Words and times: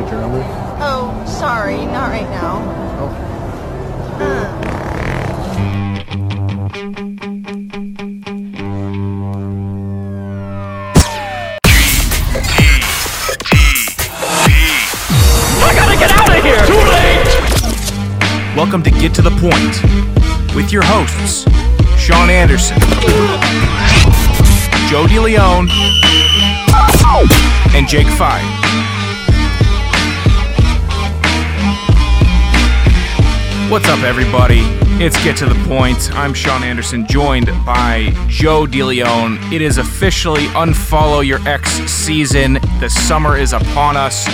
get 0.00 0.12
your 0.12 0.20
number? 0.20 0.42
Oh, 0.80 1.24
sorry, 1.26 1.76
not 1.76 2.08
right 2.08 2.28
now. 2.30 2.62
Oh. 3.00 3.08
Uh, 4.20 4.46
I 15.62 15.74
gotta 15.74 15.98
get 15.98 16.10
out 16.12 16.36
of 16.36 16.42
here! 16.42 16.64
Too 16.66 16.74
late! 16.88 17.26
Welcome 18.56 18.82
to 18.84 18.90
Get 18.90 19.14
to 19.14 19.22
the 19.22 19.30
Point 19.30 19.82
with 20.54 20.72
your 20.72 20.82
hosts, 20.84 21.44
Sean 22.00 22.30
Anderson, 22.30 22.78
Joe 24.88 25.06
DeLeon, 25.06 25.68
and 27.74 27.86
Jake 27.86 28.08
Fye. 28.08 28.59
What's 33.70 33.88
up, 33.88 34.02
everybody? 34.02 34.62
It's 35.02 35.22
Get 35.22 35.36
to 35.38 35.46
the 35.46 35.54
Point. 35.68 36.12
I'm 36.14 36.34
Sean 36.34 36.64
Anderson, 36.64 37.06
joined 37.06 37.46
by 37.64 38.12
Joe 38.26 38.66
DeLeon. 38.66 39.52
It 39.52 39.62
is 39.62 39.78
officially 39.78 40.46
Unfollow 40.48 41.24
Your 41.24 41.38
Ex 41.48 41.70
season. 41.90 42.54
The 42.80 42.88
summer 42.88 43.36
is 43.36 43.52
upon 43.52 43.96
us. 43.96 44.24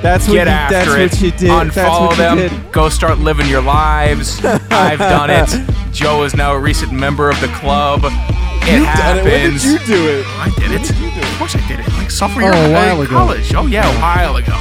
That's 0.00 0.28
what 0.28 0.34
Get 0.34 0.46
you, 0.46 0.52
after 0.52 0.74
that's 0.92 1.14
it. 1.14 1.16
what 1.16 1.20
you 1.22 1.30
did. 1.32 1.50
Unfollow 1.50 1.72
that's 1.74 2.00
what 2.00 2.16
them. 2.16 2.38
You 2.38 2.48
did. 2.50 2.72
Go 2.72 2.88
start 2.88 3.18
living 3.18 3.48
your 3.48 3.62
lives. 3.62 4.38
I've 4.44 5.00
done 5.00 5.28
it. 5.30 5.92
Joe 5.92 6.22
is 6.22 6.34
now 6.36 6.52
a 6.52 6.58
recent 6.60 6.92
member 6.92 7.28
of 7.28 7.40
the 7.40 7.48
club. 7.48 8.02
It 8.04 8.78
You've 8.78 8.86
done 8.96 9.18
it. 9.18 9.24
When 9.24 9.52
did 9.54 9.62
you 9.64 9.78
do 9.86 10.08
it? 10.08 10.24
I 10.38 10.52
did 10.56 10.70
it. 10.70 10.90
Of 10.90 11.38
course 11.38 11.56
I 11.56 11.66
did 11.66 11.80
it. 11.80 11.88
Like 11.94 12.10
sophomore 12.12 12.52
Oh, 12.52 12.54
year 12.54 12.62
a 12.62 12.66
of 12.66 12.72
while 12.72 13.00
ago. 13.00 13.10
college. 13.10 13.54
Oh 13.54 13.66
yeah, 13.66 13.90
a 13.90 14.00
while 14.00 14.36
ago. 14.36 14.54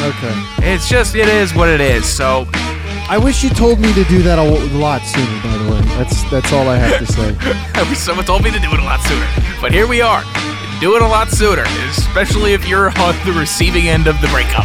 Okay. 0.00 0.72
It's 0.72 0.88
just 0.88 1.16
it 1.16 1.28
is 1.28 1.54
what 1.54 1.68
it 1.68 1.80
is. 1.80 2.06
So 2.08 2.46
I 3.06 3.18
wish 3.18 3.44
you 3.44 3.50
told 3.50 3.80
me 3.80 3.92
to 3.92 4.04
do 4.04 4.22
that 4.22 4.38
a 4.38 4.42
lot 4.42 5.02
sooner. 5.02 5.42
By 5.42 5.58
the 5.58 5.70
way, 5.70 5.80
that's 5.96 6.28
that's 6.30 6.52
all 6.54 6.68
I 6.68 6.76
have 6.76 6.98
to 6.98 7.06
say. 7.06 7.94
someone 7.94 8.24
told 8.24 8.42
me 8.42 8.50
to 8.50 8.58
do 8.58 8.72
it 8.72 8.80
a 8.80 8.82
lot 8.82 9.00
sooner, 9.00 9.26
but 9.60 9.72
here 9.72 9.86
we 9.86 10.00
are. 10.00 10.22
Do 10.80 10.96
it 10.96 11.02
a 11.02 11.06
lot 11.06 11.28
sooner, 11.28 11.64
especially 11.90 12.54
if 12.54 12.66
you're 12.66 12.88
on 12.98 13.14
the 13.26 13.34
receiving 13.38 13.88
end 13.88 14.06
of 14.06 14.18
the 14.22 14.28
breakup. 14.28 14.64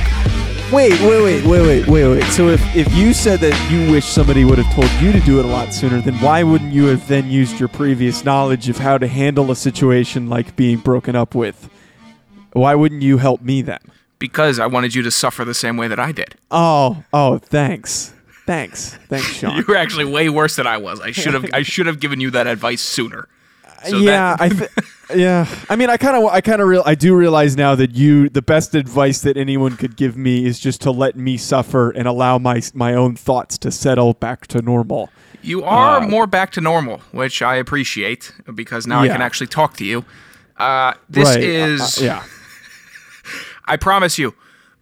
wait, 0.71 0.99
wait, 1.01 1.21
wait, 1.21 1.45
wait, 1.45 1.61
wait, 1.61 1.87
wait, 1.87 2.07
wait. 2.07 2.23
So 2.31 2.47
if 2.47 2.61
if 2.75 2.91
you 2.93 3.13
said 3.13 3.41
that 3.41 3.69
you 3.69 3.91
wish 3.91 4.05
somebody 4.05 4.45
would 4.45 4.57
have 4.57 4.73
told 4.73 4.89
you 5.01 5.11
to 5.11 5.19
do 5.19 5.39
it 5.39 5.45
a 5.45 5.49
lot 5.49 5.73
sooner, 5.73 5.99
then 5.99 6.15
why 6.15 6.41
wouldn't 6.43 6.71
you 6.71 6.85
have 6.85 7.05
then 7.09 7.29
used 7.29 7.59
your 7.59 7.69
previous 7.69 8.23
knowledge 8.23 8.69
of 8.69 8.77
how 8.77 8.97
to 8.97 9.07
handle 9.07 9.51
a 9.51 9.55
situation 9.55 10.29
like 10.29 10.55
being 10.55 10.77
broken 10.77 11.13
up 11.13 11.35
with? 11.35 11.69
Why 12.53 12.73
wouldn't 12.73 13.01
you 13.01 13.17
help 13.17 13.41
me 13.41 13.61
then? 13.61 13.79
Because 14.17 14.59
I 14.59 14.67
wanted 14.67 14.95
you 14.95 15.01
to 15.01 15.11
suffer 15.11 15.43
the 15.43 15.53
same 15.53 15.75
way 15.75 15.89
that 15.89 15.99
I 15.99 16.11
did. 16.13 16.35
Oh, 16.51 17.03
oh, 17.13 17.37
thanks, 17.37 18.13
thanks, 18.49 18.95
thanks, 19.09 19.27
Sean. 19.39 19.57
You 19.57 19.63
were 19.67 19.75
actually 19.77 20.05
way 20.05 20.27
worse 20.29 20.55
than 20.55 20.65
I 20.65 20.77
was. 20.77 20.99
I 20.99 21.11
should 21.11 21.35
have 21.35 21.45
I 21.53 21.61
should 21.61 21.85
have 21.85 21.99
given 21.99 22.19
you 22.19 22.31
that 22.31 22.47
advice 22.47 22.81
sooner. 22.81 23.27
So 23.87 23.97
yeah, 23.97 24.35
that- 24.35 24.41
I 24.41 24.49
th- 24.49 24.71
yeah. 25.15 25.45
I 25.69 25.75
mean, 25.75 25.89
I 25.89 25.97
kind 25.97 26.17
of, 26.17 26.23
I 26.31 26.41
kind 26.41 26.61
of 26.61 26.67
real, 26.67 26.83
I 26.85 26.95
do 26.95 27.15
realize 27.15 27.55
now 27.55 27.75
that 27.75 27.95
you, 27.95 28.27
the 28.27 28.41
best 28.41 28.75
advice 28.75 29.21
that 29.21 29.37
anyone 29.37 29.77
could 29.77 29.95
give 29.95 30.17
me 30.17 30.45
is 30.45 30.59
just 30.59 30.81
to 30.81 30.91
let 30.91 31.15
me 31.15 31.37
suffer 31.37 31.91
and 31.91 32.07
allow 32.07 32.37
my 32.39 32.61
my 32.73 32.93
own 32.93 33.15
thoughts 33.15 33.57
to 33.59 33.71
settle 33.71 34.13
back 34.15 34.47
to 34.47 34.61
normal. 34.61 35.09
You 35.41 35.63
are 35.63 36.01
Uh, 36.01 36.07
more 36.07 36.27
back 36.27 36.51
to 36.53 36.61
normal, 36.61 36.97
which 37.11 37.41
I 37.41 37.55
appreciate 37.55 38.33
because 38.53 38.85
now 38.87 38.99
I 39.01 39.07
can 39.07 39.21
actually 39.21 39.47
talk 39.47 39.77
to 39.77 39.85
you. 39.85 40.03
Uh, 40.57 40.93
this 41.09 41.29
Right, 41.29 41.43
uh, 41.43 41.67
is, 41.67 42.01
uh, 42.01 42.05
yeah. 42.05 42.23
I 43.65 43.77
promise 43.77 44.17
you, 44.17 44.33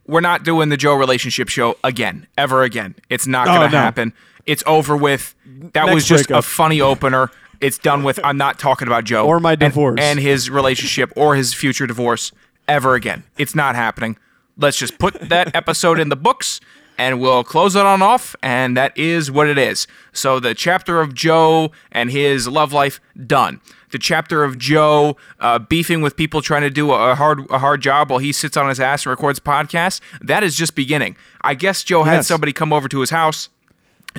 we're 0.08 0.22
not 0.22 0.44
doing 0.44 0.69
the 0.69 0.77
Joe 0.77 0.95
relationship 0.95 1.50
show 1.50 1.77
again, 1.83 2.27
ever 2.38 2.63
again. 2.63 2.95
It's 3.09 3.27
not 3.27 3.47
Oh, 3.47 3.52
going 3.55 3.69
to 3.72 3.75
no. 3.75 3.81
happen. 3.81 4.13
It's 4.45 4.63
over 4.66 4.95
with. 4.95 5.36
That 5.73 5.86
Next 5.86 5.94
was 5.94 6.05
just 6.08 6.27
breakup. 6.30 6.44
a 6.44 6.47
funny 6.47 6.80
opener. 6.81 7.30
It's 7.59 7.77
done 7.77 8.03
with. 8.03 8.19
I'm 8.23 8.38
not 8.38 8.59
talking 8.59 8.88
about 8.88 9.03
Joe 9.03 9.25
Or 9.28 9.40
my 9.40 9.51
and- 9.51 9.59
divorce. 9.59 10.00
and 10.01 10.19
his 10.19 10.50
relationship 10.50 11.12
or 11.16 11.35
his 11.35 11.53
future 11.53 11.85
divorce 11.88 12.31
ever 12.68 12.95
again. 12.95 13.23
It's 13.38 13.56
not 13.56 13.75
happening. 13.75 14.18
Let's 14.57 14.78
just 14.78 14.97
put 15.00 15.16
that 15.29 15.56
episode 15.56 16.00
in 16.00 16.09
the 16.09 16.16
books 16.16 16.59
and 16.97 17.19
we'll 17.19 17.44
close 17.44 17.75
it 17.75 17.85
on 17.85 18.01
off. 18.01 18.35
And 18.41 18.75
that 18.78 18.97
is 18.97 19.29
what 19.29 19.47
it 19.47 19.57
is. 19.57 19.85
So 20.13 20.39
the 20.39 20.53
chapter 20.56 21.00
of 21.01 21.13
Joe 21.13 21.72
and 21.91 22.09
his 22.12 22.47
love 22.47 22.74
life 22.74 23.00
done. 23.25 23.62
The 23.92 24.00
chapter 24.00 24.44
of 24.44 24.58
Joe 24.58 25.16
uh, 25.40 25.59
beefing 25.59 26.02
with 26.02 26.16
people 26.18 26.42
trying 26.42 26.64
to 26.64 26.70
do 26.70 26.92
a 26.92 27.16
hard 27.16 27.50
a 27.50 27.59
hard 27.59 27.81
job 27.81 28.09
while 28.09 28.20
he 28.20 28.31
sits 28.31 28.58
on 28.58 28.68
his 28.70 28.80
ass 28.80 29.06
and 29.06 29.12
records 29.12 29.40
podcasts. 29.40 30.02
That 30.22 30.44
is 30.44 30.56
just 30.56 30.75
beginning. 30.75 31.16
I 31.42 31.53
guess 31.53 31.84
Joe 31.84 32.03
had 32.03 32.16
Yes. 32.16 32.28
somebody 32.28 32.52
come 32.53 32.74
over 32.74 32.88
to 32.90 33.00
his 33.00 33.09
house 33.12 33.50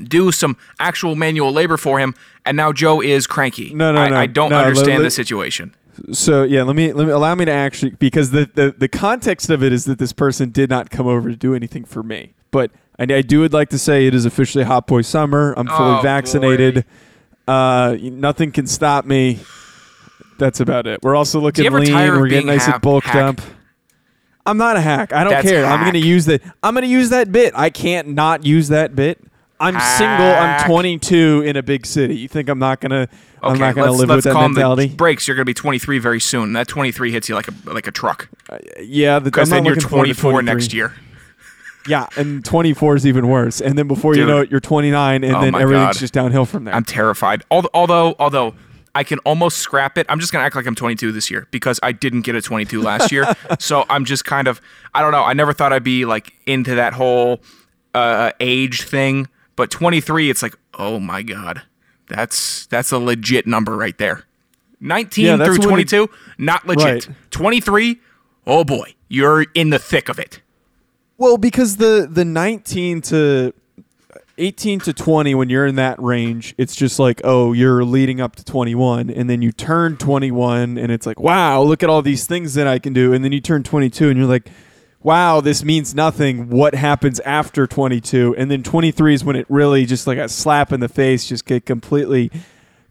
do 0.05 0.31
some 0.31 0.57
actual 0.79 1.17
manual 1.17 1.51
labor 1.53 1.77
for 1.77 1.99
him, 1.99 2.15
and 2.47 2.57
now 2.57 2.73
Joe 2.73 3.01
is 3.03 3.27
cranky. 3.27 3.75
No, 3.75 3.91
no, 3.93 4.01
I, 4.01 4.09
no. 4.11 4.17
I 4.17 4.27
don't 4.27 4.51
No, 4.51 4.59
understand 4.59 5.05
the 5.05 5.11
situation. 5.11 5.75
So 6.13 6.45
yeah, 6.45 6.63
let 6.63 6.77
me 6.77 6.93
let 6.93 7.07
me 7.09 7.13
allow 7.13 7.35
me 7.35 7.45
to 7.47 7.51
actually 7.51 7.91
because 7.93 8.31
the, 8.31 8.49
the 8.55 8.73
the 8.79 8.87
context 8.87 9.51
of 9.51 9.63
it 9.65 9.73
is 9.73 9.87
that 9.87 9.99
this 9.99 10.13
person 10.13 10.51
did 10.51 10.71
not 10.71 10.91
come 10.91 11.09
over 11.09 11.29
to 11.29 11.35
do 11.37 11.53
anything 11.55 11.85
for 11.85 12.05
me, 12.05 12.35
but 12.53 12.71
I, 13.01 13.03
I 13.13 13.23
do 13.23 13.41
would 13.41 13.53
like 13.53 13.71
to 13.71 13.79
say 13.79 14.07
it 14.07 14.15
is 14.15 14.25
officially 14.25 14.63
hot 14.63 14.87
boy 14.87 15.03
summer. 15.03 15.53
I'm 15.57 15.67
fully 15.67 15.99
Oh, 15.99 16.01
vaccinated. 16.03 16.85
Uh, 17.49 17.97
nothing 18.01 18.53
can 18.53 18.67
stop 18.67 19.05
me. 19.05 19.39
That's 20.39 20.61
about 20.61 20.87
it. 20.87 21.01
We're 21.03 21.17
also 21.17 21.41
looking 21.41 21.65
lean. 21.73 21.93
We're 21.95 22.29
getting 22.29 22.47
nice 22.47 22.67
hack- 22.67 22.75
and 22.77 22.83
bulked 22.83 23.07
hack? 23.09 23.41
up. 23.41 23.41
I'm 24.47 24.57
not 24.57 24.77
a 24.77 24.81
hack. 24.81 25.13
I 25.13 25.25
don't 25.25 25.33
That's 25.33 25.49
care. 25.49 25.67
I'm 25.67 25.85
gonna 25.85 25.99
use 25.99 26.27
that. 26.27 26.43
I'm 26.63 26.75
gonna 26.75 26.87
use 26.87 27.11
that 27.11 27.33
bit. 27.33 27.53
I 27.57 27.71
can't 27.71 28.09
not 28.09 28.47
use 28.47 28.69
that 28.69 28.95
bit. 28.95 29.23
I'm 29.61 29.79
single. 29.99 30.27
I'm 30.27 30.67
22 30.69 31.43
in 31.45 31.57
a 31.57 31.63
big 31.63 31.85
city. 31.85 32.17
You 32.17 32.29
think 32.29 32.49
I'm 32.49 32.59
not 32.59 32.81
gonna? 32.81 33.09
I'm 33.43 33.53
Okay, 33.53 33.61
not 33.61 33.75
gonna 33.75 33.91
let's, 33.91 34.01
live 34.01 34.09
with 34.17 34.25
that 34.25 34.33
calm 34.33 34.53
mentality. 34.55 34.87
the 34.87 34.95
breaks. 34.95 35.27
You're 35.27 35.35
going 35.35 35.45
to 35.45 35.51
be 35.51 35.55
23 35.55 35.99
very 35.99 36.21
soon. 36.21 36.53
That 36.53 36.69
23 36.69 37.13
hits 37.13 37.29
you 37.29 37.35
like 37.35 37.49
a 37.49 37.53
like 37.65 37.87
a 37.87 37.91
truck 37.93 38.29
yeah, 38.81 39.19
the, 39.19 39.25
because 39.27 39.51
I'm 39.53 39.57
then 39.57 39.65
you're 39.65 39.75
looking 39.75 39.89
forward 39.89 40.07
to 40.07 40.15
24 40.15 40.43
next 40.43 40.73
year. 40.73 40.95
Yeah, 41.89 42.07
and 42.17 42.45
24 42.45 42.97
is 42.97 43.07
even 43.07 43.29
worse. 43.29 43.61
And 43.61 43.77
then 43.79 43.89
before 43.89 44.15
you 44.15 44.25
know 44.27 44.39
it, 44.41 44.51
you're 44.51 44.61
29, 44.61 45.25
and 45.25 45.35
Oh 45.37 45.41
then 45.41 45.55
everything's 45.55 45.97
God. 45.97 46.01
just 46.01 46.13
downhill 46.15 46.45
from 46.45 46.65
there. 46.65 46.75
I'm 46.75 46.85
terrified. 46.85 47.43
Although 47.51 47.71
although 47.75 48.15
although 48.19 48.55
I 48.95 49.05
can 49.05 49.19
almost 49.21 49.59
scrap 49.59 49.97
it. 49.99 50.07
I'm 50.09 50.19
just 50.19 50.33
going 50.33 50.43
to 50.43 50.47
act 50.47 50.57
like 50.57 50.67
I'm 50.67 50.75
22 50.75 51.13
this 51.13 51.31
year 51.31 51.47
because 51.53 51.79
I 51.83 51.93
didn't 51.93 52.23
get 52.23 52.35
a 52.35 52.43
22 52.43 52.83
last 52.83 53.13
year. 53.13 53.27
so 53.61 53.85
I'm 53.89 54.05
just 54.05 54.25
kind 54.25 54.49
of 54.49 54.61
I 54.95 55.03
don't 55.03 55.13
know. 55.13 55.23
I 55.23 55.35
never 55.35 55.53
thought 55.53 55.73
I'd 55.73 55.85
be 55.85 56.05
like 56.05 56.33
into 56.47 56.75
that 56.75 56.95
whole 56.95 57.41
uh, 57.95 58.33
age 58.41 58.83
thing, 58.83 59.29
but 59.57 59.71
23 59.71 60.31
it's 60.31 60.43
like, 60.43 60.55
"Oh 60.79 60.99
my 61.01 61.23
god. 61.23 61.63
That's 62.09 62.67
that's 62.67 62.91
a 62.93 62.99
legit 62.99 63.47
number 63.47 63.77
right 63.77 63.97
there." 63.99 64.25
19 64.81 65.25
Yeah, 65.25 65.37
through 65.37 65.55
when 65.59 65.81
it- 65.81 65.89
22, 65.89 66.11
not 66.39 66.67
legit. 66.67 67.07
Right. 67.09 67.17
23, 67.31 68.01
oh 68.47 68.65
boy, 68.65 68.95
you're 69.09 69.43
in 69.55 69.71
the 69.71 69.79
thick 69.79 70.09
of 70.09 70.19
it. 70.19 70.41
Well, 71.19 71.37
because 71.37 71.77
the 71.77 72.09
the 72.11 72.25
19 72.25 73.03
to 73.03 73.53
18 74.39 74.81
to 74.81 74.93
20, 74.93 75.35
when 75.35 75.51
you're 75.51 75.67
in 75.67 75.75
that 75.75 76.01
range, 76.01 76.55
it's 76.57 76.77
just 76.77 77.01
like, 77.01 77.21
oh, 77.25 77.53
you're 77.53 77.85
leading 77.85 78.21
up 78.21 78.37
to 78.37 78.45
21, 78.45 79.11
and 79.11 79.29
then 79.29 79.43
you 79.43 79.51
turn 79.51 79.97
21, 79.97 80.79
and 80.79 80.93
it's 80.93 81.07
like, 81.07 81.19
wow, 81.19 81.61
look 81.61 81.83
at 81.83 81.91
all 81.91 82.03
these 82.03 82.27
things 82.27 82.55
that 82.55 82.69
I 82.69 82.79
can 82.79 82.93
do, 82.93 83.13
and 83.13 83.25
then 83.25 83.33
you 83.33 83.41
turn 83.41 83.63
22, 83.63 84.09
and 84.09 84.19
you're 84.19 84.29
like. 84.29 84.49
Wow, 85.01 85.41
this 85.41 85.63
means 85.63 85.95
nothing. 85.95 86.51
What 86.51 86.75
happens 86.75 87.21
after 87.21 87.69
22? 87.69 88.35
And 88.37 88.51
then 88.51 88.65
23 88.65 89.15
is 89.15 89.25
when 89.25 89.37
it 89.37 89.47
really 89.49 89.87
just 89.87 90.09
like 90.09 90.19
a 90.19 90.29
slap 90.29 90.73
in 90.73 90.81
the 90.81 90.89
face, 90.89 91.29
just 91.29 91.45
get 91.47 91.65
completely 91.65 92.33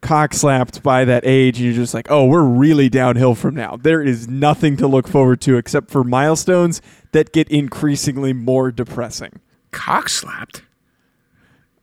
cock 0.02 0.34
slapped 0.34 0.84
by 0.84 1.06
that 1.06 1.26
age 1.26 1.58
and 1.58 1.66
you're 1.66 1.76
just 1.76 1.94
like, 1.94 2.10
oh, 2.10 2.26
we're 2.26 2.44
really 2.44 2.90
downhill 2.90 3.36
from 3.36 3.56
now. 3.56 3.78
There 3.78 4.02
is 4.02 4.28
nothing 4.28 4.78
to 4.78 4.88
look 4.88 5.08
forward 5.08 5.42
to 5.42 5.58
except 5.58 5.90
for 5.90 6.04
milestones 6.04 6.82
that 7.12 7.34
get 7.34 7.50
increasingly 7.50 8.34
more 8.34 8.72
depressing. 8.72 9.40
Cock 9.72 10.10
slapped. 10.10 10.64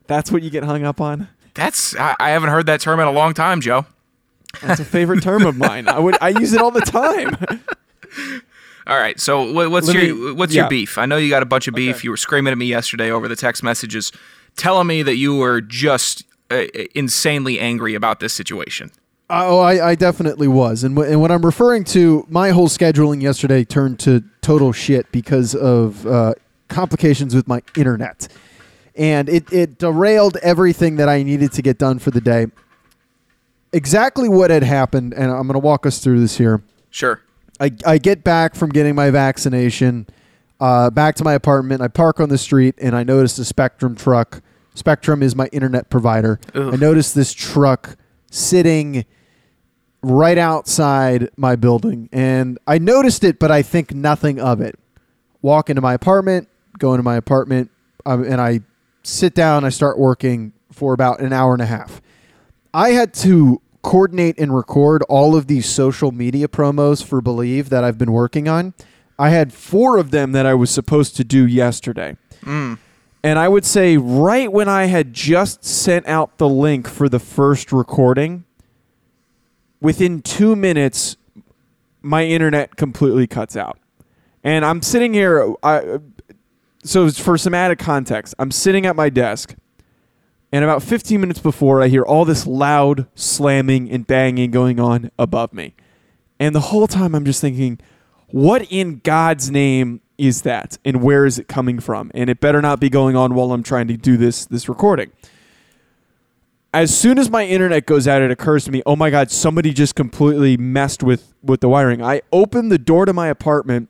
That's 0.06 0.31
what 0.31 0.43
you 0.43 0.50
get 0.50 0.64
hung 0.64 0.84
up 0.84 1.00
on. 1.00 1.28
That's 1.55 1.96
I, 1.96 2.14
I 2.19 2.31
haven't 2.31 2.50
heard 2.50 2.66
that 2.66 2.81
term 2.81 3.00
in 3.00 3.06
a 3.06 3.12
long 3.12 3.32
time, 3.32 3.61
Joe. 3.61 3.87
That's 4.62 4.81
a 4.81 4.84
favorite 4.84 5.22
term 5.22 5.46
of 5.46 5.56
mine. 5.56 5.88
I 5.88 5.99
would 5.99 6.16
I 6.20 6.28
use 6.31 6.52
it 6.52 6.61
all 6.61 6.70
the 6.70 6.81
time. 6.81 7.37
All 8.87 8.99
right, 8.99 9.19
so 9.19 9.50
what's 9.70 9.87
Let 9.88 9.96
your 9.96 10.34
what's 10.34 10.55
yeah. 10.55 10.62
your 10.62 10.69
beef? 10.69 10.99
I 10.99 11.06
know 11.06 11.16
you 11.16 11.31
got 11.31 11.43
a 11.43 11.46
bunch 11.46 11.69
of 11.69 11.75
beef. 11.75 12.05
You 12.05 12.11
were 12.11 12.19
screaming 12.19 12.52
at 12.52 12.58
me 12.58 12.66
yesterday 12.66 13.11
over 13.11 13.28
the 13.28 13.37
text 13.37 13.62
messages, 13.62 14.12
telling 14.56 14.87
me 14.87 15.02
that 15.02 15.16
you 15.16 15.37
were 15.37 15.62
just 15.62 16.25
uh, 16.54 16.84
insanely 16.94 17.58
angry 17.60 17.94
about 17.94 18.20
this 18.20 18.32
situation. 18.32 18.90
Oh, 19.30 19.58
I, 19.60 19.90
I 19.90 19.94
definitely 19.94 20.48
was, 20.48 20.84
and, 20.84 20.96
wh- 20.96 21.08
and 21.10 21.20
what 21.20 21.30
I'm 21.32 21.44
referring 21.44 21.84
to, 21.84 22.26
my 22.28 22.50
whole 22.50 22.68
scheduling 22.68 23.22
yesterday 23.22 23.64
turned 23.64 23.98
to 24.00 24.22
total 24.42 24.72
shit 24.72 25.10
because 25.12 25.54
of 25.54 26.06
uh, 26.06 26.34
complications 26.68 27.34
with 27.34 27.48
my 27.48 27.62
internet, 27.76 28.28
and 28.94 29.28
it 29.28 29.50
it 29.52 29.78
derailed 29.78 30.36
everything 30.42 30.96
that 30.96 31.08
I 31.08 31.22
needed 31.22 31.52
to 31.52 31.62
get 31.62 31.78
done 31.78 31.98
for 31.98 32.10
the 32.10 32.20
day. 32.20 32.46
Exactly 33.72 34.28
what 34.28 34.50
had 34.50 34.62
happened, 34.62 35.14
and 35.14 35.30
I'm 35.32 35.46
going 35.48 35.54
to 35.54 35.58
walk 35.58 35.84
us 35.86 35.98
through 35.98 36.20
this 36.20 36.36
here. 36.36 36.62
Sure. 36.90 37.20
I, 37.58 37.72
I 37.86 37.98
get 37.98 38.22
back 38.24 38.54
from 38.54 38.70
getting 38.70 38.94
my 38.94 39.10
vaccination. 39.10 40.06
uh, 40.60 40.90
back 40.90 41.14
to 41.16 41.24
my 41.24 41.32
apartment. 41.34 41.82
I 41.82 41.88
park 41.88 42.20
on 42.20 42.28
the 42.28 42.38
street 42.38 42.74
and 42.78 42.94
I 42.94 43.02
notice 43.02 43.38
a 43.38 43.44
Spectrum 43.44 43.94
truck. 43.96 44.42
Spectrum 44.75 45.23
is 45.23 45.35
my 45.37 45.47
internet 45.47 45.88
provider. 45.91 46.41
Ugh. 46.55 46.75
I 46.75 46.76
noticed 46.76 47.15
this 47.15 47.32
truck 47.32 47.97
sitting 48.31 49.05
right 50.03 50.38
outside 50.38 51.31
my 51.37 51.56
building, 51.56 52.09
and 52.12 52.59
I 52.67 52.79
noticed 52.79 53.25
it, 53.25 53.38
but 53.38 53.50
I 53.50 53.62
think 53.62 53.94
nothing 53.94 54.41
of 54.41 54.61
it. 54.61 54.79
Walk 55.43 55.71
into 55.71 55.81
my 55.81 55.94
apartment, 55.94 56.49
go 56.79 56.93
into 56.93 57.03
my 57.03 57.17
apartment, 57.17 57.71
um, 58.05 58.25
and 58.25 58.41
I 58.41 58.61
sit 59.03 59.35
down. 59.35 59.65
I 59.65 59.69
start 59.69 59.99
working 59.99 60.53
for 60.73 60.93
about 60.93 61.21
an 61.21 61.32
hour 61.32 61.53
and 61.53 61.62
a 61.62 61.67
half. 61.67 62.03
I 62.73 62.91
had 62.91 63.15
to 63.15 63.61
coordinate 63.82 64.38
and 64.38 64.55
record 64.55 65.03
all 65.09 65.37
of 65.37 65.47
these 65.47 65.67
social 65.67 66.11
media 66.11 66.49
promos 66.49 67.05
for 67.05 67.21
Believe 67.21 67.69
that 67.69 67.85
I've 67.85 67.99
been 67.99 68.12
working 68.12 68.49
on. 68.49 68.75
I 69.19 69.29
had 69.29 69.53
four 69.53 69.99
of 69.99 70.11
them 70.11 70.32
that 70.32 70.47
I 70.47 70.55
was 70.55 70.71
supposed 70.71 71.15
to 71.17 71.25
do 71.25 71.47
yesterday. 71.47 72.17
Mm. 72.43 72.79
And 73.25 73.38
I 73.38 73.49
would 73.49 73.65
say 73.65 73.97
right 73.97 74.53
when 74.53 74.69
I 74.69 74.85
had 74.85 75.15
just 75.15 75.65
sent 75.65 76.06
out 76.06 76.37
the 76.37 76.47
link 76.47 76.87
for 76.87 77.09
the 77.09 77.19
first 77.19 77.73
recording, 77.73 78.44
within 79.81 80.21
two 80.21 80.55
minutes, 80.55 81.17
my 82.03 82.26
internet 82.26 82.76
completely 82.76 83.26
cuts 83.26 83.56
out. 83.56 83.79
And 84.44 84.62
I'm 84.62 84.82
sitting 84.82 85.15
here. 85.15 85.55
I, 85.62 86.00
so 86.82 87.11
for 87.11 87.38
some 87.38 87.55
added 87.55 87.79
context, 87.79 88.35
I'm 88.38 88.50
sitting 88.50 88.85
at 88.85 88.94
my 88.94 89.09
desk, 89.09 89.55
and 90.53 90.62
about 90.62 90.82
15 90.82 91.19
minutes 91.19 91.41
before, 91.41 91.81
I 91.81 91.88
hear 91.88 92.03
all 92.03 92.26
this 92.26 92.47
loud 92.47 93.06
slamming 93.15 93.91
and 93.91 94.06
banging 94.06 94.50
going 94.50 94.79
on 94.79 95.11
above 95.19 95.55
me. 95.55 95.75
And 96.38 96.55
the 96.55 96.61
whole 96.61 96.87
time, 96.87 97.15
I'm 97.15 97.25
just 97.25 97.41
thinking, 97.41 97.81
what 98.26 98.71
in 98.71 99.00
God's 99.03 99.50
name 99.50 100.03
is 100.19 100.43
that, 100.43 100.78
and 100.84 101.02
where 101.02 101.26
is 101.26 101.38
it 101.38 101.49
coming 101.49 101.81
from? 101.81 102.11
And 102.14 102.31
it 102.31 102.40
better 102.40 102.62
not 102.62 102.81
be 102.81 102.88
going 102.88 103.16
on 103.16 103.34
while 103.34 103.52
I'm 103.52 103.62
trying 103.62 103.88
to 103.88 103.96
do 103.96 104.16
this 104.16 104.46
this 104.46 104.69
recording. 104.69 105.11
As 106.72 106.96
soon 106.96 107.19
as 107.19 107.31
my 107.31 107.44
internet 107.44 107.87
goes 107.87 108.08
out, 108.08 108.20
it 108.20 108.31
occurs 108.31 108.64
to 108.64 108.72
me, 108.72 108.82
oh 108.84 108.96
my 108.96 109.11
God, 109.11 109.31
somebody 109.31 109.72
just 109.72 109.94
completely 109.94 110.56
messed 110.56 111.02
with 111.02 111.34
with 111.43 111.61
the 111.61 111.69
wiring. 111.69 112.02
I 112.02 112.22
open 112.32 112.69
the 112.69 112.78
door 112.78 113.06
to 113.06 113.12
my 113.12 113.28
apartment 113.28 113.88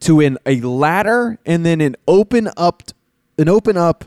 to 0.00 0.20
an 0.20 0.38
a 0.46 0.60
ladder 0.60 1.38
and 1.44 1.64
then 1.64 1.80
an 1.80 1.96
open 2.06 2.48
up 2.56 2.82
an 3.36 3.48
open 3.48 3.76
up 3.76 4.04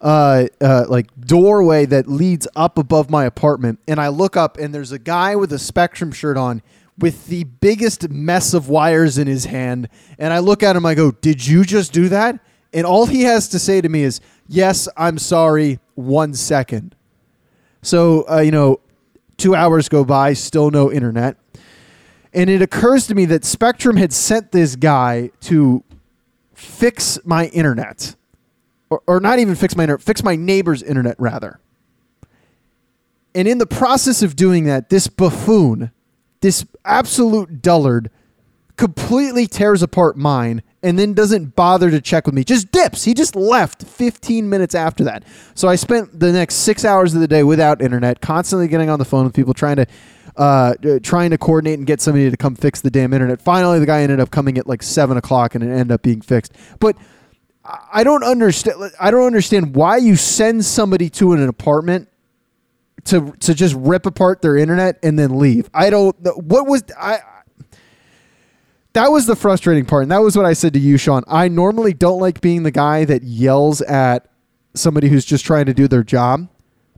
uh, 0.00 0.46
uh, 0.60 0.86
like 0.88 1.08
doorway 1.20 1.84
that 1.84 2.08
leads 2.08 2.48
up 2.56 2.78
above 2.78 3.10
my 3.10 3.26
apartment 3.26 3.78
and 3.86 4.00
I 4.00 4.08
look 4.08 4.36
up 4.36 4.56
and 4.56 4.74
there's 4.74 4.92
a 4.92 4.98
guy 4.98 5.36
with 5.36 5.52
a 5.52 5.58
Spectrum 5.58 6.10
shirt 6.10 6.38
on 6.38 6.62
with 7.00 7.26
the 7.26 7.44
biggest 7.44 8.08
mess 8.08 8.54
of 8.54 8.68
wires 8.68 9.18
in 9.18 9.26
his 9.26 9.46
hand 9.46 9.88
and 10.18 10.32
I 10.32 10.38
look 10.38 10.62
at 10.62 10.76
him 10.76 10.86
I 10.86 10.94
go 10.94 11.10
did 11.10 11.46
you 11.46 11.64
just 11.64 11.92
do 11.92 12.08
that? 12.08 12.38
And 12.72 12.86
all 12.86 13.06
he 13.06 13.22
has 13.22 13.48
to 13.48 13.58
say 13.58 13.80
to 13.80 13.88
me 13.88 14.02
is 14.02 14.20
yes 14.46 14.88
I'm 14.96 15.18
sorry 15.18 15.80
one 15.94 16.34
second. 16.34 16.94
So 17.82 18.24
uh, 18.30 18.40
you 18.40 18.50
know 18.50 18.80
2 19.38 19.54
hours 19.54 19.88
go 19.88 20.04
by 20.04 20.34
still 20.34 20.70
no 20.70 20.92
internet. 20.92 21.36
And 22.32 22.48
it 22.48 22.62
occurs 22.62 23.06
to 23.08 23.14
me 23.14 23.24
that 23.26 23.44
Spectrum 23.44 23.96
had 23.96 24.12
sent 24.12 24.52
this 24.52 24.76
guy 24.76 25.30
to 25.42 25.82
fix 26.54 27.18
my 27.24 27.46
internet, 27.46 28.14
or, 28.88 29.02
or 29.06 29.20
not 29.20 29.38
even 29.38 29.54
fix 29.54 29.74
my 29.74 29.84
internet, 29.84 30.02
fix 30.02 30.22
my 30.22 30.36
neighbor's 30.36 30.82
internet 30.82 31.16
rather. 31.18 31.58
And 33.34 33.48
in 33.48 33.58
the 33.58 33.66
process 33.66 34.22
of 34.22 34.36
doing 34.36 34.64
that, 34.64 34.90
this 34.90 35.06
buffoon, 35.06 35.90
this 36.40 36.64
absolute 36.84 37.62
dullard, 37.62 38.10
completely 38.76 39.46
tears 39.46 39.82
apart 39.82 40.16
mine 40.16 40.62
and 40.82 40.98
then 40.98 41.12
doesn't 41.12 41.54
bother 41.54 41.90
to 41.90 42.00
check 42.00 42.26
with 42.26 42.34
me. 42.34 42.44
Just 42.44 42.72
dips. 42.72 43.04
He 43.04 43.12
just 43.12 43.36
left 43.36 43.82
15 43.82 44.48
minutes 44.48 44.74
after 44.74 45.04
that. 45.04 45.24
So 45.54 45.68
I 45.68 45.76
spent 45.76 46.18
the 46.18 46.32
next 46.32 46.56
six 46.56 46.84
hours 46.84 47.14
of 47.14 47.20
the 47.20 47.28
day 47.28 47.42
without 47.42 47.82
internet, 47.82 48.20
constantly 48.22 48.68
getting 48.68 48.88
on 48.88 48.98
the 48.98 49.04
phone 49.04 49.24
with 49.24 49.34
people, 49.34 49.52
trying 49.52 49.76
to 49.76 49.86
uh, 50.36 50.74
uh, 50.84 50.98
trying 51.02 51.30
to 51.30 51.36
coordinate 51.36 51.78
and 51.78 51.86
get 51.86 52.00
somebody 52.00 52.30
to 52.30 52.36
come 52.36 52.54
fix 52.54 52.80
the 52.80 52.90
damn 52.90 53.12
internet. 53.12 53.42
Finally, 53.42 53.78
the 53.78 53.86
guy 53.86 54.00
ended 54.00 54.20
up 54.20 54.30
coming 54.30 54.56
at 54.56 54.66
like 54.66 54.82
seven 54.82 55.16
o'clock, 55.16 55.54
and 55.54 55.62
it 55.62 55.68
ended 55.68 55.92
up 55.92 56.02
being 56.02 56.20
fixed. 56.20 56.52
But 56.78 56.96
I 57.64 57.78
I 57.92 58.04
don't 58.04 58.24
understand. 58.24 58.92
I 58.98 59.10
don't 59.10 59.26
understand 59.26 59.74
why 59.74 59.98
you 59.98 60.16
send 60.16 60.64
somebody 60.64 61.10
to 61.10 61.32
an 61.32 61.46
apartment 61.46 62.08
to 63.04 63.32
to 63.40 63.54
just 63.54 63.74
rip 63.76 64.06
apart 64.06 64.42
their 64.42 64.56
internet 64.56 64.98
and 65.02 65.18
then 65.18 65.38
leave. 65.38 65.68
I 65.74 65.90
don't. 65.90 66.16
What 66.36 66.66
was 66.66 66.84
I? 66.98 67.20
That 68.92 69.12
was 69.12 69.26
the 69.26 69.36
frustrating 69.36 69.84
part, 69.84 70.02
and 70.02 70.10
that 70.10 70.18
was 70.18 70.36
what 70.36 70.46
I 70.46 70.52
said 70.52 70.72
to 70.74 70.80
you, 70.80 70.96
Sean. 70.98 71.22
I 71.28 71.46
normally 71.48 71.92
don't 71.92 72.18
like 72.18 72.40
being 72.40 72.64
the 72.64 72.72
guy 72.72 73.04
that 73.04 73.22
yells 73.22 73.80
at 73.82 74.26
somebody 74.74 75.08
who's 75.08 75.24
just 75.24 75.44
trying 75.44 75.66
to 75.66 75.74
do 75.74 75.86
their 75.86 76.02
job. 76.02 76.48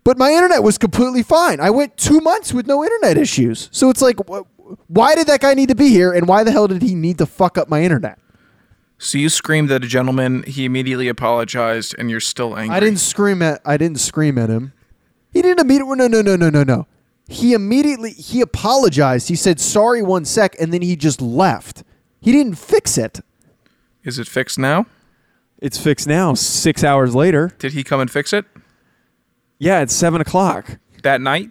But 0.04 0.16
my 0.19 0.32
internet 0.32 0.62
was 0.62 0.78
completely 0.78 1.22
fine. 1.22 1.60
I 1.60 1.70
went 1.70 1.96
two 1.96 2.20
months 2.20 2.52
with 2.52 2.66
no 2.66 2.82
internet 2.82 3.19
issues. 3.19 3.69
So 3.72 3.88
it's 3.90 4.02
like, 4.02 4.16
wh- 4.28 4.43
why 4.88 5.14
did 5.14 5.26
that 5.28 5.40
guy 5.40 5.55
need 5.55 5.69
to 5.69 5.75
be 5.75 5.90
here, 5.90 6.12
and 6.12 6.26
why 6.26 6.44
the 6.44 6.50
hell 6.50 6.66
did 6.66 6.81
he 6.82 6.94
need 6.94 7.19
to 7.19 7.26
fuck 7.26 7.58
up 7.58 7.69
my 7.69 7.82
internet? 7.82 8.19
So 8.96 9.19
you 9.19 9.28
screamed 9.28 9.70
at 9.70 9.84
a 9.84 9.87
gentleman. 9.87 10.44
He 10.44 10.64
immediately 10.64 11.08
apologized, 11.08 11.94
and 11.98 12.10
you're 12.10 12.20
still 12.20 12.56
angry. 12.56 12.75
I 12.75 12.81
didn't 12.81 13.00
scream 13.00 13.43
at. 13.43 13.60
I 13.66 13.76
didn't 13.76 14.00
scream 14.00 14.38
at 14.38 14.48
him. 14.48 14.72
He 15.32 15.43
didn't 15.43 15.61
immediately. 15.61 15.96
No, 15.96 16.06
no, 16.06 16.20
no, 16.23 16.37
no, 16.37 16.50
no, 16.50 16.62
no. 16.62 16.87
He 17.29 17.55
immediately 17.55 18.11
he 18.11 18.40
apologized. 18.40 19.29
He 19.29 19.37
said 19.37 19.61
sorry 19.61 20.02
one 20.02 20.25
sec, 20.25 20.55
and 20.61 20.73
then 20.73 20.82
he 20.82 20.96
just 20.96 21.20
left. 21.23 21.82
He 22.20 22.32
didn't 22.32 22.55
fix 22.56 22.99
it. 22.99 23.20
Is 24.05 24.19
it 24.19 24.29
fixed 24.29 24.58
now? 24.58 24.87
It's 25.58 25.79
fixed 25.79 26.06
now. 26.08 26.34
Six 26.34 26.82
hours 26.84 27.14
later. 27.14 27.52
Did 27.58 27.73
he 27.73 27.84
come 27.84 28.00
and 28.00 28.11
fix 28.11 28.32
it 28.32 28.44
Yeah, 29.58 29.81
it's 29.81 29.94
seven 29.94 30.20
o'clock. 30.20 30.79
that 31.05 31.20
night? 31.20 31.50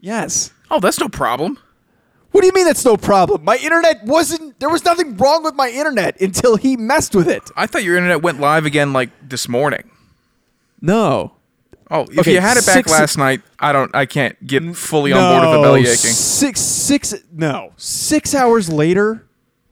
Yes. 0.00 0.52
Oh, 0.70 0.80
that's 0.80 0.98
no 1.00 1.08
problem. 1.08 1.58
What 2.30 2.40
do 2.40 2.46
you 2.46 2.52
mean 2.54 2.64
that's 2.64 2.84
no 2.84 2.96
problem? 2.96 3.44
My 3.44 3.56
internet 3.56 4.04
wasn't. 4.04 4.58
There 4.58 4.70
was 4.70 4.84
nothing 4.84 5.16
wrong 5.16 5.44
with 5.44 5.54
my 5.54 5.68
internet 5.68 6.18
until 6.20 6.56
he 6.56 6.76
messed 6.76 7.14
with 7.14 7.28
it. 7.28 7.42
I 7.56 7.66
thought 7.66 7.84
your 7.84 7.96
internet 7.96 8.22
went 8.22 8.40
live 8.40 8.64
again 8.64 8.92
like 8.92 9.10
this 9.28 9.48
morning. 9.48 9.90
No. 10.80 11.34
Oh, 11.94 12.02
if 12.10 12.20
Okay, 12.20 12.32
you 12.32 12.40
had 12.40 12.56
it 12.56 12.64
back 12.64 12.74
six- 12.76 12.90
last 12.90 13.18
night, 13.18 13.42
I 13.58 13.70
don't. 13.72 13.94
I 13.94 14.06
can't 14.06 14.44
get 14.46 14.62
fully 14.76 15.12
on 15.12 15.20
board 15.20 15.48
with 15.50 15.58
the 15.58 15.62
belly 15.62 15.80
aching. 15.82 15.96
Six, 16.10 16.60
six, 16.60 17.14
no, 17.32 17.72
six 17.76 18.34
hours 18.34 18.68
later, 18.72 19.26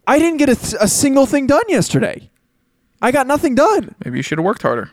I 0.06 0.18
didn't 0.18 0.36
get 0.36 0.50
a, 0.50 0.54
th- 0.56 0.74
a 0.80 0.86
single 0.86 1.24
thing 1.24 1.46
done 1.46 1.62
yesterday. 1.68 2.30
I 3.00 3.10
got 3.10 3.26
nothing 3.26 3.54
done. 3.54 3.94
Maybe 4.04 4.18
you 4.18 4.22
should 4.22 4.36
have 4.38 4.44
worked 4.44 4.60
harder. 4.62 4.90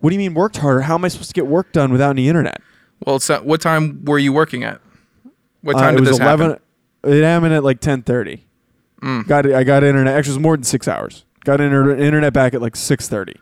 What 0.00 0.10
do 0.10 0.14
you 0.14 0.18
mean 0.18 0.34
worked 0.34 0.58
harder? 0.58 0.82
How 0.82 0.94
am 0.96 1.04
I 1.04 1.08
supposed 1.08 1.30
to 1.30 1.34
get 1.34 1.46
work 1.46 1.72
done 1.72 1.90
without 1.90 2.10
any 2.10 2.28
internet? 2.28 2.60
Well, 3.06 3.16
it's 3.16 3.30
uh, 3.30 3.40
what 3.40 3.62
time 3.62 4.04
were 4.04 4.18
you 4.18 4.32
working 4.34 4.62
at? 4.62 4.80
What 5.62 5.76
Uh, 5.76 5.80
time 5.80 5.94
it 5.94 5.98
did 6.00 6.06
this 6.06 6.18
happen? 6.18 6.56
It 7.02 7.22
happened 7.22 7.54
at 7.54 7.64
like 7.64 7.80
ten 7.80 8.02
thirty. 8.02 8.44
Mm. 9.02 9.26
Got 9.26 9.46
it. 9.46 9.54
I 9.54 9.64
got 9.64 9.82
internet. 9.84 10.14
Actually, 10.14 10.32
it 10.32 10.36
was 10.36 10.42
more 10.42 10.56
than 10.58 10.64
six 10.64 10.86
hours. 10.86 11.24
Got 11.44 11.62
inter- 11.62 11.96
internet 11.96 12.34
back 12.34 12.52
at 12.52 12.60
like 12.60 12.76
six 12.76 13.08
thirty. 13.08 13.36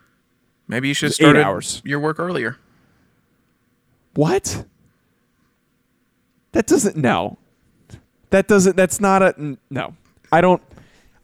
Maybe 0.69 0.87
you 0.87 0.93
should 0.93 1.07
have 1.07 1.11
It's 1.11 1.19
eight 1.19 1.23
started 1.23 1.43
hours. 1.43 1.81
your 1.83 1.99
work 1.99 2.19
earlier. 2.19 2.55
What? 4.15 4.65
That 6.51 6.65
doesn't. 6.67 6.95
No. 6.97 7.37
That 8.31 8.47
doesn't. 8.47 8.75
That's 8.75 8.99
not 8.99 9.21
a 9.21 9.57
No. 9.69 9.95
I 10.31 10.41
don't. 10.41 10.61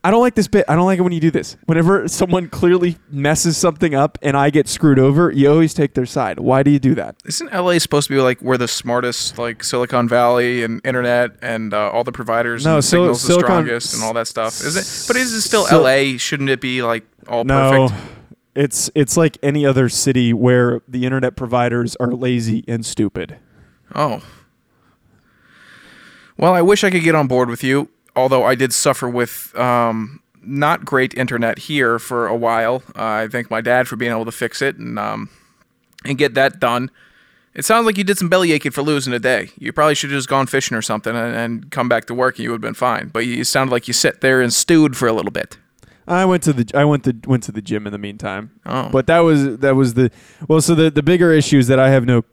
I 0.04 0.12
don't 0.12 0.22
like 0.22 0.36
this 0.36 0.48
bit. 0.48 0.66
I 0.68 0.76
don't 0.76 0.86
like 0.86 1.00
it 1.00 1.02
when 1.02 1.14
you 1.14 1.20
do 1.20 1.32
this. 1.32 1.58
Whenever 1.66 2.08
someone 2.08 2.48
clearly 2.48 2.96
messes 3.10 3.58
something 3.58 3.96
up 3.96 4.20
and 4.22 4.38
I 4.38 4.52
get 4.52 4.68
screwed 4.68 5.00
over, 5.00 5.32
you 5.32 5.50
always 5.50 5.74
take 5.74 5.96
their 5.96 6.06
side. 6.06 6.40
Why 6.40 6.62
do 6.62 6.70
you 6.70 6.78
do 6.78 6.94
that? 6.94 7.16
Isn't 7.26 7.52
LA 7.52 7.80
supposed 7.80 8.08
to 8.10 8.14
be 8.14 8.22
like 8.22 8.40
where 8.40 8.60
the 8.60 8.68
smartest, 8.68 9.40
like 9.40 9.64
Silicon 9.64 10.08
Valley 10.08 10.64
and 10.64 10.80
internet 10.86 11.32
and 11.42 11.74
uh, 11.74 11.90
all 11.90 12.04
the 12.04 12.12
providers 12.12 12.66
No, 12.66 12.76
and 12.76 12.86
Sil- 12.86 13.16
signals 13.18 13.24
the 13.28 13.34
strongest 13.34 13.96
and 13.96 14.04
all 14.04 14.14
that 14.14 14.28
stuff? 14.28 14.62
Is 14.62 14.76
it? 14.76 15.08
But 15.08 15.18
is 15.20 15.34
it 15.34 15.42
still 15.42 15.66
Sil- 15.66 15.82
LA? 15.82 16.18
Shouldn't 16.20 16.52
it 16.52 16.62
be 16.62 16.84
like 16.84 17.04
all 17.28 17.44
No. 17.44 17.88
perfect? 17.90 18.02
It's 18.56 18.90
it's 18.96 19.18
like 19.18 19.38
any 19.44 19.66
other 19.66 19.90
city 19.90 20.34
where 20.34 20.82
the 20.88 21.06
internet 21.06 21.36
providers 21.36 21.96
are 21.98 22.14
lazy 22.14 22.64
and 22.68 22.86
stupid. 22.86 23.38
Oh. 23.94 24.24
Well, 26.38 26.54
I 26.54 26.62
wish 26.62 26.84
I 26.84 26.90
could 26.90 27.04
get 27.04 27.16
on 27.16 27.28
board 27.28 27.50
with 27.50 27.64
you, 27.64 27.90
although 28.16 28.44
I 28.44 28.56
did 28.56 28.74
suffer 28.74 29.10
with 29.10 29.58
um, 29.58 30.22
not 30.42 30.86
great 30.86 31.14
internet 31.14 31.60
here 31.60 32.00
for 32.00 32.28
a 32.28 32.36
while. 32.36 32.84
Uh, 32.96 33.04
I 33.04 33.28
thank 33.30 33.50
my 33.50 33.62
dad 33.62 33.88
for 33.88 33.96
being 33.96 34.12
able 34.12 34.26
to 34.26 34.32
fix 34.32 34.62
it 34.62 34.78
and 34.78 34.98
um, 34.98 35.30
and 36.06 36.18
get 36.18 36.34
that 36.36 36.60
done. 36.60 36.92
It 37.54 37.64
sounds 37.64 37.86
like 37.86 37.98
you 37.98 38.04
did 38.04 38.18
some 38.18 38.28
belly 38.28 38.52
aching 38.52 38.72
for 38.72 38.82
losing 38.82 39.14
a 39.14 39.20
day. 39.20 39.50
You 39.58 39.72
probably 39.72 39.96
should 39.96 40.12
have 40.12 40.18
just 40.18 40.28
gone 40.28 40.46
fishing 40.46 40.76
or 40.76 40.82
something 40.82 41.16
and, 41.16 41.34
and 41.36 41.72
come 41.72 41.88
back 41.88 42.06
to 42.06 42.14
work 42.14 42.36
and 42.36 42.44
you 42.44 42.52
would 42.52 42.58
have 42.58 42.62
been 42.62 42.74
fine. 42.74 43.08
But 43.08 43.26
you 43.26 43.46
sounded 43.46 43.72
like 43.72 43.88
you 43.88 43.94
sat 43.94 44.20
there 44.20 44.42
and 44.42 44.54
stewed 44.54 44.98
for 44.98 45.08
a 45.08 45.14
little 45.14 45.32
bit. 45.32 45.58
I 46.08 46.26
went 46.26 46.44
to 46.44 46.54
the 46.54 46.78
I 46.78 46.86
went 46.86 47.04
to 47.06 47.16
went 47.26 47.44
to 47.44 47.52
the 47.52 47.62
gym 47.62 47.88
in 47.88 47.92
the 47.92 47.98
meantime. 47.98 48.52
Oh. 48.66 48.90
But 48.90 49.08
that 49.08 49.20
was 49.20 49.58
that 49.58 49.76
was 49.76 49.96
the 49.96 50.12
well. 50.48 50.62
So 50.62 50.76
the 50.76 50.90
the 50.92 51.04
bigger 51.04 51.32
issue 51.32 51.58
is 51.58 51.68
that 51.68 51.80
I 51.80 51.90
have 51.90 52.06
no 52.06 52.24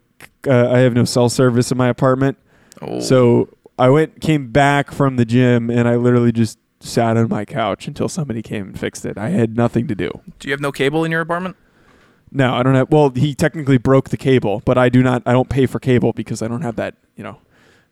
uh, 0.47 0.69
I 0.69 0.79
have 0.79 0.93
no 0.93 1.05
cell 1.05 1.29
service 1.29 1.71
in 1.71 1.77
my 1.77 1.87
apartment. 1.87 2.37
Oh. 2.81 2.99
So 2.99 3.49
I 3.79 3.89
went 3.89 4.21
came 4.21 4.51
back 4.51 4.91
from 4.91 5.15
the 5.15 5.25
gym 5.25 5.69
and 5.69 5.87
I 5.87 5.95
literally 5.95 6.31
just 6.31 6.59
sat 6.79 7.17
on 7.17 7.29
my 7.29 7.45
couch 7.45 7.87
until 7.87 8.09
somebody 8.09 8.41
came 8.41 8.67
and 8.67 8.79
fixed 8.79 9.05
it. 9.05 9.17
I 9.17 9.29
had 9.29 9.55
nothing 9.55 9.87
to 9.87 9.95
do. 9.95 10.21
Do 10.39 10.47
you 10.47 10.51
have 10.51 10.59
no 10.59 10.71
cable 10.71 11.03
in 11.03 11.11
your 11.11 11.21
apartment? 11.21 11.55
No, 12.31 12.53
I 12.53 12.63
don't 12.63 12.75
have. 12.75 12.91
Well, 12.91 13.11
he 13.11 13.35
technically 13.35 13.77
broke 13.77 14.09
the 14.09 14.17
cable, 14.17 14.61
but 14.65 14.77
I 14.77 14.89
do 14.89 15.03
not. 15.03 15.21
I 15.25 15.31
don't 15.31 15.49
pay 15.49 15.67
for 15.67 15.79
cable 15.79 16.13
because 16.13 16.41
I 16.41 16.47
don't 16.47 16.63
have 16.63 16.75
that. 16.77 16.95
You 17.15 17.23
know, 17.23 17.39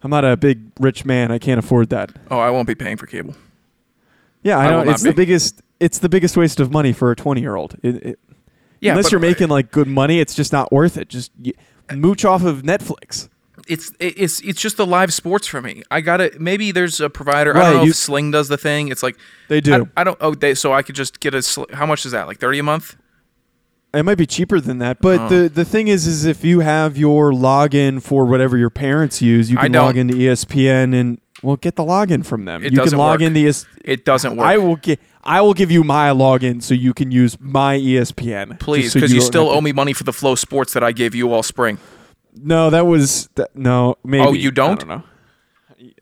I'm 0.02 0.10
not 0.10 0.26
a 0.26 0.36
big 0.36 0.72
rich 0.80 1.06
man. 1.06 1.32
I 1.32 1.38
can't 1.38 1.60
afford 1.60 1.90
that. 1.90 2.12
Oh, 2.30 2.40
I 2.40 2.50
won't 2.50 2.68
be 2.68 2.76
paying 2.76 2.98
for 2.98 3.06
cable. 3.06 3.36
Yeah, 4.42 4.58
I 4.58 4.66
I 4.66 4.70
know. 4.70 4.92
It's 4.92 5.04
the 5.04 5.12
be. 5.12 5.16
biggest. 5.16 5.62
It's 5.82 6.00
the 6.00 6.08
biggest 6.10 6.38
waste 6.38 6.60
of 6.60 6.72
money 6.72 6.94
for 6.94 7.12
a 7.12 7.16
20 7.16 7.42
year 7.42 7.56
old. 7.56 7.76
Yeah, 7.84 8.14
unless 8.92 9.06
but- 9.08 9.12
you're 9.12 9.20
making 9.22 9.50
like 9.50 9.72
good 9.72 9.88
money, 9.88 10.20
it's 10.20 10.36
just 10.36 10.54
not 10.54 10.72
worth 10.72 10.96
it. 10.98 11.10
Just 11.10 11.32
uh, 11.90 11.96
mooch 11.96 12.24
off 12.26 12.44
of 12.44 12.62
Netflix. 12.62 13.28
it's 13.68 13.92
it's 14.00 14.40
it's 14.42 14.60
just 14.62 14.78
the 14.78 14.86
live 14.86 15.14
sports 15.14 15.46
for 15.48 15.62
me. 15.62 15.84
I 15.92 16.02
gotta 16.02 16.32
maybe 16.40 16.72
there's 16.72 17.00
a 17.00 17.10
provider. 17.10 17.54
Right, 17.54 17.64
I 17.66 17.74
don't 17.74 17.84
know 17.84 17.90
if 17.90 17.96
Sling 17.96 18.32
does 18.32 18.48
the 18.48 18.58
thing. 18.58 18.88
It's 18.88 19.04
like 19.04 19.18
They 19.50 19.62
do. 19.62 19.88
I, 19.98 20.02
I 20.02 20.04
don't. 20.04 20.18
Oh, 20.22 20.34
they 20.34 20.54
so 20.56 20.74
I 20.74 20.82
could 20.82 20.96
just 20.96 21.20
get 21.20 21.34
a. 21.36 21.42
Sl- 21.44 21.66
how 21.74 21.86
much 21.86 22.06
is 22.06 22.12
that? 22.12 22.26
Like 22.28 22.40
thirty 22.40 22.58
a 22.60 22.64
month? 22.64 22.96
It 23.94 24.04
might 24.04 24.18
be 24.18 24.26
cheaper 24.26 24.60
than 24.62 24.78
that, 24.80 25.00
but 25.02 25.20
Oh. 25.20 25.28
the 25.28 25.50
the 25.50 25.66
thing 25.66 25.88
is, 25.90 26.08
is 26.08 26.26
if 26.26 26.44
you 26.46 26.62
have 26.62 26.98
your 26.98 27.32
login 27.32 28.02
for 28.02 28.26
whatever 28.26 28.58
your 28.58 28.70
parents 28.72 29.22
use, 29.22 29.52
you 29.52 29.58
can 29.58 29.74
log 29.74 29.96
into 29.98 30.16
ESPN 30.16 30.96
and 31.00 31.20
well, 31.43 31.55
get 31.55 31.75
the 31.75 31.83
login 31.83 32.25
from 32.25 32.45
them. 32.45 32.63
It 32.63 32.71
you 32.71 32.77
doesn't 32.77 32.91
can 32.91 33.00
log 33.00 33.19
work. 33.21 33.27
into 33.27 33.48
ES- 33.48 33.65
It 33.83 34.05
doesn't 34.05 34.36
work. 34.38 34.45
I 34.48 34.57
will 34.57 34.75
get. 34.75 35.00
I 35.24 35.41
will 35.41 35.53
give 35.53 35.69
you 35.71 35.83
my 35.83 36.10
login 36.10 36.63
so 36.63 36.74
you 36.74 36.93
can 36.93 37.12
use 37.12 37.38
my 37.39 37.77
ESPN. 37.77 38.60
Please, 38.60 38.86
just 38.86 38.93
so 38.93 39.00
because 39.00 39.13
you, 39.13 39.21
still 39.21 39.50
owe 39.50 39.62
me 39.62 39.71
money 39.71 39.93
for 39.93 40.03
the 40.03 40.12
FloSports 40.12 40.74
that 40.74 40.83
I 40.83 40.91
gave 40.91 41.13
you 41.13 41.31
all 41.31 41.43
spring. 41.43 41.77
No, 42.36 42.69
that 42.69 42.86
was 42.88 43.27
that, 43.36 43.55
no. 43.55 43.98
Maybe. 44.03 44.25
Oh, 44.25 44.31
you 44.33 44.51
don't? 44.51 44.71
I 44.71 44.75
don't 44.75 44.88
know. 44.88 45.03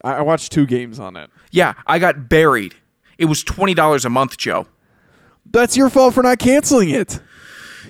I 0.03 0.13
I 0.15 0.21
watched 0.21 0.51
two 0.51 0.65
games 0.65 0.99
on 0.99 1.15
it. 1.17 1.29
Yeah, 1.51 1.73
I 1.87 1.99
got 1.99 2.29
buried. 2.29 2.75
It 3.17 3.25
was 3.25 3.43
twenty 3.43 3.73
dollars 3.73 4.05
a 4.05 4.09
month, 4.09 4.37
Joe. 4.37 4.67
That's 5.45 5.75
your 5.75 5.89
fault 5.89 6.13
for 6.13 6.23
not 6.23 6.39
canceling 6.39 6.89
it. 6.89 7.19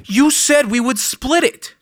You 0.05 0.31
said 0.31 0.71
we 0.71 0.79
would 0.79 0.97
split 0.97 1.43
it. 1.43 1.75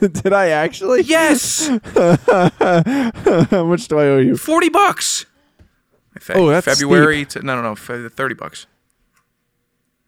Did 0.22 0.32
I 0.32 0.48
actually? 0.48 1.02
Yes, 1.02 1.66
How 1.94 3.64
much 3.64 3.88
do 3.88 3.98
I 3.98 4.06
owe 4.06 4.18
you? 4.18 4.36
forty 4.36 4.68
bucks. 4.68 5.26
Fe- 6.20 6.34
Oh, 6.36 6.48
that's 6.48 6.64
February. 6.66 7.24
To, 7.26 7.42
no, 7.42 7.56
no, 7.56 7.62
no, 7.62 7.74
fe- 7.76 8.08
thirty 8.08 8.34
bucks. 8.34 8.66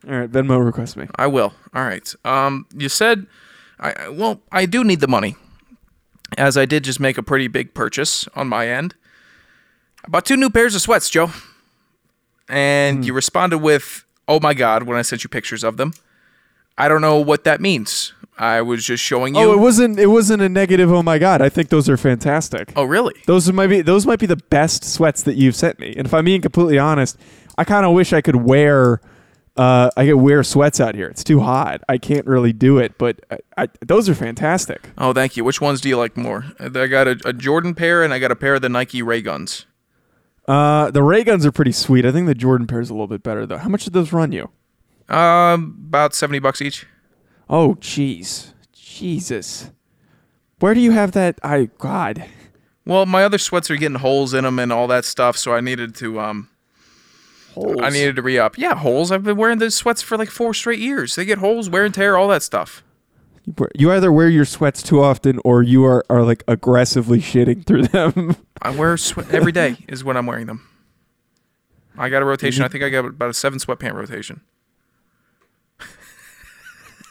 All 0.08 0.14
right, 0.18 0.30
Venmo 0.30 0.64
request 0.64 0.96
me. 0.96 1.06
I 1.16 1.26
will. 1.26 1.52
All 1.74 1.84
right. 1.84 2.12
Um, 2.24 2.66
you 2.74 2.88
said, 2.88 3.26
I 3.78 4.08
well, 4.08 4.40
I 4.50 4.66
do 4.66 4.82
need 4.84 5.00
the 5.00 5.08
money, 5.08 5.36
as 6.38 6.56
I 6.56 6.64
did 6.66 6.84
just 6.84 7.00
make 7.00 7.18
a 7.18 7.22
pretty 7.22 7.48
big 7.48 7.74
purchase 7.74 8.26
on 8.34 8.48
my 8.48 8.66
end. 8.68 8.94
I 10.04 10.08
bought 10.08 10.24
two 10.24 10.36
new 10.36 10.50
pairs 10.50 10.74
of 10.74 10.80
sweats, 10.82 11.10
Joe, 11.10 11.30
and 12.48 12.98
Hmm. 12.98 13.02
you 13.04 13.12
responded 13.12 13.58
with, 13.58 14.04
"Oh 14.26 14.40
my 14.40 14.54
God!" 14.54 14.84
when 14.84 14.96
I 14.96 15.02
sent 15.02 15.22
you 15.24 15.28
pictures 15.28 15.62
of 15.64 15.76
them. 15.76 15.92
I 16.78 16.88
don't 16.88 17.02
know 17.02 17.18
what 17.18 17.44
that 17.44 17.60
means. 17.60 18.14
I 18.40 18.62
was 18.62 18.82
just 18.84 19.04
showing 19.04 19.34
you. 19.34 19.42
Oh, 19.42 19.52
it 19.52 19.58
wasn't. 19.58 20.00
It 20.00 20.06
wasn't 20.06 20.40
a 20.40 20.48
negative. 20.48 20.90
Oh 20.90 21.02
my 21.02 21.18
god! 21.18 21.42
I 21.42 21.50
think 21.50 21.68
those 21.68 21.90
are 21.90 21.98
fantastic. 21.98 22.72
Oh, 22.74 22.84
really? 22.84 23.14
Those 23.26 23.52
might 23.52 23.66
be. 23.66 23.82
Those 23.82 24.06
might 24.06 24.18
be 24.18 24.24
the 24.24 24.36
best 24.36 24.82
sweats 24.82 25.22
that 25.24 25.34
you've 25.34 25.54
sent 25.54 25.78
me. 25.78 25.94
And 25.94 26.06
if 26.06 26.14
I'm 26.14 26.24
being 26.24 26.40
completely 26.40 26.78
honest, 26.78 27.18
I 27.58 27.64
kind 27.64 27.84
of 27.84 27.92
wish 27.92 28.14
I 28.14 28.22
could 28.22 28.36
wear. 28.36 29.02
Uh, 29.58 29.90
I 29.94 30.06
could 30.06 30.14
wear 30.14 30.42
sweats 30.42 30.80
out 30.80 30.94
here. 30.94 31.08
It's 31.08 31.22
too 31.22 31.40
hot. 31.40 31.82
I 31.86 31.98
can't 31.98 32.26
really 32.26 32.54
do 32.54 32.78
it. 32.78 32.96
But 32.96 33.20
I, 33.30 33.38
I, 33.58 33.68
those 33.80 34.08
are 34.08 34.14
fantastic. 34.14 34.88
Oh, 34.96 35.12
thank 35.12 35.36
you. 35.36 35.44
Which 35.44 35.60
ones 35.60 35.82
do 35.82 35.90
you 35.90 35.98
like 35.98 36.16
more? 36.16 36.46
I 36.58 36.86
got 36.86 37.08
a, 37.08 37.20
a 37.26 37.34
Jordan 37.34 37.74
pair 37.74 38.02
and 38.02 38.14
I 38.14 38.20
got 38.20 38.30
a 38.30 38.36
pair 38.36 38.54
of 38.54 38.62
the 38.62 38.70
Nike 38.70 39.02
Ray 39.02 39.20
Guns. 39.20 39.66
Uh, 40.48 40.90
the 40.90 41.02
Ray 41.02 41.24
Guns 41.24 41.44
are 41.44 41.52
pretty 41.52 41.72
sweet. 41.72 42.06
I 42.06 42.12
think 42.12 42.26
the 42.26 42.34
Jordan 42.34 42.66
pair 42.66 42.80
is 42.80 42.88
a 42.88 42.94
little 42.94 43.06
bit 43.06 43.22
better 43.22 43.44
though. 43.44 43.58
How 43.58 43.68
much 43.68 43.84
did 43.84 43.92
those 43.92 44.14
run 44.14 44.32
you? 44.32 44.48
Um, 45.14 45.76
about 45.88 46.14
seventy 46.14 46.38
bucks 46.38 46.62
each. 46.62 46.86
Oh, 47.50 47.74
jeez, 47.80 48.52
Jesus. 48.72 49.70
Where 50.60 50.72
do 50.72 50.80
you 50.80 50.92
have 50.92 51.12
that? 51.12 51.38
I 51.42 51.68
God. 51.78 52.24
Well, 52.86 53.04
my 53.06 53.24
other 53.24 53.38
sweats 53.38 53.70
are 53.70 53.76
getting 53.76 53.98
holes 53.98 54.32
in 54.32 54.44
them 54.44 54.58
and 54.58 54.72
all 54.72 54.86
that 54.86 55.04
stuff, 55.04 55.36
so 55.36 55.52
I 55.52 55.60
needed 55.60 55.94
to 55.96 56.20
um 56.20 56.48
Holes. 57.54 57.80
I 57.82 57.90
needed 57.90 58.16
to 58.16 58.22
re 58.22 58.38
up. 58.38 58.56
Yeah, 58.56 58.76
holes. 58.76 59.10
I've 59.10 59.24
been 59.24 59.36
wearing 59.36 59.58
those 59.58 59.74
sweats 59.74 60.02
for 60.02 60.16
like 60.16 60.30
four 60.30 60.54
straight 60.54 60.78
years. 60.78 61.16
They 61.16 61.24
get 61.24 61.38
holes, 61.38 61.68
wear 61.68 61.84
and 61.84 61.92
tear, 61.92 62.16
all 62.16 62.28
that 62.28 62.42
stuff. 62.42 62.84
You 63.74 63.90
either 63.90 64.12
wear 64.12 64.28
your 64.28 64.44
sweats 64.44 64.82
too 64.82 65.02
often 65.02 65.40
or 65.44 65.62
you 65.62 65.84
are, 65.84 66.04
are 66.08 66.22
like 66.22 66.44
aggressively 66.46 67.18
shitting 67.18 67.66
through 67.66 67.88
them. 67.88 68.36
I 68.62 68.70
wear 68.70 68.96
sweat 68.96 69.30
every 69.32 69.50
day 69.50 69.78
is 69.88 70.04
when 70.04 70.16
I'm 70.16 70.26
wearing 70.26 70.46
them. 70.46 70.68
I 71.98 72.08
got 72.08 72.22
a 72.22 72.24
rotation. 72.24 72.62
I 72.62 72.68
think 72.68 72.84
I 72.84 72.88
got 72.88 73.04
about 73.06 73.30
a 73.30 73.34
seven 73.34 73.58
sweatpant 73.58 73.94
rotation. 73.94 74.42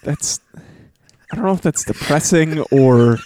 That's 0.04 0.40
I 1.32 1.36
don't 1.36 1.46
know 1.46 1.54
if 1.54 1.62
that's 1.62 1.84
depressing 1.84 2.60
or 2.72 3.18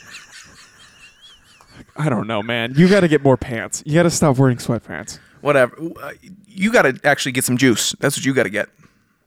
I 1.96 2.10
don't 2.10 2.28
know, 2.28 2.42
man. 2.42 2.74
You 2.76 2.90
got 2.90 3.02
to 3.02 3.08
get 3.08 3.24
more 3.24 3.38
pants. 3.38 3.84
You 3.86 3.94
got 3.94 4.04
to 4.04 4.10
stop 4.10 4.38
wearing 4.38 4.58
sweatpants. 4.58 5.20
Whatever. 5.42 5.78
Uh, 6.02 6.12
You 6.48 6.72
got 6.72 6.84
to 6.84 7.00
actually 7.04 7.34
get 7.34 7.44
some 7.44 7.58
juice. 7.58 7.94
That's 8.00 8.18
what 8.18 8.26
you 8.26 8.34
got 8.34 8.44
to 8.44 8.50
get. 8.50 8.70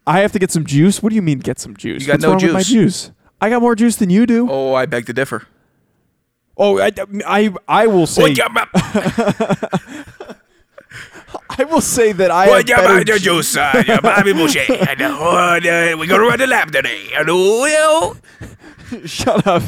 I 0.07 0.21
have 0.21 0.33
to 0.33 0.39
get 0.39 0.51
some 0.51 0.65
juice. 0.65 1.03
What 1.03 1.11
do 1.11 1.17
you 1.17 1.23
mean 1.23 1.39
get 1.41 1.59
some 1.59 1.77
juice? 1.77 2.03
You 2.03 2.07
got 2.09 2.15
What's 2.15 2.23
no 2.25 2.29
wrong 2.33 2.43
with 2.43 2.53
my 2.53 2.63
juice. 2.63 3.05
juice? 3.07 3.11
I 3.41 3.51
got 3.51 3.61
more 3.63 3.75
juice 3.77 3.97
than 3.97 4.11
you 4.11 4.27
do. 4.27 4.49
Oh, 4.51 4.75
I 4.75 4.87
beg 4.87 5.07
to 5.07 5.13
differ. 5.13 5.47
Oh, 6.57 6.79
I, 6.81 6.91
I, 7.27 7.55
I 7.69 7.87
will 7.87 8.07
say 8.07 8.35
I 11.59 11.65
will 11.65 11.81
say 11.81 12.13
that 12.13 12.31
I 12.31 12.47
have 12.47 12.67
better 12.67 13.05
ju- 13.05 13.19
juice? 13.19 13.57
uh, 13.57 13.73
oh, 13.75 15.57
uh 15.57 15.61
We're 15.63 16.07
going 16.07 16.21
to 16.21 16.27
run 16.29 16.39
the 16.39 16.47
lab 16.47 16.73
today. 16.73 17.09
Uh, 17.17 18.15
Shut 19.05 19.47
up. 19.47 19.63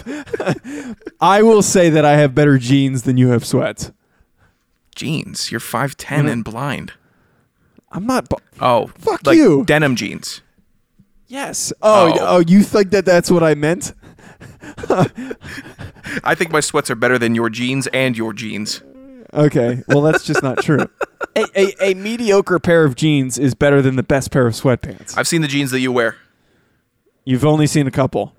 I 1.20 1.42
will 1.42 1.62
say 1.62 1.90
that 1.90 2.04
I 2.04 2.12
have 2.12 2.34
better 2.34 2.58
jeans 2.58 3.02
than 3.02 3.16
you 3.16 3.28
have 3.28 3.44
sweats. 3.44 3.90
Jeans. 4.94 5.50
You're 5.50 5.60
5'10 5.60 5.94
mm-hmm. 5.94 6.28
and 6.28 6.44
blind. 6.44 6.92
I'm 7.90 8.06
not. 8.06 8.28
Bu- 8.28 8.36
Oh, 8.60 8.88
Fuck 8.98 9.26
like 9.26 9.36
you. 9.36 9.64
Denim 9.64 9.96
jeans. 9.96 10.42
yes. 11.26 11.72
Oh, 11.80 12.12
Oh. 12.14 12.36
oh, 12.36 12.38
you 12.46 12.62
think 12.62 12.90
that 12.90 13.04
that's 13.04 13.30
what 13.30 13.42
I 13.42 13.54
meant? 13.54 13.92
I 16.24 16.34
think 16.34 16.50
my 16.50 16.60
sweats 16.60 16.90
are 16.90 16.94
better 16.96 17.18
than 17.18 17.34
your 17.34 17.48
jeans 17.50 17.86
and 17.88 18.16
your 18.16 18.32
jeans. 18.32 18.82
Okay. 19.34 19.82
Well, 19.88 20.02
that's 20.02 20.24
just 20.24 20.42
not 20.42 20.62
true. 20.62 20.78
A, 21.36 21.44
a, 21.54 21.90
a 21.90 21.94
mediocre 21.94 22.58
pair 22.58 22.84
of 22.84 22.96
jeans 22.96 23.38
is 23.38 23.54
better 23.54 23.80
than 23.80 23.94
the 23.96 24.02
best 24.02 24.32
pair 24.32 24.46
of 24.46 24.54
sweatpants. 24.54 25.16
I've 25.16 25.28
seen 25.28 25.40
the 25.40 25.46
jeans 25.48 25.70
that 25.70 25.78
you 25.80 25.92
wear. 25.92 26.16
You've 27.24 27.44
only 27.44 27.66
seen 27.68 27.86
a 27.86 27.92
couple. 27.92 28.34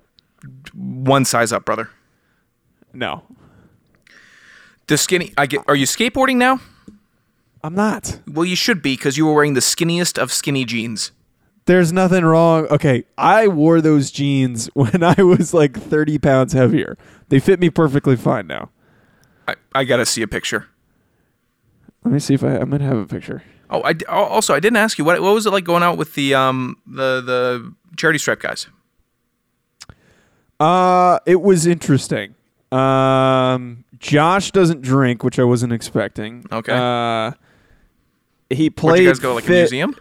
One 0.74 1.24
size 1.24 1.50
up, 1.52 1.64
brother. 1.64 1.88
No, 2.92 3.22
The 4.86 4.98
skinny. 4.98 5.32
I 5.38 5.46
get. 5.46 5.62
Are 5.68 5.76
you 5.76 5.86
skateboarding 5.86 6.36
now? 6.36 6.60
I'm 7.62 7.74
not. 7.74 8.20
Well, 8.26 8.44
you 8.44 8.56
should 8.56 8.82
be 8.82 8.96
because 8.96 9.16
you 9.16 9.24
were 9.26 9.34
wearing 9.34 9.54
the 9.54 9.60
skinniest 9.60 10.18
of 10.20 10.32
skinny 10.32 10.64
jeans. 10.64 11.12
There's 11.66 11.92
nothing 11.92 12.24
wrong. 12.24 12.66
Okay, 12.70 13.04
I 13.16 13.46
wore 13.48 13.80
those 13.80 14.10
jeans 14.10 14.66
when 14.74 15.02
I 15.02 15.22
was 15.22 15.54
like 15.54 15.78
30 15.78 16.18
pounds 16.18 16.52
heavier. 16.52 16.98
They 17.28 17.38
fit 17.38 17.60
me 17.60 17.70
perfectly 17.70 18.16
fine 18.16 18.46
now. 18.46 18.70
I, 19.46 19.54
I 19.74 19.84
gotta 19.84 20.04
see 20.04 20.20
a 20.22 20.28
picture. 20.28 20.66
Let 22.04 22.12
me 22.12 22.18
see 22.18 22.34
if 22.34 22.42
I. 22.44 22.56
I'm 22.56 22.70
gonna 22.70 22.84
have 22.84 22.96
a 22.98 23.06
picture. 23.06 23.42
Oh, 23.68 23.82
I 23.82 23.94
also 24.08 24.54
I 24.54 24.60
didn't 24.60 24.78
ask 24.78 24.98
you 24.98 25.04
what 25.04 25.20
what 25.20 25.34
was 25.34 25.46
it 25.46 25.50
like 25.52 25.64
going 25.64 25.82
out 25.82 25.96
with 25.98 26.14
the 26.14 26.34
um 26.34 26.76
the 26.86 27.20
the 27.20 27.74
charity 27.96 28.18
stripe 28.18 28.40
guys. 28.40 28.66
Uh, 30.58 31.18
it 31.26 31.40
was 31.40 31.66
interesting. 31.66 32.34
Um, 32.72 33.84
Josh 33.98 34.50
doesn't 34.52 34.82
drink, 34.82 35.24
which 35.24 35.38
I 35.38 35.44
wasn't 35.44 35.72
expecting. 35.72 36.44
Okay. 36.52 36.72
Uh, 36.72 37.32
he 38.50 38.64
Where'd 38.64 38.76
played. 38.76 39.02
you 39.02 39.08
guys 39.08 39.18
go? 39.18 39.34
Like 39.34 39.46
a 39.48 39.50
museum? 39.50 39.96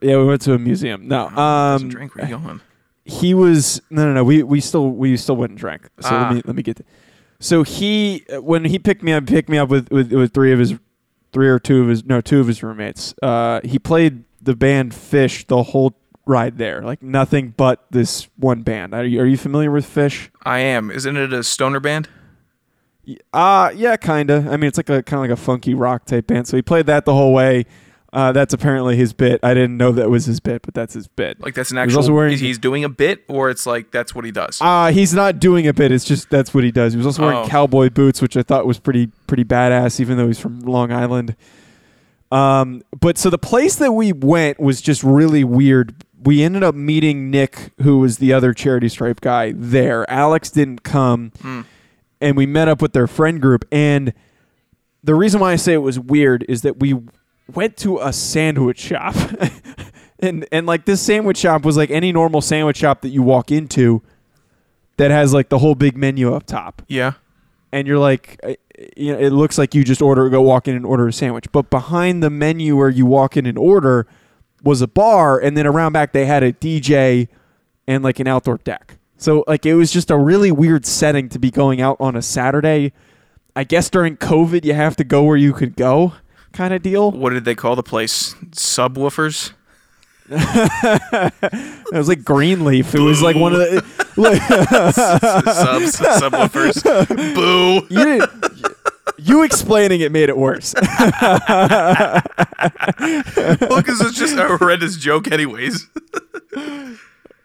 Yeah, 0.00 0.16
we 0.18 0.24
went 0.24 0.42
to 0.42 0.54
a 0.54 0.58
museum. 0.58 1.08
No, 1.08 1.28
um, 1.28 1.88
drink. 1.88 2.14
Where 2.16 2.26
you 2.28 2.38
going? 2.38 2.60
he 3.04 3.34
was 3.34 3.80
no, 3.90 4.06
no, 4.06 4.12
no. 4.12 4.24
We 4.24 4.42
we 4.42 4.60
still 4.60 4.90
we 4.90 5.16
still 5.16 5.36
went 5.36 5.50
and 5.50 5.58
drank. 5.58 5.88
So 6.00 6.08
Ah. 6.10 6.22
let 6.26 6.34
me 6.34 6.42
let 6.44 6.56
me 6.56 6.62
get. 6.62 6.80
So 7.40 7.62
he 7.62 8.24
when 8.30 8.66
he 8.66 8.78
picked 8.78 9.02
me 9.02 9.12
up, 9.12 9.26
picked 9.26 9.48
me 9.48 9.58
up 9.58 9.70
with, 9.70 9.90
with 9.90 10.12
with 10.12 10.32
three 10.32 10.52
of 10.52 10.58
his, 10.58 10.74
three 11.32 11.48
or 11.48 11.58
two 11.58 11.82
of 11.82 11.88
his 11.88 12.04
no 12.04 12.20
two 12.20 12.38
of 12.38 12.46
his 12.46 12.62
roommates. 12.62 13.14
Uh, 13.22 13.60
he 13.64 13.78
played 13.78 14.24
the 14.42 14.54
band 14.54 14.92
Phish 14.92 15.46
the 15.46 15.62
whole 15.62 15.96
ride 16.26 16.58
there, 16.58 16.82
like 16.82 17.02
nothing 17.02 17.54
but 17.56 17.86
this 17.90 18.28
one 18.36 18.62
band. 18.62 18.94
Are 18.94 19.04
you, 19.04 19.20
are 19.20 19.26
you 19.26 19.36
familiar 19.36 19.70
with 19.70 19.86
Phish? 19.86 20.28
I 20.44 20.60
am. 20.60 20.90
Isn't 20.90 21.16
it 21.16 21.32
a 21.32 21.42
stoner 21.42 21.80
band? 21.80 22.08
Uh 23.32 23.72
yeah, 23.74 23.96
kinda. 23.96 24.46
I 24.50 24.56
mean, 24.56 24.68
it's 24.68 24.76
like 24.76 24.90
a 24.90 25.02
kind 25.02 25.24
of 25.24 25.30
like 25.30 25.36
a 25.36 25.42
funky 25.42 25.74
rock 25.74 26.04
type 26.04 26.26
band. 26.26 26.46
So 26.46 26.56
he 26.56 26.62
played 26.62 26.86
that 26.86 27.06
the 27.06 27.14
whole 27.14 27.32
way. 27.32 27.64
Uh, 28.12 28.32
that's 28.32 28.52
apparently 28.52 28.96
his 28.96 29.12
bit. 29.12 29.38
I 29.44 29.54
didn't 29.54 29.76
know 29.76 29.92
that 29.92 30.10
was 30.10 30.24
his 30.26 30.40
bit, 30.40 30.62
but 30.62 30.74
that's 30.74 30.94
his 30.94 31.06
bit. 31.06 31.40
Like 31.40 31.54
that's 31.54 31.70
an 31.70 31.78
actual. 31.78 31.98
also 31.98 32.12
wearing- 32.12 32.36
he's 32.38 32.58
doing 32.58 32.82
a 32.82 32.88
bit, 32.88 33.22
or 33.28 33.50
it's 33.50 33.66
like 33.66 33.92
that's 33.92 34.14
what 34.14 34.24
he 34.24 34.32
does. 34.32 34.58
Uh, 34.60 34.90
he's 34.90 35.14
not 35.14 35.38
doing 35.38 35.68
a 35.68 35.72
bit. 35.72 35.92
It's 35.92 36.04
just 36.04 36.28
that's 36.28 36.52
what 36.52 36.64
he 36.64 36.72
does. 36.72 36.92
He 36.92 36.96
was 36.96 37.06
also 37.06 37.22
wearing 37.22 37.38
Oh. 37.44 37.46
cowboy 37.48 37.88
boots, 37.90 38.20
which 38.20 38.36
I 38.36 38.42
thought 38.42 38.66
was 38.66 38.80
pretty 38.80 39.08
pretty 39.28 39.44
badass, 39.44 40.00
even 40.00 40.16
though 40.16 40.26
he's 40.26 40.40
from 40.40 40.58
Long 40.60 40.90
Island. 40.90 41.36
Um, 42.32 42.82
but 42.98 43.18
so 43.18 43.30
the 43.30 43.38
place 43.38 43.76
that 43.76 43.92
we 43.92 44.12
went 44.12 44.60
was 44.60 44.80
just 44.80 45.02
really 45.02 45.44
weird. 45.44 45.94
We 46.22 46.42
ended 46.42 46.62
up 46.62 46.74
meeting 46.74 47.30
Nick, 47.30 47.70
who 47.82 47.98
was 47.98 48.18
the 48.18 48.32
other 48.32 48.52
charity 48.52 48.88
stripe 48.88 49.20
guy 49.20 49.52
there. 49.56 50.08
Alex 50.10 50.50
didn't 50.50 50.82
come, 50.82 51.32
and 52.20 52.36
we 52.36 52.44
met 52.46 52.68
up 52.68 52.82
with 52.82 52.92
their 52.92 53.06
friend 53.06 53.40
group. 53.40 53.64
And 53.72 54.12
the 55.02 55.14
reason 55.14 55.40
why 55.40 55.52
I 55.52 55.56
say 55.56 55.72
it 55.72 55.78
was 55.78 55.98
weird 55.98 56.44
is 56.48 56.62
that 56.62 56.78
we 56.78 57.00
went 57.54 57.76
to 57.78 57.98
a 57.98 58.12
sandwich 58.12 58.78
shop, 58.80 59.14
and 60.20 60.46
and 60.52 60.66
like 60.66 60.84
this 60.84 61.00
sandwich 61.00 61.38
shop 61.38 61.64
was 61.64 61.76
like 61.76 61.90
any 61.90 62.12
normal 62.12 62.40
sandwich 62.40 62.76
shop 62.78 63.02
that 63.02 63.08
you 63.10 63.22
walk 63.22 63.50
into, 63.50 64.02
that 64.96 65.10
has 65.10 65.32
like 65.34 65.48
the 65.48 65.58
whole 65.58 65.74
big 65.74 65.96
menu 65.96 66.34
up 66.34 66.44
top 66.46 66.82
Yeah. 66.88 67.12
and 67.72 67.86
you're 67.86 67.98
like, 67.98 68.38
uh, 68.42 68.54
you 68.96 69.12
know, 69.12 69.18
it 69.18 69.30
looks 69.30 69.56
like 69.58 69.74
you 69.74 69.84
just 69.84 70.02
order, 70.02 70.28
go 70.28 70.40
walk 70.42 70.68
in 70.68 70.74
and 70.76 70.84
order 70.86 71.08
a 71.08 71.12
sandwich. 71.12 71.46
But 71.52 71.70
behind 71.70 72.22
the 72.22 72.30
menu 72.30 72.76
where 72.76 72.88
you 72.90 73.06
walk 73.06 73.36
in 73.36 73.46
and 73.46 73.56
order 73.58 74.06
was 74.62 74.82
a 74.82 74.88
bar, 74.88 75.38
and 75.38 75.56
then 75.56 75.66
around 75.66 75.92
back 75.92 76.12
they 76.12 76.26
had 76.26 76.42
a 76.42 76.52
DJ 76.52 77.28
and 77.86 78.04
like 78.04 78.20
an 78.20 78.26
outdoor 78.26 78.58
deck. 78.58 78.98
So 79.16 79.44
like 79.46 79.64
it 79.66 79.74
was 79.74 79.90
just 79.92 80.10
a 80.10 80.16
really 80.18 80.50
weird 80.52 80.84
setting 80.86 81.28
to 81.30 81.38
be 81.38 81.50
going 81.50 81.80
out 81.80 81.96
on 82.00 82.16
a 82.16 82.22
Saturday. 82.22 82.92
I 83.56 83.64
guess 83.64 83.90
during 83.90 84.16
COVID 84.16 84.64
you 84.64 84.74
have 84.74 84.96
to 84.96 85.04
go 85.04 85.22
where 85.24 85.36
you 85.36 85.52
could 85.52 85.76
go, 85.76 86.12
kind 86.52 86.74
of 86.74 86.82
deal. 86.82 87.10
What 87.10 87.30
did 87.30 87.44
they 87.44 87.54
call 87.54 87.76
the 87.76 87.82
place? 87.82 88.34
Subwoofers? 88.50 89.52
It 91.92 91.96
was 91.96 92.06
like 92.06 92.22
Greenleaf. 92.24 92.94
It 92.94 93.00
was 93.00 93.20
like 93.20 93.34
one 93.34 93.52
of 93.52 93.58
the. 93.58 93.84
Like, 94.16 94.40
Subs, 94.94 95.96
subwoofers. 95.96 97.34
Boo. 97.34 97.84
you. 97.90 98.24
You 99.18 99.42
explaining 99.42 100.00
it 100.02 100.12
made 100.12 100.28
it 100.28 100.36
worse. 100.36 100.72
Well, 103.60 103.78
because 103.78 104.00
it's 104.00 104.16
just 104.16 104.36
a 104.36 104.56
horrendous 104.56 104.96
joke, 104.96 105.30
anyways. 105.32 105.86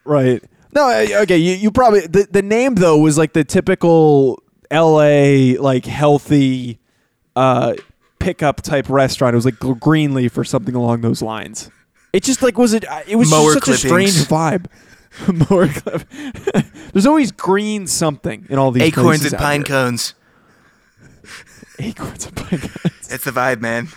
Right. 0.04 0.44
No, 0.74 0.90
okay, 1.22 1.38
you, 1.38 1.56
you 1.56 1.72
probably 1.72 2.02
the, 2.02 2.28
the 2.30 2.42
name 2.42 2.76
though 2.76 2.98
was 2.98 3.18
like 3.18 3.34
the 3.34 3.44
typical 3.44 4.44
LA 4.72 5.54
like 5.60 5.86
healthy 5.86 6.80
uh 7.36 7.74
pickup 8.26 8.62
type 8.62 8.90
restaurant. 8.90 9.34
It 9.34 9.38
was 9.38 9.46
like 9.46 9.60
Gr- 9.60 9.74
Greenleaf 9.74 10.36
or 10.38 10.44
something 10.44 10.74
along 10.74 11.02
those 11.02 11.22
lines. 11.22 11.70
It 12.12 12.24
just 12.24 12.42
like 12.42 12.58
was 12.58 12.74
it 12.74 12.84
it 13.08 13.18
was 13.18 13.30
Mower 13.30 13.54
just 13.54 13.66
such 13.68 13.76
a 13.76 13.78
strange 13.78 14.12
vibe. 14.14 14.66
Mower 15.50 15.68
clip. 15.68 16.08
There's 16.94 17.06
always 17.06 17.32
green 17.32 17.88
something 17.88 18.48
in 18.50 18.58
all 18.58 18.72
these 18.72 18.84
Acorns 18.84 19.24
and 19.26 19.38
pine 19.38 19.60
here. 19.60 19.66
cones. 19.66 20.16
Acorns 21.80 22.26
and 22.26 22.36
pine 22.36 22.60
cones. 22.60 23.12
It's 23.12 23.24
the 23.26 23.32
vibe, 23.32 23.62
man. 23.62 23.90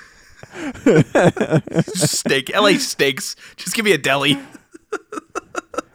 Steak. 1.95 2.51
LA 2.55 2.75
steaks. 2.79 3.35
Just 3.57 3.75
give 3.75 3.85
me 3.85 3.93
a 3.93 3.99
deli. 3.99 4.39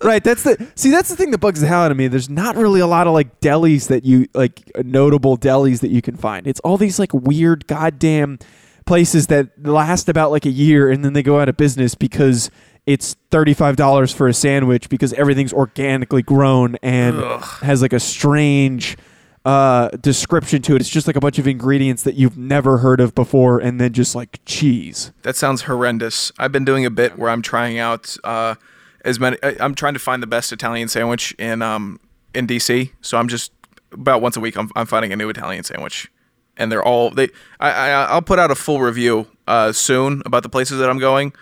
Right, 0.07 0.23
that's 0.23 0.43
the 0.43 0.67
see. 0.75 0.91
That's 0.91 1.09
the 1.09 1.15
thing 1.15 1.31
that 1.31 1.37
bugs 1.37 1.61
the 1.61 1.67
hell 1.67 1.83
out 1.83 1.91
of 1.91 1.97
me. 1.97 2.07
There's 2.07 2.29
not 2.29 2.57
really 2.57 2.81
a 2.81 2.87
lot 2.87 3.07
of 3.07 3.13
like 3.13 3.39
delis 3.39 3.87
that 3.87 4.03
you 4.03 4.27
like 4.33 4.69
notable 4.83 5.37
delis 5.37 5.79
that 5.79 5.91
you 5.91 6.01
can 6.01 6.17
find. 6.17 6.45
It's 6.45 6.59
all 6.59 6.77
these 6.77 6.99
like 6.99 7.13
weird 7.13 7.67
goddamn 7.67 8.39
places 8.85 9.27
that 9.27 9.65
last 9.65 10.09
about 10.09 10.29
like 10.31 10.45
a 10.45 10.49
year 10.51 10.91
and 10.91 11.05
then 11.05 11.13
they 11.13 11.23
go 11.23 11.39
out 11.39 11.47
of 11.47 11.55
business 11.55 11.95
because 11.95 12.51
it's 12.85 13.15
thirty 13.31 13.53
five 13.53 13.77
dollars 13.77 14.13
for 14.13 14.27
a 14.27 14.33
sandwich 14.33 14.89
because 14.89 15.13
everything's 15.13 15.53
organically 15.53 16.21
grown 16.21 16.75
and 16.83 17.15
has 17.61 17.81
like 17.81 17.93
a 17.93 17.99
strange 17.99 18.97
uh, 19.45 19.89
description 19.89 20.61
to 20.63 20.75
it. 20.75 20.81
It's 20.81 20.89
just 20.89 21.07
like 21.07 21.15
a 21.15 21.19
bunch 21.19 21.39
of 21.39 21.47
ingredients 21.47 22.03
that 22.03 22.15
you've 22.15 22.37
never 22.37 22.79
heard 22.79 22.99
of 22.99 23.13
before, 23.13 23.59
and 23.59 23.79
then 23.79 23.93
just 23.93 24.15
like 24.15 24.39
cheese. 24.45 25.11
That 25.23 25.35
sounds 25.35 25.63
horrendous. 25.63 26.31
I've 26.37 26.51
been 26.51 26.65
doing 26.65 26.85
a 26.85 26.89
bit 26.89 27.17
where 27.17 27.29
I'm 27.29 27.41
trying 27.41 27.77
out 27.77 28.15
uh, 28.23 28.55
as 29.03 29.19
many. 29.19 29.37
I- 29.43 29.57
I'm 29.59 29.75
trying 29.75 29.93
to 29.93 29.99
find 29.99 30.21
the 30.23 30.27
best 30.27 30.51
Italian 30.51 30.87
sandwich 30.87 31.33
in 31.37 31.61
um 31.61 31.99
in 32.33 32.47
DC. 32.47 32.91
So 33.01 33.17
I'm 33.17 33.27
just 33.27 33.51
about 33.91 34.21
once 34.21 34.37
a 34.37 34.39
week. 34.39 34.57
I'm 34.57 34.69
I'm 34.75 34.85
finding 34.85 35.11
a 35.13 35.15
new 35.15 35.29
Italian 35.29 35.63
sandwich, 35.63 36.11
and 36.57 36.71
they're 36.71 36.83
all 36.83 37.09
they. 37.11 37.29
I, 37.59 37.71
I 37.71 37.89
I'll 38.05 38.21
put 38.21 38.39
out 38.39 38.51
a 38.51 38.55
full 38.55 38.81
review 38.81 39.27
uh, 39.47 39.71
soon 39.71 40.21
about 40.25 40.43
the 40.43 40.49
places 40.49 40.79
that 40.79 40.89
I'm 40.89 40.99
going. 40.99 41.33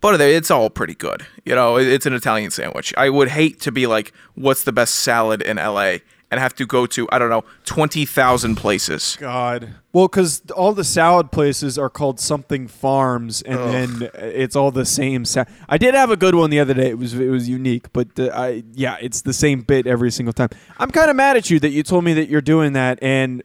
But 0.00 0.20
it's 0.20 0.48
all 0.50 0.70
pretty 0.70 0.94
good. 0.94 1.26
You 1.44 1.56
know, 1.56 1.76
it's 1.76 2.06
an 2.06 2.12
Italian 2.12 2.52
sandwich. 2.52 2.94
I 2.96 3.10
would 3.10 3.30
hate 3.30 3.60
to 3.62 3.72
be 3.72 3.88
like, 3.88 4.12
what's 4.36 4.62
the 4.62 4.70
best 4.70 4.94
salad 4.94 5.42
in 5.42 5.56
LA? 5.56 5.96
And 6.30 6.38
have 6.38 6.54
to 6.56 6.66
go 6.66 6.84
to, 6.84 7.08
I 7.10 7.18
don't 7.18 7.30
know, 7.30 7.42
20,000 7.64 8.54
places. 8.56 9.16
God. 9.18 9.76
Well, 9.94 10.08
because 10.08 10.42
all 10.54 10.74
the 10.74 10.84
salad 10.84 11.32
places 11.32 11.78
are 11.78 11.88
called 11.88 12.20
something 12.20 12.68
farms, 12.68 13.40
and 13.40 13.58
then 13.58 14.10
it's 14.14 14.54
all 14.54 14.70
the 14.70 14.84
same. 14.84 15.24
Sa- 15.24 15.46
I 15.70 15.78
did 15.78 15.94
have 15.94 16.10
a 16.10 16.18
good 16.18 16.34
one 16.34 16.50
the 16.50 16.60
other 16.60 16.74
day. 16.74 16.90
It 16.90 16.98
was 16.98 17.14
it 17.14 17.30
was 17.30 17.48
unique, 17.48 17.90
but 17.94 18.08
uh, 18.20 18.28
I 18.34 18.62
yeah, 18.74 18.98
it's 19.00 19.22
the 19.22 19.32
same 19.32 19.62
bit 19.62 19.86
every 19.86 20.10
single 20.10 20.34
time. 20.34 20.50
I'm 20.78 20.90
kind 20.90 21.08
of 21.08 21.16
mad 21.16 21.38
at 21.38 21.48
you 21.48 21.58
that 21.60 21.70
you 21.70 21.82
told 21.82 22.04
me 22.04 22.12
that 22.12 22.28
you're 22.28 22.42
doing 22.42 22.74
that, 22.74 22.98
and 23.00 23.42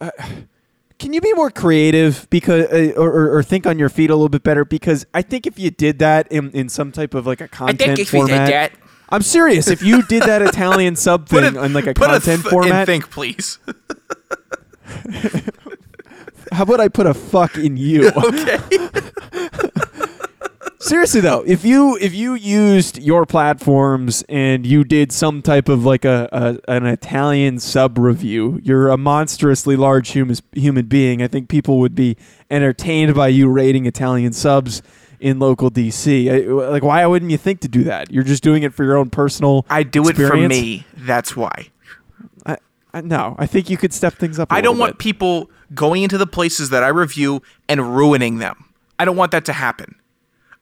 uh, 0.00 0.10
can 1.00 1.12
you 1.12 1.20
be 1.20 1.32
more 1.32 1.50
creative 1.50 2.28
because 2.30 2.66
uh, 2.66 2.92
or, 2.96 3.10
or, 3.10 3.36
or 3.38 3.42
think 3.42 3.66
on 3.66 3.76
your 3.78 3.88
feet 3.88 4.10
a 4.10 4.14
little 4.14 4.28
bit 4.28 4.44
better? 4.44 4.64
Because 4.64 5.04
I 5.14 5.22
think 5.22 5.46
if 5.48 5.58
you 5.58 5.72
did 5.72 5.98
that 5.98 6.30
in, 6.30 6.52
in 6.52 6.68
some 6.68 6.92
type 6.92 7.14
of 7.14 7.26
like 7.26 7.40
a 7.40 7.48
content 7.48 7.98
if 7.98 8.12
we 8.12 8.20
did 8.20 8.28
format, 8.28 8.48
that- 8.48 8.72
I'm 9.10 9.22
serious. 9.22 9.68
If 9.68 9.82
you 9.82 10.02
did 10.02 10.24
that 10.24 10.42
Italian 10.42 10.96
sub 11.04 11.28
thing 11.28 11.56
a- 11.56 11.60
on 11.60 11.72
like 11.72 11.86
a 11.86 11.94
content 11.94 12.42
th- 12.42 12.50
format, 12.50 12.86
think, 12.86 13.10
please. 13.10 13.58
how 16.52 16.62
about 16.64 16.80
I 16.80 16.88
put 16.88 17.06
a 17.06 17.14
fuck 17.14 17.56
in 17.56 17.76
you? 17.76 18.08
okay. 18.16 18.58
Seriously 20.80 21.20
though, 21.20 21.42
if 21.46 21.64
you 21.64 21.98
if 22.00 22.14
you 22.14 22.34
used 22.34 22.98
your 22.98 23.26
platforms 23.26 24.24
and 24.28 24.64
you 24.64 24.84
did 24.84 25.10
some 25.10 25.42
type 25.42 25.68
of 25.68 25.84
like 25.84 26.04
a, 26.04 26.28
a 26.32 26.70
an 26.72 26.86
Italian 26.86 27.58
sub 27.58 27.98
review, 27.98 28.60
you're 28.62 28.88
a 28.88 28.96
monstrously 28.96 29.74
large 29.76 30.10
human 30.10 30.36
human 30.52 30.86
being. 30.86 31.20
I 31.20 31.28
think 31.28 31.48
people 31.48 31.78
would 31.80 31.94
be 31.96 32.16
entertained 32.50 33.14
by 33.14 33.28
you 33.28 33.48
rating 33.48 33.86
Italian 33.86 34.32
subs 34.32 34.80
in 35.20 35.38
local 35.38 35.70
DC. 35.70 36.30
I, 36.30 36.46
like, 36.70 36.82
why 36.82 37.04
wouldn't 37.06 37.30
you 37.30 37.38
think 37.38 37.60
to 37.60 37.68
do 37.68 37.84
that? 37.84 38.10
You're 38.12 38.24
just 38.24 38.42
doing 38.42 38.62
it 38.62 38.72
for 38.74 38.84
your 38.84 38.96
own 38.96 39.10
personal. 39.10 39.66
I 39.68 39.82
do 39.82 40.08
it 40.08 40.16
for 40.16 40.36
me. 40.36 40.86
That's 40.96 41.36
why. 41.36 41.68
I, 42.46 42.56
I, 42.92 43.00
no, 43.00 43.34
I 43.38 43.46
think 43.46 43.70
you 43.70 43.76
could 43.76 43.92
step 43.92 44.14
things 44.14 44.38
up. 44.38 44.52
I 44.52 44.58
I 44.58 44.60
don't 44.60 44.78
want 44.78 44.98
people 44.98 45.50
going 45.74 46.02
into 46.02 46.18
the 46.18 46.26
places 46.26 46.70
that 46.70 46.82
I 46.82 46.88
review 46.88 47.42
and 47.68 47.96
ruining 47.96 48.38
them. 48.38 48.64
I 48.98 49.04
don't 49.04 49.16
want 49.16 49.32
that 49.32 49.44
to 49.46 49.52
happen. 49.52 49.94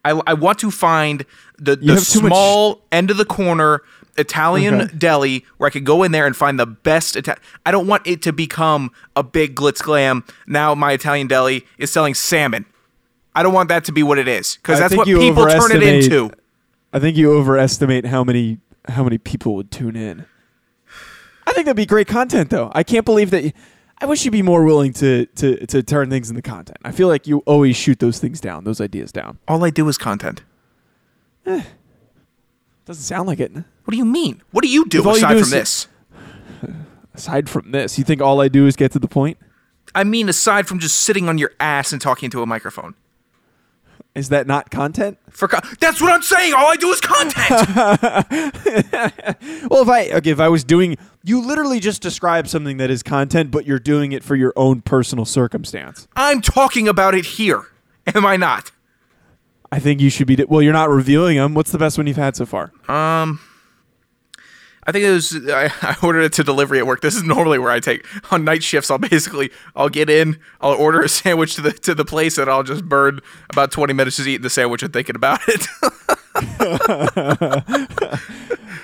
I, 0.04 0.20
I 0.26 0.34
want 0.34 0.58
to 0.60 0.70
find 0.70 1.24
the, 1.58 1.76
the 1.76 1.86
too 1.86 1.94
much- 1.94 2.02
small 2.32 2.82
end 2.92 3.10
of 3.10 3.16
the 3.16 3.24
corner 3.24 3.82
Italian 4.18 4.74
Okay. 4.82 4.96
deli 4.96 5.44
where 5.58 5.66
I 5.66 5.70
could 5.70 5.84
go 5.84 6.02
in 6.02 6.12
there 6.12 6.26
and 6.26 6.34
find 6.36 6.58
the 6.58 6.66
best. 6.66 7.16
Ita- 7.16 7.36
I 7.66 7.70
don't 7.70 7.86
want 7.86 8.06
it 8.06 8.22
to 8.22 8.32
become 8.32 8.90
a 9.14 9.22
big 9.22 9.54
glitz 9.54 9.82
glam. 9.82 10.24
Now 10.46 10.74
my 10.74 10.92
Italian 10.92 11.26
deli 11.26 11.66
is 11.78 11.92
selling 11.92 12.14
salmon. 12.14 12.64
I 13.36 13.42
don't 13.42 13.52
want 13.52 13.68
that 13.68 13.84
to 13.84 13.92
be 13.92 14.02
what 14.02 14.18
it 14.18 14.28
is 14.28 14.56
because 14.56 14.78
that's 14.78 14.96
what 14.96 15.06
people 15.06 15.46
turn 15.46 15.70
it 15.70 15.82
into. 15.82 16.30
I 16.90 16.98
think 16.98 17.18
you 17.18 17.34
overestimate 17.34 18.06
how 18.06 18.24
many 18.24 18.58
how 18.88 19.04
many 19.04 19.18
people 19.18 19.54
would 19.56 19.70
tune 19.70 19.94
in. 19.94 20.24
I 21.46 21.52
think 21.52 21.66
that'd 21.66 21.76
be 21.76 21.84
great 21.84 22.08
content, 22.08 22.48
though. 22.48 22.72
I 22.74 22.82
can't 22.82 23.04
believe 23.04 23.30
that. 23.30 23.52
I 23.98 24.06
wish 24.06 24.24
you'd 24.24 24.30
be 24.30 24.40
more 24.40 24.64
willing 24.64 24.94
to 24.94 25.26
to 25.26 25.66
to 25.66 25.82
turn 25.82 26.08
things 26.08 26.30
into 26.30 26.40
content. 26.40 26.78
I 26.82 26.92
feel 26.92 27.08
like 27.08 27.26
you 27.26 27.40
always 27.40 27.76
shoot 27.76 27.98
those 27.98 28.18
things 28.18 28.40
down, 28.40 28.64
those 28.64 28.80
ideas 28.80 29.12
down. 29.12 29.38
All 29.46 29.62
I 29.62 29.68
do 29.68 29.86
is 29.88 29.98
content. 29.98 30.42
Eh. 31.44 31.62
Doesn't 32.86 33.02
sound 33.02 33.28
like 33.28 33.38
it. 33.38 33.52
What 33.52 33.92
do 33.92 33.98
you 33.98 34.06
mean? 34.06 34.42
What 34.50 34.62
do 34.62 34.68
you 34.68 34.86
do 34.86 35.00
If 35.00 35.06
all 35.06 35.12
you 35.12 35.18
aside 35.18 35.34
do 35.34 35.40
from 35.40 35.50
this? 35.50 35.88
Aside 37.14 37.50
from 37.50 37.70
this, 37.70 37.98
you 37.98 38.04
think 38.04 38.22
all 38.22 38.40
I 38.40 38.48
do 38.48 38.66
is 38.66 38.76
get 38.76 38.92
to 38.92 38.98
the 38.98 39.08
point? 39.08 39.38
I 39.94 40.04
mean, 40.04 40.28
aside 40.28 40.68
from 40.68 40.78
just 40.78 40.98
sitting 40.98 41.28
on 41.30 41.38
your 41.38 41.52
ass 41.58 41.92
and 41.92 42.00
talking 42.00 42.28
to 42.30 42.42
a 42.42 42.46
microphone. 42.46 42.94
Is 44.16 44.30
that 44.30 44.46
not 44.46 44.70
content? 44.70 45.18
For 45.30 45.46
co- 45.46 45.60
that's 45.78 46.00
what 46.00 46.10
I'm 46.10 46.22
saying. 46.22 46.54
All 46.54 46.66
I 46.66 46.76
do 46.76 46.88
is 46.90 47.00
content. 47.00 47.66
Well, 49.70 49.82
if 49.82 49.88
I 49.88 50.08
okay, 50.18 50.30
if 50.30 50.40
I 50.40 50.48
was 50.48 50.64
doing, 50.64 50.96
you 51.22 51.40
literally 51.40 51.80
just 51.80 52.00
described 52.00 52.48
something 52.48 52.78
that 52.78 52.90
is 52.90 53.02
content, 53.02 53.50
but 53.50 53.66
you're 53.66 53.78
doing 53.78 54.12
it 54.12 54.24
for 54.24 54.34
your 54.36 54.52
own 54.56 54.80
personal 54.80 55.24
circumstance. 55.24 56.08
I'm 56.16 56.40
talking 56.40 56.88
about 56.88 57.14
it 57.14 57.26
here. 57.26 57.64
Am 58.14 58.24
I 58.24 58.36
not? 58.36 58.70
I 59.70 59.78
think 59.80 60.00
you 60.00 60.08
should 60.08 60.26
be. 60.26 60.42
Well, 60.48 60.62
you're 60.62 60.72
not 60.72 60.88
reviewing 60.88 61.36
them. 61.36 61.54
What's 61.54 61.72
the 61.72 61.78
best 61.78 61.98
one 61.98 62.06
you've 62.06 62.16
had 62.16 62.36
so 62.36 62.46
far? 62.46 62.72
Um, 62.88 63.40
I 64.86 64.92
think 64.92 65.04
it 65.04 65.10
was 65.10 65.36
I, 65.48 65.64
I 65.82 65.96
ordered 66.02 66.22
it 66.22 66.32
to 66.34 66.44
delivery 66.44 66.78
at 66.78 66.86
work. 66.86 67.00
This 67.00 67.14
is 67.16 67.22
normally 67.24 67.58
where 67.58 67.70
I 67.70 67.80
take 67.80 68.06
on 68.30 68.44
night 68.44 68.62
shifts. 68.62 68.90
I'll 68.90 68.98
basically 68.98 69.50
I'll 69.74 69.88
get 69.88 70.08
in, 70.08 70.38
I'll 70.60 70.74
order 70.74 71.02
a 71.02 71.08
sandwich 71.20 71.54
to 71.56 71.62
the 71.62 71.72
to 71.72 71.94
the 71.94 72.04
place, 72.04 72.38
and 72.38 72.48
I'll 72.48 72.62
just 72.62 72.84
burn 72.84 73.20
about 73.50 73.72
20 73.72 73.92
minutes 73.92 74.16
just 74.16 74.28
eating 74.28 74.42
the 74.42 74.50
sandwich 74.50 74.82
and 74.82 74.92
thinking 74.92 75.16
about 75.16 75.40
it. 75.48 75.66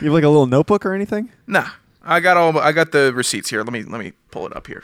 You 0.00 0.06
have 0.06 0.14
like 0.14 0.24
a 0.24 0.28
little 0.28 0.46
notebook 0.46 0.84
or 0.84 0.94
anything? 0.94 1.30
nah, 1.46 1.68
I 2.02 2.18
got 2.18 2.36
all 2.36 2.58
I 2.58 2.72
got 2.72 2.90
the 2.90 3.12
receipts 3.14 3.50
here. 3.50 3.62
Let 3.62 3.72
me 3.72 3.84
let 3.84 4.00
me 4.00 4.14
pull 4.32 4.46
it 4.46 4.56
up 4.56 4.66
here. 4.66 4.82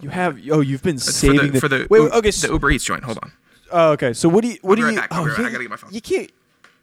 You 0.00 0.08
have 0.08 0.40
oh, 0.50 0.60
you've 0.60 0.82
been 0.82 0.96
It's 0.96 1.14
saving 1.14 1.52
for 1.52 1.52
the, 1.52 1.60
for 1.60 1.68
the 1.68 1.86
wait. 1.88 2.00
Wait, 2.02 2.12
okay, 2.12 2.30
so, 2.32 2.48
the 2.48 2.52
Uber 2.54 2.72
Eats 2.72 2.84
joint. 2.84 3.04
Hold 3.04 3.18
on. 3.22 3.32
oh, 3.70 3.90
okay. 3.92 4.12
So 4.12 4.28
what 4.28 4.42
do 4.42 4.48
you 4.48 4.58
what 4.62 4.74
do 4.74 4.82
right 4.82 4.94
you? 4.94 4.98
back. 4.98 5.08
Oh, 5.12 5.24
right 5.24 5.38
yeah, 5.38 5.46
I 5.46 5.50
gotta 5.50 5.62
get 5.62 5.70
my 5.70 5.76
phone. 5.76 5.92
You 5.94 6.00
can't. 6.00 6.32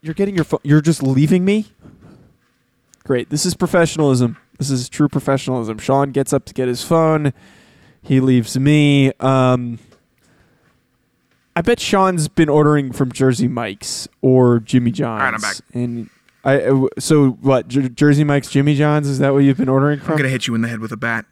You're 0.02 0.14
getting 0.14 0.34
your 0.36 0.46
phone. 0.46 0.62
You're 0.64 0.80
just 0.82 1.04
leaving 1.04 1.44
me. 1.44 1.68
Great. 3.04 3.30
This 3.30 3.46
is 3.46 3.54
professionalism. 3.56 4.38
This 4.58 4.70
is 4.70 4.90
true 4.90 5.10
professionalism. 5.10 5.78
Sean 5.80 6.12
gets 6.12 6.34
up 6.34 6.46
to 6.46 6.54
get 6.54 6.68
his 6.68 6.84
phone. 6.84 7.34
He 8.02 8.20
leaves 8.20 8.58
me. 8.60 9.12
Um, 9.20 9.80
I 11.56 11.62
bet 11.62 11.80
Sean's 11.80 12.28
been 12.28 12.50
ordering 12.50 12.92
from 12.92 13.12
Jersey 13.12 13.48
Mike's 13.48 14.08
or 14.22 14.60
Jimmy 14.60 14.92
John's. 14.92 15.22
right, 15.22 15.34
I'm 15.34 15.42
back. 15.42 15.56
And 15.74 16.10
I 16.44 16.62
uh, 16.62 16.88
so 16.98 17.32
what? 17.42 17.68
Jer- 17.68 17.90
Jersey 17.90 18.24
Mike's, 18.24 18.50
Jimmy 18.50 18.76
John's. 18.76 19.08
Is 19.08 19.20
that 19.20 19.34
what 19.34 19.40
you've 19.40 19.58
been 19.58 19.70
ordering 19.70 20.00
from? 20.00 20.12
I'm 20.14 20.18
gonna 20.18 20.30
hit 20.30 20.48
you 20.48 20.56
in 20.56 20.62
the 20.62 20.68
head 20.68 20.80
with 20.80 20.92
a 20.92 20.98
bat. 20.98 21.26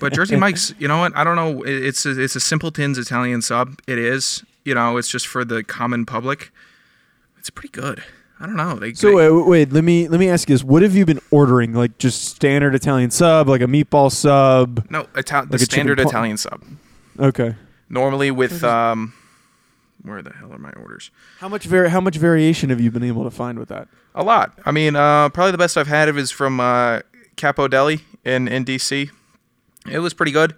But 0.00 0.14
Jersey 0.14 0.36
Mike's, 0.44 0.74
you 0.78 0.88
know 0.88 0.98
what? 0.98 1.16
I 1.16 1.22
don't 1.24 1.36
know. 1.36 1.62
It's 1.64 2.04
a, 2.06 2.18
it's 2.20 2.34
a 2.34 2.40
simpleton's 2.40 2.98
Italian 2.98 3.42
sub. 3.42 3.78
It 3.86 3.98
is. 3.98 4.42
You 4.64 4.74
know, 4.74 4.96
it's 4.96 5.08
just 5.08 5.26
for 5.26 5.44
the 5.44 5.62
common 5.62 6.04
public. 6.06 6.50
It's 7.38 7.50
pretty 7.50 7.70
good. 7.70 8.02
I 8.40 8.46
don't 8.46 8.56
know. 8.56 8.74
They, 8.76 8.94
So 8.94 9.08
they- 9.08 9.14
wait, 9.14 9.30
wait, 9.30 9.46
wait, 9.46 9.72
let 9.72 9.84
me 9.84 10.08
let 10.08 10.18
me 10.18 10.28
ask 10.28 10.48
you 10.48 10.54
this: 10.54 10.64
What 10.64 10.82
have 10.82 10.94
you 10.96 11.04
been 11.04 11.20
ordering? 11.30 11.74
Like 11.74 11.98
just 11.98 12.24
standard 12.24 12.74
Italian 12.74 13.10
sub, 13.10 13.48
like 13.48 13.60
a 13.60 13.66
meatball 13.66 14.10
sub? 14.10 14.86
no, 14.90 15.06
Ital- 15.14 15.46
the 15.46 15.52
like 15.52 15.62
a 15.62 15.66
chicken 15.66 15.68
standard 15.68 15.98
pa- 15.98 16.08
Italian 16.08 16.36
sub. 16.38 16.62
Okay. 17.18 17.54
Normally 17.90 18.30
with 18.30 18.64
um, 18.64 19.12
where 20.02 20.22
the 20.22 20.32
hell 20.32 20.52
are 20.52 20.58
my 20.58 20.72
orders? 20.72 21.10
How 21.38 21.48
much 21.48 21.64
vari- 21.66 21.90
How 21.90 22.00
much 22.00 22.16
variation 22.16 22.70
have 22.70 22.80
you 22.80 22.90
been 22.90 23.02
able 23.04 23.24
to 23.24 23.30
find 23.30 23.58
with 23.58 23.68
that? 23.68 23.88
A 24.14 24.22
lot. 24.24 24.58
I 24.64 24.70
mean, 24.72 24.96
uh, 24.96 25.28
probably 25.28 25.52
the 25.52 25.58
best 25.58 25.76
I've 25.76 25.86
had 25.86 26.08
of 26.08 26.16
is 26.16 26.30
from 26.30 26.60
uh, 26.60 27.00
Capo 27.36 27.68
Deli 27.68 28.00
in, 28.24 28.48
in 28.48 28.64
DC. 28.64 29.10
It 29.90 29.98
was 29.98 30.14
pretty 30.14 30.32
good. 30.32 30.54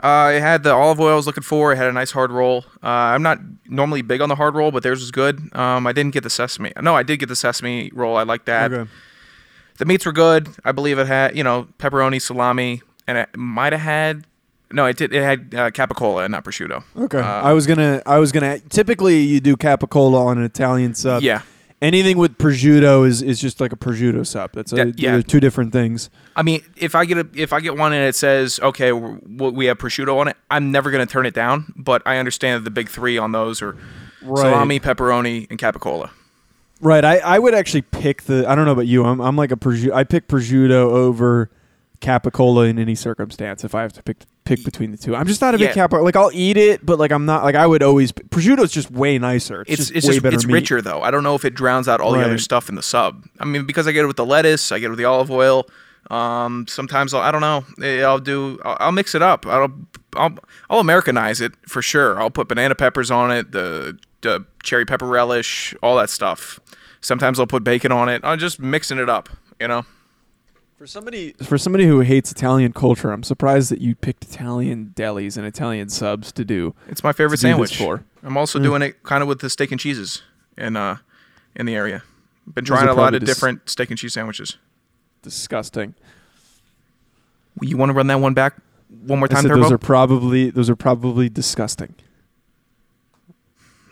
Uh, 0.00 0.32
it 0.34 0.40
had 0.40 0.62
the 0.62 0.72
olive 0.72 1.00
oil 1.00 1.12
I 1.12 1.16
was 1.16 1.26
looking 1.26 1.42
for. 1.42 1.72
It 1.72 1.76
had 1.76 1.88
a 1.88 1.92
nice 1.92 2.10
hard 2.12 2.30
roll. 2.30 2.64
Uh, 2.82 2.86
I'm 2.88 3.22
not 3.22 3.38
normally 3.66 4.02
big 4.02 4.20
on 4.20 4.28
the 4.28 4.36
hard 4.36 4.54
roll, 4.54 4.70
but 4.70 4.82
theirs 4.82 5.00
was 5.00 5.10
good. 5.10 5.54
Um, 5.56 5.86
I 5.86 5.92
didn't 5.92 6.12
get 6.12 6.22
the 6.22 6.30
sesame. 6.30 6.72
No, 6.80 6.94
I 6.94 7.02
did 7.02 7.18
get 7.18 7.28
the 7.28 7.36
sesame 7.36 7.90
roll. 7.92 8.16
I 8.16 8.22
like 8.22 8.44
that. 8.44 8.72
Okay. 8.72 8.90
The 9.78 9.84
meats 9.84 10.06
were 10.06 10.12
good. 10.12 10.48
I 10.64 10.72
believe 10.72 10.98
it 10.98 11.06
had, 11.06 11.36
you 11.36 11.44
know, 11.44 11.68
pepperoni, 11.78 12.20
salami, 12.20 12.82
and 13.06 13.18
it 13.18 13.28
might 13.36 13.72
have 13.72 13.82
had. 13.82 14.24
No, 14.70 14.84
it 14.86 14.96
did. 14.96 15.12
It 15.14 15.22
had 15.22 15.54
uh, 15.54 15.70
capicola 15.70 16.24
and 16.24 16.32
not 16.32 16.44
prosciutto. 16.44 16.84
Okay. 16.96 17.18
Uh, 17.20 17.22
I 17.42 17.52
was 17.52 17.66
gonna. 17.66 18.02
I 18.04 18.18
was 18.18 18.32
gonna. 18.32 18.58
Typically, 18.58 19.20
you 19.20 19.40
do 19.40 19.56
capicola 19.56 20.26
on 20.26 20.38
an 20.38 20.44
Italian 20.44 20.94
sub. 20.94 21.22
yeah. 21.22 21.42
Anything 21.80 22.18
with 22.18 22.38
prosciutto 22.38 23.06
is, 23.06 23.22
is 23.22 23.40
just 23.40 23.60
like 23.60 23.72
a 23.72 23.76
prosciutto 23.76 24.26
sub. 24.26 24.52
That's 24.52 24.72
a, 24.72 24.92
Yeah, 24.96 25.12
they're 25.12 25.22
two 25.22 25.38
different 25.38 25.72
things. 25.72 26.10
I 26.34 26.42
mean, 26.42 26.62
if 26.76 26.96
I 26.96 27.04
get 27.04 27.18
a 27.18 27.28
if 27.34 27.52
I 27.52 27.60
get 27.60 27.76
one 27.76 27.92
and 27.92 28.04
it 28.04 28.16
says 28.16 28.58
okay, 28.60 28.90
we 28.90 29.66
have 29.66 29.78
prosciutto 29.78 30.18
on 30.18 30.28
it, 30.28 30.36
I'm 30.50 30.72
never 30.72 30.90
gonna 30.90 31.06
turn 31.06 31.24
it 31.24 31.34
down. 31.34 31.72
But 31.76 32.02
I 32.04 32.18
understand 32.18 32.60
that 32.60 32.64
the 32.64 32.72
big 32.72 32.88
three 32.88 33.16
on 33.16 33.32
those 33.32 33.62
are 33.62 33.76
Right. 34.20 34.42
salami, 34.42 34.80
pepperoni, 34.80 35.46
and 35.48 35.58
capicola. 35.60 36.10
Right. 36.80 37.04
I, 37.04 37.18
I 37.18 37.38
would 37.38 37.54
actually 37.54 37.82
pick 37.82 38.22
the. 38.22 38.44
I 38.48 38.56
don't 38.56 38.64
know 38.64 38.72
about 38.72 38.88
you. 38.88 39.04
I'm, 39.04 39.20
I'm 39.20 39.36
like 39.36 39.52
a 39.52 39.56
prosciutto. 39.56 39.92
I 39.92 40.02
pick 40.02 40.26
prosciutto 40.26 40.72
over 40.72 41.50
capicola 42.00 42.68
in 42.68 42.78
any 42.78 42.94
circumstance 42.96 43.62
if 43.64 43.74
I 43.74 43.82
have 43.82 43.92
to 43.92 44.02
pick 44.02 44.18
pick 44.48 44.64
between 44.64 44.90
the 44.90 44.96
two. 44.96 45.14
I'm 45.14 45.26
just 45.26 45.40
not 45.40 45.54
a 45.54 45.58
big 45.58 45.74
Yeah. 45.76 45.86
Like 45.90 46.16
I'll 46.16 46.30
eat 46.32 46.56
it, 46.56 46.84
but 46.84 46.98
like 46.98 47.12
I'm 47.12 47.26
not 47.26 47.44
like 47.44 47.54
I 47.54 47.66
would 47.66 47.82
always. 47.82 48.10
Prosciutto 48.12 48.64
is 48.64 48.72
just 48.72 48.90
way 48.90 49.18
nicer. 49.18 49.62
It's, 49.62 49.70
It's 49.72 49.78
just 49.90 49.96
it's 49.96 50.06
way 50.06 50.12
just 50.14 50.22
better 50.22 50.34
it's 50.36 50.46
meat. 50.46 50.52
richer 50.54 50.82
though. 50.82 51.02
I 51.02 51.10
don't 51.10 51.22
know 51.22 51.34
if 51.34 51.44
it 51.44 51.54
drowns 51.54 51.86
out 51.88 52.00
all 52.00 52.12
the 52.12 52.20
other 52.20 52.30
Right. 52.32 52.40
stuff 52.40 52.68
in 52.68 52.74
the 52.74 52.82
sub. 52.82 53.24
I 53.38 53.44
mean, 53.44 53.64
because 53.66 53.86
I 53.86 53.92
get 53.92 54.04
it 54.04 54.06
with 54.06 54.16
the 54.16 54.26
lettuce, 54.26 54.72
I 54.72 54.78
get 54.78 54.86
it 54.86 54.90
with 54.90 54.98
the 54.98 55.04
olive 55.04 55.30
oil. 55.30 55.66
Um, 56.10 56.66
sometimes 56.68 57.12
I'll, 57.12 57.20
I 57.20 57.30
don't 57.30 57.40
know. 57.42 57.64
Eh, 57.82 58.02
I'll 58.02 58.18
do. 58.18 58.58
I'll, 58.64 58.76
I'll 58.80 58.92
mix 58.92 59.14
it 59.14 59.20
up. 59.22 59.46
I'll, 59.46 59.70
I'll 60.16 60.34
I'll 60.70 60.80
Americanize 60.80 61.40
it 61.40 61.52
for 61.66 61.82
sure. 61.82 62.18
I'll 62.20 62.30
put 62.30 62.48
banana 62.48 62.74
peppers 62.74 63.10
on 63.10 63.30
it, 63.30 63.52
the, 63.52 63.98
the 64.22 64.44
cherry 64.62 64.86
pepper 64.86 65.06
relish, 65.06 65.74
all 65.82 65.96
that 65.96 66.08
stuff. 66.10 66.58
Sometimes 67.02 67.38
I'll 67.38 67.46
put 67.46 67.62
bacon 67.62 67.92
on 67.92 68.08
it. 68.08 68.22
I'm 68.24 68.38
just 68.38 68.58
mixing 68.58 68.98
it 68.98 69.08
up. 69.10 69.28
You 69.60 69.68
know. 69.68 69.84
For 70.78 70.86
somebody 70.86 71.32
for 71.42 71.58
somebody 71.58 71.86
who 71.86 72.00
hates 72.00 72.30
Italian 72.30 72.72
culture, 72.72 73.10
I'm 73.10 73.24
surprised 73.24 73.70
that 73.72 73.80
you 73.80 73.96
picked 73.96 74.24
Italian 74.24 74.92
delis 74.94 75.36
and 75.36 75.44
Italian 75.44 75.88
subs 75.88 76.30
to 76.32 76.44
do. 76.44 76.72
It's 76.86 77.02
my 77.02 77.12
favorite 77.12 77.38
to 77.38 77.46
do 77.48 77.56
this 77.60 77.70
sandwich. 77.72 77.76
for. 77.76 78.04
I'm 78.22 78.36
also 78.36 78.60
doing 78.60 78.82
it 78.82 79.02
kind 79.02 79.20
of 79.22 79.28
with 79.28 79.40
the 79.40 79.50
steak 79.50 79.72
and 79.72 79.80
cheeses 79.80 80.22
in 80.56 80.76
uh 80.76 80.98
in 81.56 81.66
the 81.66 81.74
area. 81.74 82.04
Been 82.54 82.64
trying 82.64 82.86
a 82.88 82.94
lot 82.94 83.14
of 83.14 83.20
dis- 83.20 83.28
different 83.28 83.68
steak 83.68 83.90
and 83.90 83.98
cheese 83.98 84.12
sandwiches. 84.14 84.56
Disgusting. 85.22 85.94
You 87.60 87.76
want 87.76 87.90
to 87.90 87.94
run 87.94 88.06
that 88.06 88.20
one 88.20 88.34
back 88.34 88.54
one 88.88 89.18
more 89.18 89.26
time, 89.26 89.42
said 89.42 89.48
Turbo? 89.48 89.62
those 89.62 89.72
are 89.72 89.78
probably 89.78 90.50
those 90.50 90.70
are 90.70 90.76
probably 90.76 91.28
disgusting. 91.28 91.92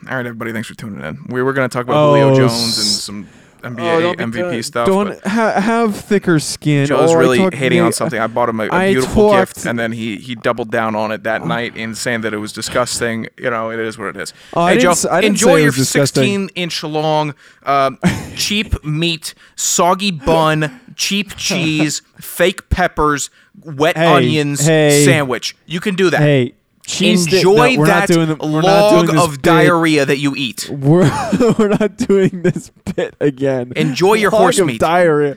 All 0.09 0.15
right, 0.15 0.25
everybody. 0.25 0.53
Thanks 0.53 0.69
for 0.69 0.75
tuning 0.75 1.05
in. 1.05 1.27
We 1.31 1.43
were 1.43 1.53
going 1.53 1.69
to 1.69 1.73
talk 1.73 1.83
about 1.85 1.97
Oh, 1.97 2.15
Julio 2.15 2.37
Jones 2.37 2.79
and 2.79 2.87
some 2.87 3.29
NBA 3.75 3.95
Oh, 3.97 4.01
don't 4.01 4.33
MVP 4.33 4.59
uh, 4.59 4.63
stuff. 4.63 4.87
Don't 4.87 5.27
ha- 5.27 5.61
have 5.61 5.97
thicker 5.97 6.39
skin. 6.39 6.87
Joe's 6.87 7.13
Oh, 7.13 7.17
really 7.17 7.39
hating 7.39 7.79
me- 7.79 7.87
on 7.87 7.93
something. 7.93 8.19
I 8.21 8.27
bought 8.27 8.49
him 8.49 8.61
a 8.61 8.69
beautiful 8.69 9.31
talked- 9.31 9.55
gift, 9.55 9.67
and 9.67 9.79
then 9.79 9.93
he 9.93 10.17
he 10.17 10.35
doubled 10.35 10.71
down 10.71 10.95
on 10.95 11.13
it 11.13 11.23
that 11.25 11.47
night 11.47 11.77
in 11.77 11.95
saying 11.95 12.23
that 12.23 12.35
it 12.35 12.39
was 12.39 12.53
disgusting. 12.53 13.29
You 13.39 13.51
know, 13.51 13.71
it 13.71 13.79
is 13.79 13.99
what 13.99 14.09
it 14.09 14.17
is. 14.17 14.33
I 14.55 14.75
hey, 14.75 14.79
didn't 14.81 15.05
Joe, 15.05 15.19
enjoy 15.19 15.57
your 15.57 15.73
16 15.73 16.49
inch 16.55 16.83
long, 16.83 17.35
um, 17.65 17.99
cheap 18.37 18.85
meat, 18.85 19.35
soggy 19.55 20.11
bun, 20.11 20.81
cheap 20.97 21.37
cheese, 21.37 22.03
fake 22.21 22.69
peppers, 22.71 23.31
wet 23.65 23.97
Hey, 23.97 24.07
onions 24.07 24.67
hey. 24.67 25.05
sandwich. 25.05 25.57
You 25.67 25.81
can 25.81 25.95
do 25.95 26.11
that. 26.11 26.21
Hey, 26.21 26.55
cheese 26.87 27.33
Enjoy 27.33 27.75
no, 27.77 27.85
that 27.87 28.09
doing 28.09 28.29
the, 28.29 28.37
log 28.37 29.15
of 29.17 29.33
bit. 29.33 29.43
diarrhea 29.43 30.05
that 30.05 30.19
you 30.19 30.35
eat. 30.37 30.69
We're, 30.71 31.11
we're 31.59 31.69
not 31.69 31.97
doing 31.97 32.43
this 32.43 32.71
bit 32.95 33.15
again. 33.21 33.73
Enjoy 33.77 34.15
your 34.15 34.31
Log 34.31 34.41
horse 34.41 34.61
meat. 34.61 34.81
Diarrhea. 34.81 35.37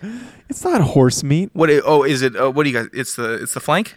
It's 0.49 0.63
not 0.63 0.81
horse 0.81 1.23
meat. 1.23 1.49
What? 1.53 1.69
i- 1.69 1.81
oh, 1.83 2.03
is 2.03 2.21
it? 2.21 2.35
Uh, 2.35 2.51
what 2.51 2.63
do 2.63 2.69
you 2.69 2.77
guys? 2.77 2.89
It's 2.93 3.15
the 3.15 3.33
it's 3.35 3.53
the 3.53 3.59
flank, 3.59 3.95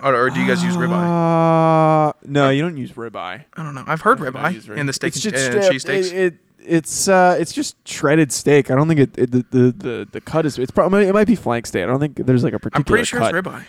or, 0.00 0.14
or 0.14 0.30
do 0.30 0.40
you 0.40 0.46
guys 0.46 0.62
use 0.62 0.76
ribeye? 0.76 2.08
Uh, 2.08 2.12
no, 2.24 2.50
you 2.50 2.62
don't 2.62 2.76
use 2.76 2.92
ribeye. 2.92 3.44
I 3.54 3.62
don't 3.62 3.74
know. 3.74 3.84
I've 3.86 4.00
heard 4.00 4.18
ribeye 4.18 4.54
use 4.54 4.68
in 4.68 4.86
the 4.86 4.92
steak 4.92 5.14
and, 5.14 5.22
just 5.22 5.52
uh, 5.52 5.58
up- 5.58 5.70
cheese 5.70 5.82
steaks. 5.82 6.08
It, 6.08 6.16
it, 6.16 6.34
it's 6.66 7.08
uh, 7.08 7.36
it's 7.38 7.52
just 7.52 7.76
shredded 7.86 8.32
steak. 8.32 8.70
I 8.70 8.74
don't 8.74 8.88
think 8.88 9.00
it, 9.00 9.18
it 9.18 9.30
the, 9.32 9.44
the 9.50 9.72
the 9.72 10.08
the 10.12 10.20
cut 10.22 10.46
is. 10.46 10.58
It's 10.58 10.70
probably 10.70 11.06
it 11.06 11.12
might 11.12 11.26
be 11.26 11.34
flank 11.36 11.66
steak. 11.66 11.82
I 11.84 11.86
don't 11.86 12.00
think 12.00 12.16
there's 12.16 12.42
like 12.42 12.54
a 12.54 12.58
particular. 12.58 12.80
I'm 12.80 12.84
pretty 12.84 13.04
sure 13.04 13.20
cut. 13.20 13.34
it's 13.34 13.46
ribeye. 13.46 13.64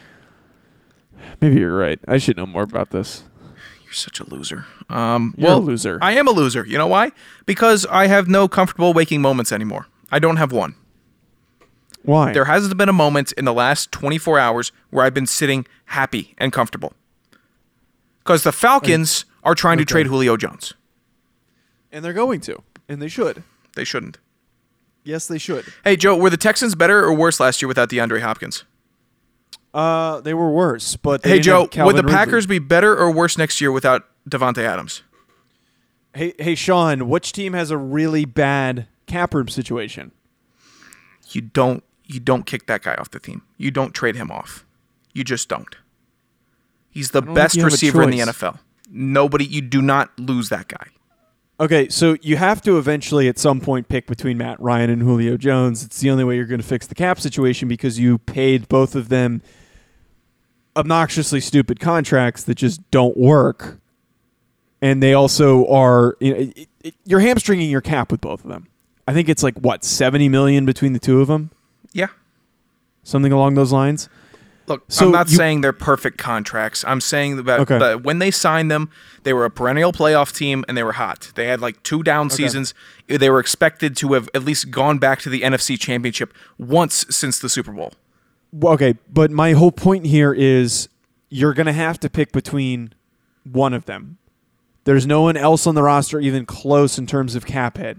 Maybe 1.41 1.59
you're 1.59 1.75
right. 1.77 1.99
I 2.07 2.17
should 2.17 2.37
know 2.37 2.45
more 2.45 2.63
about 2.63 2.91
this. 2.91 3.23
You're 3.83 3.93
such 3.93 4.19
a 4.19 4.29
loser. 4.29 4.65
Um, 4.89 5.33
You're 5.37 5.49
well, 5.49 5.57
a 5.59 5.59
loser. 5.59 5.99
I 6.01 6.13
am 6.13 6.27
a 6.27 6.31
loser. 6.31 6.65
You 6.65 6.77
know 6.77 6.87
why? 6.87 7.11
Because 7.45 7.85
I 7.87 8.07
have 8.07 8.27
no 8.27 8.47
comfortable 8.47 8.93
waking 8.93 9.21
moments 9.21 9.51
anymore. 9.51 9.87
I 10.11 10.19
don't 10.19 10.37
have 10.37 10.51
one. 10.51 10.75
Why? 12.03 12.33
There 12.33 12.45
hasn't 12.45 12.75
been 12.77 12.89
a 12.89 12.93
moment 12.93 13.31
in 13.33 13.45
the 13.45 13.53
last 13.53 13.91
24 13.91 14.37
hours 14.39 14.71
where 14.89 15.05
I've 15.05 15.13
been 15.13 15.25
sitting 15.27 15.65
happy 15.85 16.35
and 16.37 16.51
comfortable. 16.53 16.93
Because 18.19 18.43
the 18.43 18.51
Falcons 18.51 19.25
are 19.43 19.55
trying 19.55 19.77
to 19.77 19.83
Okay. 19.83 19.91
trade 19.91 20.07
Julio 20.07 20.37
Jones. 20.37 20.73
and 21.91 22.03
they're 22.03 22.11
going 22.13 22.41
to, 22.41 22.61
and 22.89 23.01
they 23.01 23.07
should. 23.07 23.41
They 23.75 23.85
shouldn't. 23.85 24.17
Yes, 25.05 25.27
they 25.27 25.37
should. 25.37 25.65
Hey, 25.85 25.95
Joe, 25.95 26.17
were 26.17 26.29
the 26.29 26.35
Texans 26.37 26.75
better 26.75 27.03
or 27.05 27.13
worse 27.13 27.39
last 27.39 27.61
year 27.61 27.67
without 27.69 27.89
DeAndre 27.89 28.21
Hopkins? 28.21 28.65
Uh, 29.75 30.21
they 30.21 30.33
were 30.33 30.49
worse, 30.49 30.95
but 30.95 31.25
Hey, 31.25 31.41
Joe, 31.41 31.63
would 31.63 31.69
the 31.73 31.83
Ridley. 32.01 32.13
Packers 32.13 32.47
be 32.47 32.59
better 32.59 32.97
or 32.97 33.11
worse 33.11 33.37
next 33.37 33.59
year 33.59 33.73
without 33.73 34.05
Davante 34.27 34.59
Adams? 34.59 35.03
Hey, 36.13 36.33
hey, 36.39 36.55
Sean, 36.55 37.09
which 37.09 37.33
team 37.33 37.51
has 37.51 37.71
a 37.71 37.77
really 37.77 38.23
bad 38.23 38.87
cap 39.05 39.33
room 39.33 39.49
situation? 39.49 40.13
You 41.31 41.41
don't 41.41 41.83
you 42.05 42.21
don't 42.21 42.45
kick 42.45 42.67
that 42.67 42.83
guy 42.83 42.95
off 42.95 43.11
the 43.11 43.19
team. 43.19 43.41
You 43.57 43.69
don't 43.69 43.93
trade 43.93 44.15
him 44.15 44.31
off. 44.31 44.65
You 45.13 45.25
just 45.25 45.49
don't. 45.49 45.75
He's 46.89 47.11
the 47.11 47.21
don't 47.21 47.33
best 47.33 47.55
you 47.55 47.63
have 47.63 47.71
a 47.71 47.73
receiver 47.73 48.01
in 48.03 48.11
the. 48.11 48.19
NFL. 48.19 48.59
Nobody 48.89 49.43
you 49.43 49.59
do 49.59 49.81
not 49.81 50.17
lose 50.17 50.47
that 50.49 50.69
guy. 50.69 50.87
Okay, 51.59 51.89
so 51.89 52.15
you 52.21 52.37
have 52.37 52.61
to 52.61 52.77
eventually 52.77 53.27
at 53.27 53.37
some 53.37 53.59
point 53.59 53.89
pick 53.89 54.07
between 54.07 54.37
Matt 54.37 54.61
Ryan 54.61 54.89
and 54.89 55.01
Julio 55.01 55.35
Jones. 55.35 55.83
It's 55.83 55.99
the 55.99 56.11
only 56.11 56.23
way 56.23 56.37
you're 56.37 56.45
going 56.45 56.61
to 56.61 56.67
fix 56.67 56.87
the 56.87 56.95
cap 56.95 57.19
situation 57.19 57.67
because 57.67 57.99
you 57.99 58.19
paid 58.19 58.69
both 58.69 58.95
of 58.95 59.09
them 59.09 59.41
obnoxiously 60.75 61.39
stupid 61.39 61.79
contracts 61.79 62.43
that 62.43 62.55
just 62.55 62.89
don't 62.91 63.17
work. 63.17 63.79
And 64.81 65.01
they 65.01 65.13
also 65.13 65.65
are 65.67 66.17
you 66.19 66.33
know, 66.33 66.39
it, 66.39 66.67
it, 66.83 66.95
you're 67.05 67.19
hamstringing 67.21 67.69
your 67.69 67.81
cap 67.81 68.11
with 68.11 68.21
both 68.21 68.43
of 68.43 68.49
them. 68.49 68.67
I 69.07 69.13
think 69.13 69.29
it's 69.29 69.43
like 69.43 69.57
what, 69.59 69.83
70 69.83 70.29
million 70.29 70.65
between 70.65 70.93
the 70.93 70.99
two 70.99 71.21
of 71.21 71.27
them? 71.27 71.51
Yeah. 71.93 72.07
Something 73.03 73.31
along 73.31 73.53
those 73.55 73.71
lines. 73.71 74.09
Look, 74.67 74.83
So 74.87 75.05
I'm 75.05 75.11
not 75.11 75.29
you- 75.29 75.37
saying 75.37 75.61
they're 75.61 75.71
perfect 75.73 76.17
contracts. 76.17 76.83
I'm 76.87 76.99
saying 76.99 77.43
that 77.43 77.59
Okay. 77.61 77.77
but 77.77 78.03
when 78.03 78.17
they 78.17 78.31
signed 78.31 78.71
them, 78.71 78.89
they 79.21 79.31
were 79.31 79.45
a 79.45 79.51
perennial 79.51 79.91
playoff 79.93 80.35
team 80.35 80.65
and 80.67 80.75
they 80.75 80.81
were 80.81 80.93
hot. 80.93 81.31
They 81.35 81.45
had 81.45 81.61
like 81.61 81.81
two 81.83 82.01
down 82.01 82.31
seasons. 82.31 82.73
They 83.07 83.29
were 83.29 83.39
expected 83.39 83.95
to 83.97 84.13
have 84.13 84.27
at 84.33 84.43
least 84.43 84.71
gone 84.71 84.97
back 84.97 85.19
to 85.21 85.29
the 85.29 85.41
NFC 85.41 85.79
Championship 85.79 86.33
once 86.57 87.05
since 87.11 87.37
the 87.37 87.47
Super 87.49 87.71
Bowl. 87.71 87.93
Okay, 88.63 88.95
but 89.11 89.31
my 89.31 89.53
whole 89.53 89.71
point 89.71 90.05
here 90.05 90.33
is 90.33 90.87
you're 91.29 91.53
going 91.53 91.65
to 91.65 91.73
have 91.73 91.99
to 92.01 92.09
pick 92.09 92.31
between 92.31 92.93
one 93.43 93.73
of 93.73 93.85
them. 93.85 94.17
There's 94.85 95.05
no 95.05 95.23
one 95.23 95.35
else 95.35 95.65
on 95.65 95.75
the 95.75 95.83
roster 95.83 96.19
even 96.19 96.45
close 96.45 96.97
in 96.97 97.07
terms 97.07 97.35
of 97.35 97.45
cap 97.45 97.77
hit. 97.77 97.97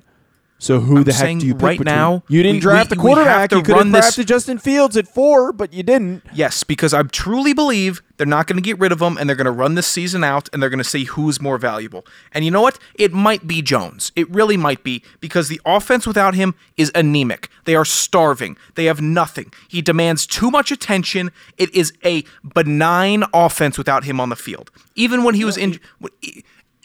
So 0.59 0.81
who 0.81 0.97
I'm 0.99 1.05
the 1.05 1.13
heck 1.13 1.39
do 1.39 1.47
you 1.47 1.55
pick 1.55 1.63
right 1.63 1.79
between? 1.79 1.95
now, 1.95 2.23
You 2.29 2.43
didn't 2.43 2.57
we- 2.57 2.61
draft 2.61 2.91
we- 2.91 2.97
a 2.97 3.01
quarterback. 3.01 3.53
You 3.53 3.63
could 3.63 3.77
have 3.77 3.93
this- 3.93 4.01
drafted 4.01 4.27
Justin 4.29 4.59
Fields 4.59 4.97
at 4.97 5.07
four, 5.07 5.53
but 5.53 5.73
you 5.75 5.83
didn't. 5.83 6.23
Yes, 6.33 6.65
because 6.65 6.95
I 6.95 7.03
truly 7.03 7.53
believe 7.53 8.01
they're 8.17 8.27
not 8.27 8.47
going 8.47 8.57
to 8.57 8.63
get 8.63 8.79
rid 8.79 8.91
of 8.91 9.01
him 9.03 9.19
and 9.19 9.29
they're 9.29 9.37
going 9.37 9.45
to 9.45 9.51
run 9.51 9.75
this 9.75 9.87
season 9.87 10.25
out 10.25 10.49
and 10.53 10.63
they're 10.63 10.71
going 10.71 10.79
to 10.79 10.85
see 10.85 11.05
who's 11.05 11.43
more 11.43 11.59
valuable. 11.59 12.07
And 12.33 12.43
you 12.43 12.51
know 12.51 12.63
what? 12.63 12.79
It 12.95 13.13
might 13.13 13.47
be 13.47 13.61
Jones. 13.61 14.13
It 14.17 14.31
really 14.31 14.57
might 14.57 14.83
be 14.83 15.03
because 15.21 15.49
the 15.49 15.61
offense 15.67 16.07
without 16.07 16.35
him 16.35 16.55
is 16.79 16.91
anemic. 16.95 17.51
They 17.65 17.75
are 17.75 17.85
starving. 17.85 18.57
They 18.77 18.87
have 18.87 19.03
nothing. 19.03 19.53
He 19.69 19.83
demands 19.83 20.27
too 20.27 20.51
much 20.51 20.73
attention. 20.73 21.33
It 21.59 21.75
is 21.75 21.93
a 22.03 22.25
benign 22.55 23.25
offense 23.35 23.77
without 23.77 24.05
him 24.05 24.19
on 24.21 24.31
the 24.31 24.37
field. 24.37 24.71
Even 24.95 25.23
when 25.23 25.35
he 25.35 25.45
was 25.45 25.59
in 25.59 25.79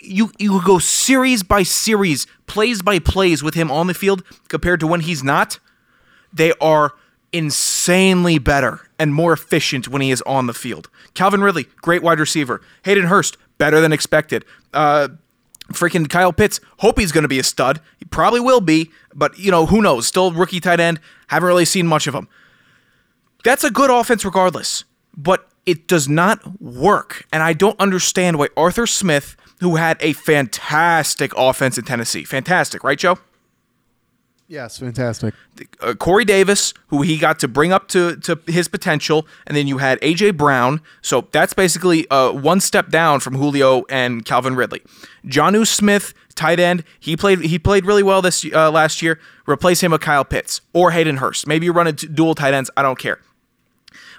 you 0.02 0.32
you 0.38 0.62
go 0.66 0.80
series 0.80 1.44
by 1.44 1.64
series, 1.64 2.28
plays 2.48 2.82
by 2.82 3.00
plays 3.00 3.44
with 3.44 3.54
him 3.54 3.72
on 3.72 3.88
the 3.88 3.94
field 3.94 4.24
compared 4.48 4.80
to 4.80 4.88
when 4.88 5.02
he's 5.02 5.24
not 5.24 5.60
they 6.34 6.54
are 6.62 6.94
insanely 7.34 8.38
better 8.38 8.82
and 9.00 9.14
more 9.14 9.34
efficient 9.34 9.88
when 9.88 10.02
he 10.02 10.12
is 10.12 10.22
on 10.24 10.48
the 10.48 10.54
field. 10.54 10.90
Calvin 11.14 11.42
Ridley, 11.42 11.68
great 11.78 12.04
wide 12.04 12.20
receiver. 12.20 12.62
Hayden 12.84 13.06
Hurst, 13.06 13.38
better 13.58 13.80
than 13.80 13.94
expected. 13.94 14.46
Uh, 14.74 15.10
freaking 15.72 16.10
Kyle 16.10 16.34
Pitts, 16.34 16.60
hope 16.80 17.00
he's 17.00 17.12
going 17.12 17.24
to 17.24 17.30
be 17.30 17.40
a 17.40 17.44
stud. 17.44 17.80
He 17.98 18.06
probably 18.06 18.40
will 18.40 18.62
be, 18.62 18.92
but 19.14 19.38
you 19.40 19.52
know 19.52 19.66
who 19.66 19.82
knows? 19.82 20.08
Still 20.08 20.32
rookie 20.32 20.60
tight 20.60 20.80
end. 20.80 21.00
Haven't 21.28 21.48
really 21.48 21.66
seen 21.66 21.88
much 21.88 22.08
of 22.08 22.16
him. 22.16 22.28
That's 23.44 23.64
a 23.64 23.72
good 23.72 23.90
offense 23.90 24.24
regardless, 24.24 24.84
but 25.16 25.48
it 25.66 25.88
does 25.88 26.08
not 26.08 26.62
work. 26.62 27.26
And 27.32 27.42
I 27.42 27.54
don't 27.54 27.80
understand 27.80 28.38
why 28.38 28.50
Arthur 28.58 28.86
Smith, 28.86 29.36
who 29.62 29.78
had 29.78 29.98
a 30.02 30.14
fantastic 30.14 31.32
offense 31.38 31.78
in 31.78 31.86
Tennessee, 31.86 32.24
fantastic, 32.24 32.84
right, 32.84 33.00
Joe? 33.00 33.18
Yes, 34.48 34.78
fantastic. 34.80 35.34
uh, 35.80 35.94
Corey 35.94 36.26
Davis, 36.26 36.74
who 36.88 37.04
he 37.04 37.18
got 37.18 37.40
to 37.40 37.48
bring 37.48 37.72
up 37.72 37.88
to, 37.90 38.18
to 38.18 38.38
his 38.48 38.68
potential, 38.68 39.26
and 39.48 39.56
then 39.56 39.66
you 39.66 39.78
had 39.78 39.98
AJ 40.02 40.36
Brown. 40.36 40.82
So 41.02 41.30
that's 41.32 41.54
basically 41.54 42.06
uh, 42.10 42.34
one 42.34 42.60
step 42.60 42.90
down 42.90 43.22
from 43.22 43.36
Julio 43.36 43.86
and 43.90 44.26
Calvin 44.26 44.56
Ridley. 44.58 44.82
Jonnu 45.26 45.66
Smith, 45.66 46.14
tight 46.36 46.60
end, 46.60 46.84
he 47.00 47.16
played 47.16 47.40
he 47.40 47.60
played 47.60 47.86
really 47.86 48.04
well 48.04 48.22
this 48.22 48.46
uh, 48.54 48.70
last 48.70 49.02
year. 49.02 49.20
Replace 49.48 49.80
him 49.82 49.94
with 49.94 50.02
Kyle 50.02 50.26
Pitts 50.26 50.60
or 50.74 50.92
Hayden 50.92 51.18
Hurst. 51.18 51.48
Maybe 51.48 51.68
you 51.68 51.72
run 51.72 51.88
a 51.88 51.94
d- 51.94 52.08
dual 52.08 52.36
tight 52.36 52.54
ends. 52.54 52.70
I 52.76 52.82
don't 52.82 53.00
care. 53.00 53.20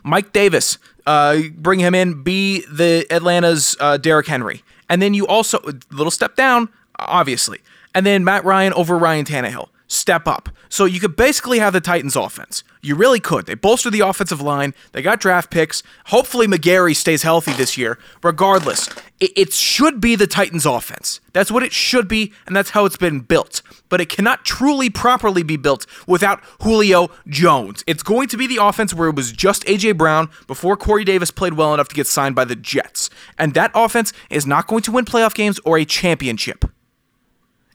Mike 0.02 0.32
Davis, 0.32 0.78
uh, 1.06 1.40
bring 1.56 1.80
him 1.80 1.94
in, 1.94 2.22
be 2.22 2.64
the 2.72 3.06
Atlanta's 3.10 3.76
uh, 3.80 3.98
Derrick 3.98 4.28
Henry. 4.28 4.62
And 4.92 5.00
then 5.00 5.14
you 5.14 5.26
also, 5.26 5.58
little 5.90 6.10
step 6.10 6.36
down, 6.36 6.68
obviously. 6.98 7.60
And 7.94 8.04
then 8.04 8.24
Matt 8.24 8.44
Ryan 8.44 8.74
over 8.74 8.98
Ryan 8.98 9.24
Tannehill. 9.24 9.70
Step 9.92 10.26
up. 10.26 10.48
So 10.70 10.86
you 10.86 11.00
could 11.00 11.16
basically 11.16 11.58
have 11.58 11.74
the 11.74 11.80
Titans 11.80 12.16
offense. 12.16 12.64
You 12.80 12.94
really 12.96 13.20
could. 13.20 13.44
They 13.44 13.54
bolstered 13.54 13.92
the 13.92 14.00
offensive 14.00 14.40
line. 14.40 14.72
They 14.92 15.02
got 15.02 15.20
draft 15.20 15.50
picks. 15.50 15.82
Hopefully 16.06 16.46
McGary 16.46 16.96
stays 16.96 17.24
healthy 17.24 17.52
this 17.52 17.76
year. 17.76 17.98
Regardless, 18.22 18.88
it, 19.20 19.32
it 19.36 19.52
should 19.52 20.00
be 20.00 20.16
the 20.16 20.26
Titans 20.26 20.64
offense. 20.64 21.20
That's 21.34 21.50
what 21.50 21.62
it 21.62 21.74
should 21.74 22.08
be, 22.08 22.32
and 22.46 22.56
that's 22.56 22.70
how 22.70 22.86
it's 22.86 22.96
been 22.96 23.20
built. 23.20 23.60
But 23.90 24.00
it 24.00 24.08
cannot 24.08 24.46
truly 24.46 24.88
properly 24.88 25.42
be 25.42 25.58
built 25.58 25.84
without 26.06 26.42
Julio 26.62 27.10
Jones. 27.28 27.84
It's 27.86 28.02
going 28.02 28.28
to 28.28 28.38
be 28.38 28.46
the 28.46 28.64
offense 28.64 28.94
where 28.94 29.10
it 29.10 29.14
was 29.14 29.30
just 29.30 29.62
AJ 29.66 29.98
Brown 29.98 30.30
before 30.46 30.78
Corey 30.78 31.04
Davis 31.04 31.30
played 31.30 31.52
well 31.52 31.74
enough 31.74 31.88
to 31.88 31.94
get 31.94 32.06
signed 32.06 32.34
by 32.34 32.46
the 32.46 32.56
Jets. 32.56 33.10
And 33.36 33.52
that 33.52 33.70
offense 33.74 34.14
is 34.30 34.46
not 34.46 34.68
going 34.68 34.84
to 34.84 34.92
win 34.92 35.04
playoff 35.04 35.34
games 35.34 35.60
or 35.66 35.76
a 35.76 35.84
championship. 35.84 36.64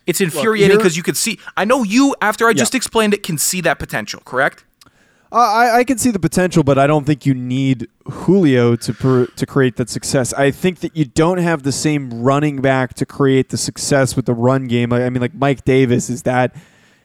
It's 0.07 0.21
infuriating 0.21 0.77
because 0.77 0.97
you 0.97 1.03
could 1.03 1.17
see. 1.17 1.37
I 1.55 1.65
know 1.65 1.83
you, 1.83 2.15
after 2.21 2.47
I 2.47 2.53
just 2.53 2.73
Yeah. 2.73 2.77
explained 2.77 3.13
it, 3.13 3.21
can 3.23 3.37
see 3.37 3.61
that 3.61 3.77
potential. 3.77 4.21
Correct? 4.25 4.63
Uh, 5.29 5.35
I, 5.35 5.77
I 5.79 5.83
can 5.83 5.97
see 5.97 6.09
the 6.11 6.19
potential, 6.19 6.63
but 6.63 6.79
I 6.79 6.87
don't 6.87 7.05
think 7.05 7.25
you 7.25 7.33
need 7.33 7.89
Julio 8.09 8.77
to 8.77 8.93
per, 8.93 9.25
to 9.25 9.45
create 9.45 9.75
that 9.75 9.89
success. 9.89 10.31
I 10.33 10.51
think 10.51 10.79
that 10.79 10.95
you 10.95 11.03
don't 11.03 11.39
have 11.39 11.63
the 11.63 11.73
same 11.73 12.09
running 12.23 12.61
back 12.61 12.93
to 12.93 13.05
create 13.05 13.49
the 13.49 13.57
success 13.57 14.15
with 14.15 14.25
the 14.25 14.33
run 14.33 14.67
game. 14.67 14.93
I, 14.93 15.05
I 15.05 15.09
mean, 15.09 15.19
like 15.21 15.33
Mike 15.33 15.65
Davis, 15.65 16.09
is 16.09 16.23
that 16.23 16.55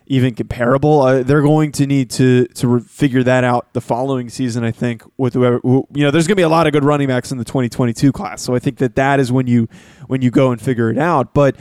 even 0.06 0.36
comparable? 0.36 1.00
Uh, 1.00 1.24
they're 1.24 1.42
going 1.42 1.72
to 1.72 1.86
need 1.88 2.10
to 2.10 2.46
to 2.46 2.68
re- 2.68 2.80
figure 2.82 3.24
that 3.24 3.42
out 3.42 3.72
the 3.72 3.80
following 3.80 4.28
season. 4.28 4.62
I 4.62 4.70
think 4.70 5.02
with 5.16 5.34
whoever 5.34 5.58
who, 5.58 5.88
you 5.92 6.04
know, 6.04 6.12
there's 6.12 6.28
going 6.28 6.36
to 6.36 6.40
be 6.40 6.42
a 6.44 6.48
lot 6.48 6.68
of 6.68 6.72
good 6.72 6.84
running 6.84 7.08
backs 7.08 7.32
in 7.32 7.38
the 7.38 7.44
2022 7.44 8.12
class. 8.12 8.40
So 8.40 8.54
I 8.54 8.60
think 8.60 8.78
that 8.78 8.94
that 8.94 9.18
is 9.18 9.32
when 9.32 9.48
you 9.48 9.68
when 10.06 10.22
you 10.22 10.30
go 10.30 10.52
and 10.52 10.60
figure 10.62 10.90
it 10.90 10.98
out. 10.98 11.34
But 11.34 11.56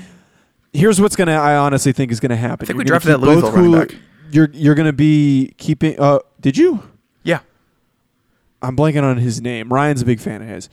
here's 0.73 0.99
what's 1.01 1.15
gonna 1.15 1.33
I 1.33 1.55
honestly 1.55 1.91
think 1.91 2.11
is 2.11 2.19
gonna 2.19 2.35
happen. 2.35 2.65
I 2.65 2.67
think 2.67 2.77
we 2.77 2.83
drafted 2.83 3.11
that 3.11 3.19
Louisville 3.19 3.51
running 3.51 3.71
back. 3.71 3.95
You're 4.31 4.49
you're 4.53 4.75
gonna 4.75 4.93
be 4.93 5.53
keeping. 5.57 5.99
Uh, 5.99 6.19
did 6.39 6.57
you? 6.57 6.83
Yeah. 7.23 7.39
I'm 8.61 8.75
blanking 8.77 9.03
on 9.03 9.17
his 9.17 9.41
name. 9.41 9.71
Ryan's 9.71 10.01
a 10.01 10.05
big 10.05 10.19
fan 10.19 10.41
of 10.41 10.47
his. 10.47 10.69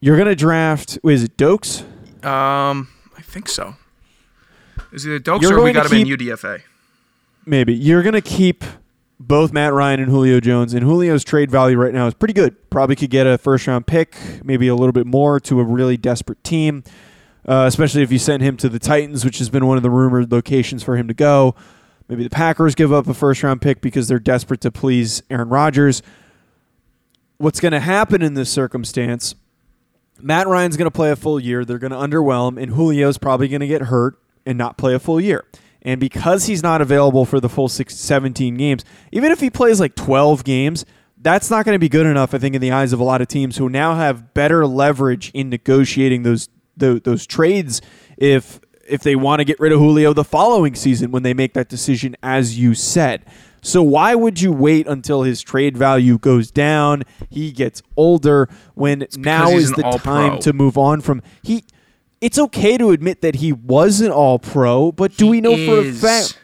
You're 0.00 0.16
gonna 0.16 0.34
draft. 0.34 0.98
Wait, 1.02 1.14
is 1.14 1.24
it 1.24 1.36
Dokes? 1.36 1.82
Um, 2.24 2.88
I 3.16 3.22
think 3.22 3.48
so. 3.48 3.76
Is 4.92 5.06
it 5.06 5.24
Dokes 5.24 5.42
You're 5.42 5.58
or 5.58 5.62
we 5.62 5.72
got 5.72 5.90
him 5.90 6.06
in 6.06 6.18
UDFA? 6.18 6.62
Maybe 7.46 7.74
you're 7.74 8.02
gonna 8.02 8.20
keep 8.20 8.64
both 9.18 9.52
Matt 9.52 9.72
Ryan 9.72 10.00
and 10.00 10.10
Julio 10.10 10.40
Jones. 10.40 10.74
And 10.74 10.82
Julio's 10.84 11.24
trade 11.24 11.50
value 11.50 11.76
right 11.76 11.94
now 11.94 12.06
is 12.06 12.14
pretty 12.14 12.34
good. 12.34 12.70
Probably 12.70 12.96
could 12.96 13.10
get 13.10 13.26
a 13.26 13.38
first 13.38 13.66
round 13.66 13.86
pick, 13.86 14.16
maybe 14.44 14.68
a 14.68 14.74
little 14.74 14.92
bit 14.92 15.06
more 15.06 15.40
to 15.40 15.60
a 15.60 15.64
really 15.64 15.96
desperate 15.96 16.42
team. 16.44 16.82
Uh, 17.46 17.64
especially 17.66 18.02
if 18.02 18.12
you 18.12 18.18
send 18.18 18.42
him 18.42 18.56
to 18.56 18.68
the 18.68 18.78
Titans, 18.78 19.24
which 19.24 19.38
has 19.38 19.50
been 19.50 19.66
one 19.66 19.76
of 19.76 19.82
the 19.82 19.90
rumored 19.90 20.30
locations 20.30 20.82
for 20.82 20.96
him 20.96 21.08
to 21.08 21.14
go. 21.14 21.54
Maybe 22.08 22.24
the 22.24 22.30
Packers 22.30 22.74
give 22.74 22.92
up 22.92 23.06
a 23.08 23.14
first 23.14 23.42
round 23.42 23.60
pick 23.60 23.80
because 23.80 24.06
they're 24.08 24.18
desperate 24.18 24.60
to 24.60 24.70
please 24.70 25.22
Aaron 25.30 25.48
Rodgers. 25.48 26.02
What's 27.38 27.58
going 27.58 27.72
to 27.72 27.80
happen 27.80 28.22
in 28.22 28.34
this 28.34 28.50
circumstance? 28.50 29.34
Matt 30.20 30.46
Ryan's 30.46 30.76
going 30.76 30.86
to 30.86 30.92
play 30.92 31.10
a 31.10 31.16
full 31.16 31.40
year. 31.40 31.64
They're 31.64 31.78
going 31.78 31.92
to 31.92 31.96
underwhelm, 31.96 32.62
and 32.62 32.74
Julio's 32.74 33.18
probably 33.18 33.48
going 33.48 33.60
to 33.60 33.66
get 33.66 33.82
hurt 33.82 34.18
and 34.46 34.56
not 34.56 34.76
play 34.76 34.94
a 34.94 34.98
full 34.98 35.20
year. 35.20 35.44
And 35.82 35.98
because 35.98 36.46
he's 36.46 36.62
not 36.62 36.80
available 36.80 37.24
for 37.24 37.40
the 37.40 37.48
full 37.48 37.68
six, 37.68 37.96
17 37.96 38.56
games, 38.56 38.84
even 39.10 39.32
if 39.32 39.40
he 39.40 39.50
plays 39.50 39.80
like 39.80 39.96
12 39.96 40.44
games, 40.44 40.84
that's 41.18 41.50
not 41.50 41.64
going 41.64 41.74
to 41.74 41.80
be 41.80 41.88
good 41.88 42.06
enough, 42.06 42.34
I 42.34 42.38
think, 42.38 42.54
in 42.54 42.60
the 42.60 42.70
eyes 42.70 42.92
of 42.92 43.00
a 43.00 43.04
lot 43.04 43.20
of 43.20 43.28
teams 43.28 43.56
who 43.56 43.68
now 43.68 43.96
have 43.96 44.32
better 44.32 44.66
leverage 44.66 45.30
in 45.34 45.48
negotiating 45.48 46.22
those 46.22 46.48
those, 46.76 47.00
those 47.02 47.26
trades 47.26 47.80
if 48.16 48.60
if 48.86 49.02
they 49.02 49.14
want 49.14 49.38
to 49.40 49.44
get 49.44 49.58
rid 49.60 49.72
of 49.72 49.78
Julio 49.78 50.12
the 50.12 50.24
following 50.24 50.74
season 50.74 51.12
when 51.12 51.22
they 51.22 51.32
make 51.32 51.54
that 51.54 51.68
decision, 51.68 52.16
as 52.22 52.58
you 52.58 52.74
said. 52.74 53.24
So 53.62 53.80
why 53.80 54.16
would 54.16 54.40
you 54.40 54.52
wait 54.52 54.88
until 54.88 55.22
his 55.22 55.40
trade 55.40 55.76
value 55.76 56.18
goes 56.18 56.50
down? 56.50 57.04
He 57.30 57.52
gets 57.52 57.80
older 57.96 58.48
when 58.74 59.06
now 59.16 59.50
is 59.50 59.72
the 59.72 59.82
time 59.82 60.40
to 60.40 60.52
move 60.52 60.76
on 60.76 61.00
from 61.00 61.22
he. 61.42 61.64
It's 62.20 62.38
okay 62.38 62.76
to 62.78 62.90
admit 62.90 63.20
that 63.22 63.36
he 63.36 63.52
wasn't 63.52 64.12
all 64.12 64.38
pro, 64.38 64.92
but 64.92 65.16
do 65.16 65.24
He 65.24 65.30
we 65.30 65.40
know 65.40 65.56
for 65.56 65.88
a 65.88 65.92
fact? 65.92 66.38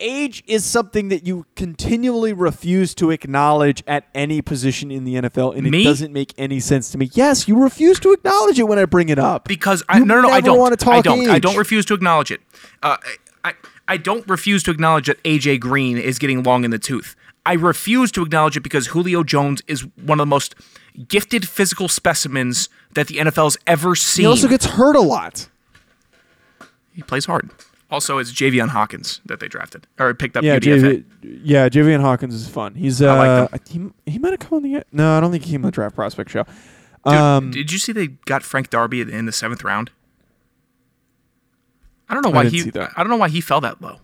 Age 0.00 0.42
is 0.46 0.64
something 0.64 1.08
that 1.10 1.26
you 1.26 1.46
continually 1.56 2.32
refuse 2.32 2.94
to 2.96 3.10
acknowledge 3.10 3.82
at 3.86 4.08
any 4.14 4.40
position 4.42 4.90
in 4.90 5.04
the 5.04 5.16
NFL, 5.16 5.54
and 5.56 5.70
Me? 5.70 5.82
it 5.82 5.84
doesn't 5.84 6.12
make 6.12 6.32
any 6.38 6.58
sense 6.58 6.90
to 6.92 6.98
me. 6.98 7.10
Yes, 7.12 7.46
you 7.46 7.62
refuse 7.62 8.00
to 8.00 8.12
acknowledge 8.12 8.58
it 8.58 8.64
when 8.64 8.78
I 8.78 8.86
bring 8.86 9.10
it 9.10 9.18
up 9.18 9.46
because 9.46 9.82
I 9.88 9.98
You 9.98 10.06
no 10.06 10.16
no, 10.16 10.28
no 10.28 10.30
I 10.30 10.40
don't 10.40 10.58
wanna 10.58 10.76
talk 10.76 10.94
I 10.94 11.00
don't 11.02 11.28
I 11.28 11.38
don't 11.38 11.56
refuse 11.56 11.84
to 11.86 11.94
acknowledge 11.94 12.30
it. 12.30 12.40
Uh, 12.82 12.96
I 13.44 13.52
I 13.86 13.96
don't 13.96 14.26
refuse 14.28 14.62
to 14.64 14.70
acknowledge 14.70 15.06
that 15.06 15.22
AJ 15.22 15.60
Green 15.60 15.98
is 15.98 16.18
getting 16.18 16.42
long 16.42 16.64
in 16.64 16.70
the 16.70 16.78
tooth. 16.78 17.14
I 17.44 17.54
refuse 17.54 18.12
to 18.12 18.22
acknowledge 18.22 18.56
it 18.56 18.60
because 18.60 18.88
Julio 18.88 19.22
Jones 19.22 19.62
is 19.66 19.86
one 19.96 20.20
of 20.20 20.24
the 20.24 20.26
most 20.26 20.54
gifted 21.08 21.48
physical 21.48 21.88
specimens 21.88 22.68
that 22.94 23.06
the 23.06 23.16
NFL's 23.16 23.58
ever 23.66 23.94
seen. 23.94 24.24
He 24.24 24.26
also 24.26 24.48
gets 24.48 24.66
hurt 24.66 24.96
a 24.96 25.00
lot. 25.00 25.48
he 26.92 27.02
plays 27.02 27.24
hard. 27.24 27.50
Also, 27.90 28.18
it's 28.18 28.32
Javian 28.32 28.68
Hawkins 28.68 29.20
that 29.26 29.40
they 29.40 29.48
drafted 29.48 29.86
or 29.98 30.14
picked 30.14 30.36
up 30.36 30.44
Yeah, 30.44 30.58
UDFA. 30.58 31.04
JV, 31.22 31.40
yeah, 31.42 31.68
Javian 31.68 32.00
Hawkins 32.00 32.34
is 32.34 32.48
fun. 32.48 32.74
He's 32.76 33.02
uh, 33.02 33.12
I 33.12 33.40
like 33.52 33.68
he, 33.68 33.90
he 34.06 34.18
might 34.20 34.30
have 34.30 34.38
come 34.38 34.56
on 34.58 34.62
the 34.62 34.84
no, 34.92 35.16
I 35.16 35.20
don't 35.20 35.32
think 35.32 35.44
he 35.44 35.50
came 35.52 35.62
on 35.64 35.66
the 35.66 35.72
draft 35.72 35.96
prospect 35.96 36.30
show. 36.30 36.44
Dude, 37.04 37.14
um, 37.14 37.50
did 37.50 37.72
you 37.72 37.78
see 37.78 37.92
they 37.92 38.06
got 38.06 38.42
Frank 38.42 38.70
Darby 38.70 39.00
in 39.00 39.26
the 39.26 39.32
seventh 39.32 39.64
round? 39.64 39.90
I 42.08 42.14
don't 42.14 42.22
know 42.22 42.30
I 42.30 42.34
why 42.34 42.48
didn't 42.48 42.74
he. 42.74 42.80
I 42.80 43.02
don't 43.02 43.08
know 43.08 43.16
why 43.16 43.28
he 43.28 43.40
fell 43.40 43.60
that 43.62 43.80
low. 43.80 43.98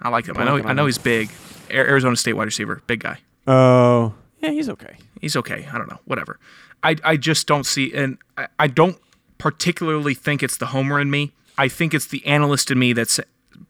I 0.00 0.08
like 0.08 0.26
him. 0.26 0.36
I 0.36 0.44
know. 0.44 0.56
I 0.58 0.72
know 0.72 0.86
he's 0.86 0.98
big. 0.98 1.30
Arizona 1.70 2.16
State 2.16 2.34
wide 2.34 2.44
receiver, 2.44 2.82
big 2.86 3.00
guy. 3.00 3.18
oh, 3.46 4.14
yeah, 4.40 4.50
he's 4.50 4.68
okay. 4.68 4.96
He's 5.20 5.36
okay. 5.36 5.66
I 5.72 5.78
don't 5.78 5.88
know. 5.90 5.98
Whatever. 6.04 6.38
I 6.82 6.96
I 7.02 7.16
just 7.16 7.46
don't 7.46 7.64
see, 7.64 7.92
and 7.92 8.18
I, 8.36 8.46
I 8.58 8.66
don't 8.68 8.98
particularly 9.38 10.14
think 10.14 10.42
it's 10.42 10.56
the 10.56 10.66
homer 10.66 11.00
in 11.00 11.10
me. 11.10 11.32
I 11.58 11.68
think 11.68 11.92
it's 11.92 12.06
the 12.06 12.24
analyst 12.24 12.70
in 12.70 12.78
me 12.78 12.92
that's 12.92 13.20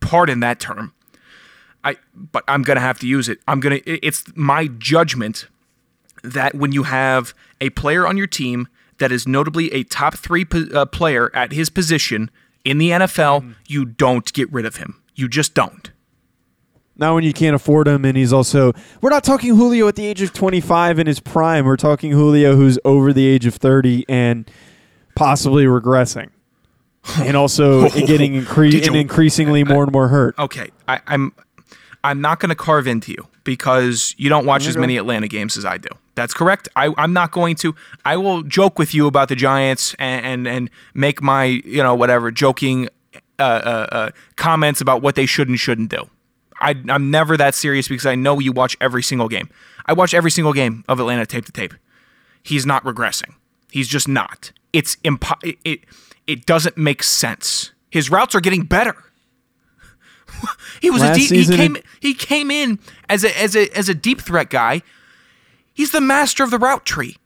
pardon 0.00 0.40
that 0.40 0.60
term. 0.60 0.92
I 1.82 1.96
but 2.14 2.44
I'm 2.46 2.62
gonna 2.62 2.80
have 2.80 2.98
to 3.00 3.06
use 3.06 3.28
it. 3.28 3.38
I'm 3.48 3.60
gonna. 3.60 3.80
It's 3.86 4.24
my 4.36 4.68
judgment 4.78 5.48
that 6.22 6.54
when 6.54 6.72
you 6.72 6.84
have 6.84 7.34
a 7.60 7.70
player 7.70 8.06
on 8.06 8.16
your 8.16 8.26
team 8.26 8.68
that 8.98 9.10
is 9.10 9.26
notably 9.26 9.72
a 9.72 9.84
top 9.84 10.16
three 10.16 10.44
po- 10.44 10.66
uh, 10.74 10.84
player 10.84 11.30
at 11.34 11.52
his 11.52 11.70
position 11.70 12.30
in 12.64 12.78
the 12.78 12.90
NFL, 12.90 13.54
you 13.66 13.84
don't 13.84 14.32
get 14.32 14.52
rid 14.52 14.66
of 14.66 14.76
him. 14.76 15.00
You 15.14 15.28
just 15.28 15.54
don't. 15.54 15.90
Not 16.96 17.14
when 17.14 17.22
you 17.22 17.32
can't 17.32 17.54
afford 17.54 17.86
him, 17.86 18.04
and 18.04 18.16
he's 18.16 18.32
also. 18.32 18.72
We're 19.00 19.10
not 19.10 19.22
talking 19.22 19.54
Julio 19.54 19.86
at 19.86 19.94
the 19.94 20.04
age 20.04 20.20
of 20.20 20.32
25 20.32 20.98
in 20.98 21.06
his 21.06 21.20
prime. 21.20 21.64
We're 21.64 21.76
talking 21.76 22.10
Julio 22.10 22.56
who's 22.56 22.78
over 22.84 23.12
the 23.12 23.24
age 23.24 23.46
of 23.46 23.54
30 23.54 24.04
and 24.08 24.50
possibly 25.14 25.64
regressing, 25.64 26.30
and 27.16 27.36
also 27.36 27.88
getting 28.06 28.32
incre- 28.34 28.86
and 28.86 28.96
increasingly 28.96 29.64
more 29.64 29.82
and 29.82 29.92
more 29.92 30.08
hurt. 30.08 30.38
Okay, 30.38 30.70
I, 30.86 31.00
I'm 31.06 31.32
I'm 32.04 32.20
not 32.20 32.40
going 32.40 32.50
to 32.50 32.54
carve 32.54 32.86
into 32.86 33.12
you 33.12 33.26
because 33.44 34.14
you 34.18 34.28
don't 34.28 34.46
watch 34.46 34.66
as 34.66 34.76
many 34.76 34.96
Atlanta 34.96 35.28
games 35.28 35.56
as 35.56 35.64
I 35.64 35.78
do. 35.78 35.88
That's 36.14 36.34
correct. 36.34 36.68
I, 36.76 36.92
I'm 36.96 37.12
not 37.12 37.32
going 37.32 37.56
to. 37.56 37.74
I 38.04 38.16
will 38.16 38.42
joke 38.42 38.78
with 38.78 38.94
you 38.94 39.06
about 39.06 39.28
the 39.28 39.36
Giants 39.36 39.94
and 39.98 40.24
and, 40.24 40.48
and 40.48 40.70
make 40.94 41.22
my 41.22 41.44
you 41.44 41.82
know 41.82 41.94
whatever 41.94 42.30
joking 42.30 42.88
uh, 43.38 43.42
uh, 43.42 43.86
uh, 43.92 44.10
comments 44.36 44.80
about 44.80 45.02
what 45.02 45.14
they 45.14 45.26
should 45.26 45.48
and 45.48 45.58
shouldn't 45.58 45.90
do. 45.90 46.08
I, 46.60 46.74
I'm 46.88 47.10
never 47.10 47.36
that 47.36 47.54
serious 47.54 47.86
because 47.86 48.06
I 48.06 48.16
know 48.16 48.38
you 48.40 48.52
watch 48.52 48.76
every 48.80 49.02
single 49.02 49.28
game. 49.28 49.48
I 49.86 49.92
watch 49.92 50.12
every 50.12 50.30
single 50.30 50.52
game 50.52 50.84
of 50.88 50.98
Atlanta 50.98 51.24
tape 51.24 51.44
to 51.44 51.52
tape. 51.52 51.72
He's 52.42 52.66
not 52.66 52.82
regressing. 52.84 53.34
He's 53.70 53.86
just 53.88 54.08
not. 54.08 54.52
It's 54.72 54.96
impo- 54.96 55.42
it, 55.42 55.58
it 55.64 55.80
it 56.28 56.46
doesn't 56.46 56.76
make 56.78 57.02
sense. 57.02 57.72
His 57.90 58.08
routes 58.10 58.34
are 58.36 58.40
getting 58.40 58.62
better. 58.64 58.94
he 60.80 60.90
was 60.90 61.00
Last 61.02 61.16
a 61.16 61.28
deep, 61.28 61.48
he 61.48 61.56
came 61.56 61.76
it- 61.76 61.84
he 62.00 62.14
came 62.14 62.50
in 62.50 62.78
as 63.08 63.24
a 63.24 63.40
as 63.40 63.56
a 63.56 63.68
as 63.76 63.88
a 63.88 63.94
deep 63.94 64.20
threat 64.20 64.50
guy. 64.50 64.82
He's 65.74 65.90
the 65.90 66.00
master 66.00 66.44
of 66.44 66.50
the 66.50 66.58
route 66.58 66.84
tree. 66.84 67.16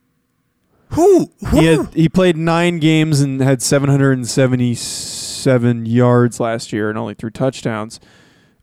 Who? 0.91 1.31
Who? 1.49 1.59
He 1.59 1.65
had, 1.67 1.95
he 1.95 2.09
played 2.11 2.37
nine 2.37 2.79
games 2.79 3.21
and 3.23 3.41
had 3.41 3.63
777 3.63 5.87
yards 5.87 6.39
last 6.39 6.71
year 6.73 6.91
and 6.91 6.99
only 6.99 7.15
threw 7.15 7.31
touchdowns. 7.31 7.99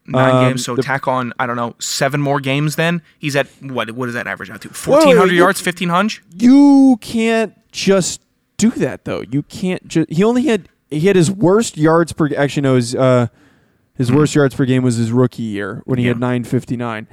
Nine 0.06 0.36
Um, 0.36 0.50
games. 0.50 0.64
So 0.64 0.76
the- 0.76 0.84
tack 0.84 1.08
on 1.08 1.34
I 1.40 1.46
don't 1.48 1.56
know 1.56 1.76
seven 1.80 2.22
more 2.22 2.40
games. 2.40 2.76
Then 2.76 3.02
he's 3.20 3.36
at 3.36 3.48
what? 3.62 3.92
What 3.92 4.06
does 4.08 4.16
that 4.16 4.28
average 4.28 4.50
out 4.50 4.62
to? 4.62 4.70
Fourteen 4.70 5.18
hundred 5.18 5.36
yards, 5.36 5.60
fifteen 5.62 5.90
hundred. 5.90 6.22
You 6.36 6.98
can't 7.02 7.54
just 7.72 8.22
do 8.60 8.70
that 8.72 9.06
though. 9.06 9.22
You 9.22 9.42
can't 9.44 9.88
just. 9.88 10.10
He 10.12 10.24
only 10.24 10.44
had 10.44 10.70
he 10.92 11.00
had 11.08 11.16
his 11.16 11.32
worst 11.32 11.78
yards 11.78 12.14
per. 12.14 12.30
Actually, 12.36 12.62
no, 12.62 12.76
his 12.76 12.94
uh, 12.94 13.28
his 13.96 14.12
worst 14.12 14.36
yards 14.36 14.54
per 14.54 14.66
game 14.66 14.84
was 14.84 14.98
his 14.98 15.12
rookie 15.12 15.42
year 15.44 15.82
when 15.86 15.98
he 16.00 16.06
had 16.06 16.18
Hmm. 16.18 16.22
959, 16.22 17.08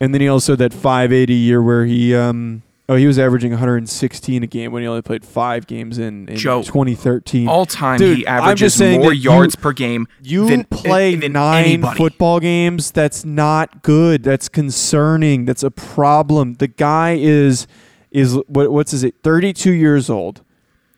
and 0.00 0.14
then 0.14 0.20
he 0.20 0.28
also 0.28 0.52
had 0.52 0.58
that 0.60 0.72
580 0.72 1.34
year 1.34 1.60
where 1.62 1.84
he 1.86 2.14
um 2.14 2.62
oh 2.88 2.94
he 2.94 3.06
was 3.06 3.18
averaging 3.18 3.50
116 3.50 4.42
a 4.42 4.46
game 4.46 4.70
when 4.70 4.80
he 4.82 4.86
only 4.88 5.02
played 5.02 5.24
five 5.24 5.66
games 5.66 5.98
in, 5.98 6.28
in 6.28 6.36
Joe, 6.36 6.62
2013. 6.62 7.48
All 7.48 7.66
time 7.66 7.98
Dude, 7.98 8.18
he 8.18 8.26
averages 8.26 8.78
more 8.80 8.88
that 9.10 9.16
you- 9.16 9.22
yards 9.30 9.56
per 9.56 9.72
game. 9.72 10.06
You 10.22 10.48
than, 10.48 10.64
play 10.64 11.16
than 11.16 11.32
nine 11.32 11.64
anybody. 11.64 11.96
football 11.98 12.38
games. 12.40 12.90
That's 12.92 13.24
not 13.24 13.82
good. 13.82 14.22
That's 14.22 14.48
concerning. 14.48 15.44
That's 15.46 15.62
a 15.64 15.70
problem. 15.70 16.54
The 16.54 16.68
guy 16.68 17.16
is 17.18 17.66
is 18.12 18.38
what 18.46 18.70
what's 18.72 18.92
his 18.92 19.02
it? 19.04 19.16
Thirty 19.22 19.52
two 19.52 19.72
years 19.72 20.08
old. 20.08 20.42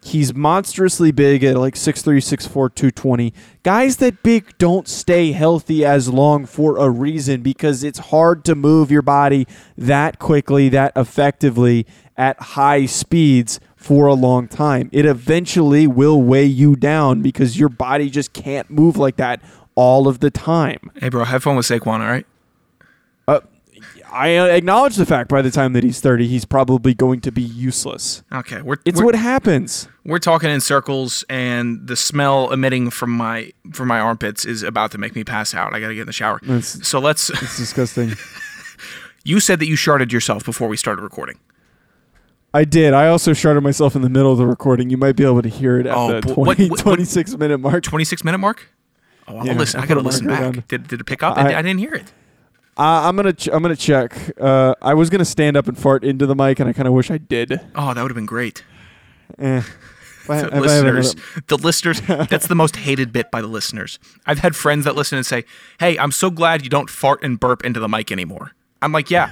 He's 0.09 0.35
monstrously 0.35 1.12
big 1.12 1.44
at 1.44 1.57
like 1.57 1.75
6'3", 1.75 2.16
6'4", 2.16 2.49
220. 2.49 3.33
Guys 3.62 3.99
that 3.99 4.23
big 4.23 4.57
don't 4.59 4.88
stay 4.88 5.33
healthy 5.33 5.85
as 5.85 6.09
long 6.09 6.47
for 6.47 6.79
a 6.79 6.88
reason 6.88 7.42
because 7.42 7.85
it's 7.85 7.99
hard 7.99 8.44
to 8.47 8.55
move 8.55 8.90
your 8.90 9.03
body 9.03 9.47
that 9.77 10.18
quickly, 10.18 10.68
that 10.71 10.92
effectively 10.97 11.87
at 12.16 12.40
high 12.40 12.87
speeds 12.87 13.61
for 13.77 14.07
a 14.07 14.14
long 14.14 14.49
time. 14.49 14.88
It 14.92 15.05
eventually 15.05 15.87
will 15.87 16.21
weigh 16.21 16.47
you 16.47 16.75
down 16.75 17.23
because 17.23 17.59
your 17.59 17.68
body 17.68 18.11
just 18.11 18.33
can't 18.33 18.68
move 18.71 18.97
like 18.97 19.16
that 19.16 19.42
all 19.75 20.09
of 20.09 20.21
the 20.21 20.31
time. 20.31 20.90
Hey, 20.97 21.09
bro, 21.09 21.25
have 21.25 21.42
fun 21.42 21.57
with 21.57 21.66
Saquon. 21.66 22.01
All 22.01 22.07
right. 22.07 22.27
I 24.12 24.29
acknowledge 24.51 24.97
the 24.97 25.05
fact 25.07 25.29
by 25.29 25.42
the 25.42 25.51
time 25.51 25.73
that 25.75 25.85
he's 25.85 26.01
30, 26.01 26.27
he's 26.27 26.44
probably 26.44 26.94
going 26.94 27.21
to 27.23 27.31
be 27.33 27.42
useless. 27.42 28.23
Okay. 28.33 28.62
We're 28.62 28.77
It's 28.85 28.99
we're, 29.01 29.07
what 29.07 29.14
happens. 29.14 29.88
we're 30.05 30.18
talking 30.18 30.51
in 30.51 30.61
circles, 30.61 31.25
and 31.29 31.87
the 31.87 31.97
smell 31.97 32.51
emitting 32.53 32.90
from 32.90 33.11
my 33.11 33.53
from 33.73 33.88
my 33.88 34.01
armpits 34.01 34.44
is 34.44 34.62
about 34.62 34.90
to 34.92 34.99
make 34.99 35.14
me 35.14 35.25
pass 35.25 35.55
out. 35.55 35.75
I 35.75 35.81
gotta 35.81 35.94
get 35.94 36.03
in 36.03 36.07
the 36.07 36.12
shower. 36.12 36.40
So 36.62 36.99
let's. 36.99 37.31
It's 37.42 37.57
disgusting. 37.59 38.12
You 39.25 39.40
said 39.40 39.59
that 39.59 39.66
you 39.66 39.75
sharded 39.75 40.11
yourself 40.11 40.42
before 40.42 40.68
we 40.68 40.77
started 40.79 41.03
recording. 41.03 41.38
I 42.55 42.64
did. 42.64 42.94
I 42.94 43.09
also 43.09 43.33
sharded 43.33 43.62
myself 43.62 43.94
in 43.94 44.01
the 44.01 44.09
middle 44.09 44.33
of 44.33 44.38
the 44.38 44.47
recording. 44.47 44.88
You 44.88 44.97
might 44.97 45.16
be 45.16 45.25
able 45.25 45.42
to 45.42 45.51
hear 45.51 45.79
it 45.79 45.87
at 45.87 45.94
Oh, 45.94 46.18
the 46.21 46.33
20, 46.35 46.68
what- 46.71 46.71
what- 46.71 46.79
26 46.79 47.37
minute 47.37 47.59
mark. 47.59 47.83
Twenty 47.83 48.05
six 48.07 48.25
minute 48.25 48.38
mark. 48.38 48.68
Oh, 49.27 49.38
I'll 49.38 49.47
Yeah, 49.47 49.53
listen. 49.53 49.81
I'll 49.81 49.87
gotta 49.87 50.01
listen 50.01 50.29
back. 50.29 50.66
Did, 50.68 50.88
did 50.88 51.01
it 51.01 51.05
pick 51.05 51.23
up? 51.23 51.37
I, 51.37 51.53
I- 51.53 51.59
I 51.59 51.62
didn't 51.62 51.81
hear 51.81 51.92
it. 51.92 52.11
Uh, 52.79 53.09
I'm 53.09 53.17
gonna 53.17 53.33
ch- 53.33 53.49
I'm 53.53 53.61
gonna 53.62 53.75
check. 53.77 54.14
Uh, 54.41 54.75
I 54.81 54.95
was 54.95 55.11
gonna 55.11 55.25
stand 55.25 55.57
up 55.57 55.67
and 55.67 55.77
fart 55.77 56.05
into 56.05 56.27
the 56.27 56.37
mic, 56.37 56.61
and 56.61 56.69
I 56.69 56.73
kind 56.73 56.87
of 56.87 56.95
wish 56.95 57.11
I 57.11 57.19
did. 57.19 57.61
Oh, 57.75 57.93
that 57.93 58.01
would 58.03 58.11
have 58.11 58.14
been 58.17 58.27
great. 58.27 58.62
Eh. 59.38 59.62
I- 60.31 60.43
The 60.43 60.51
have 60.51 60.62
listeners, 60.62 61.17
the 61.49 61.57
listeners. 61.57 62.01
That's 62.03 62.47
the 62.49 62.55
most 62.55 62.77
hated 62.77 63.12
bit 63.12 63.31
by 63.31 63.41
the 63.41 63.47
listeners. 63.49 63.99
I've 64.27 64.41
had 64.41 64.55
friends 64.55 64.85
that 64.85 64.95
listen 64.95 65.17
and 65.17 65.27
say, 65.27 65.45
"Hey, 65.81 65.99
I'm 65.99 66.12
so 66.12 66.31
glad 66.31 66.62
you 66.62 66.69
don't 66.71 66.91
fart 66.91 67.23
and 67.23 67.41
burp 67.41 67.64
into 67.64 67.81
the 67.81 67.88
mic 67.88 68.12
anymore." 68.12 68.53
I'm 68.83 68.93
like, 68.93 69.11
"Yeah, 69.11 69.31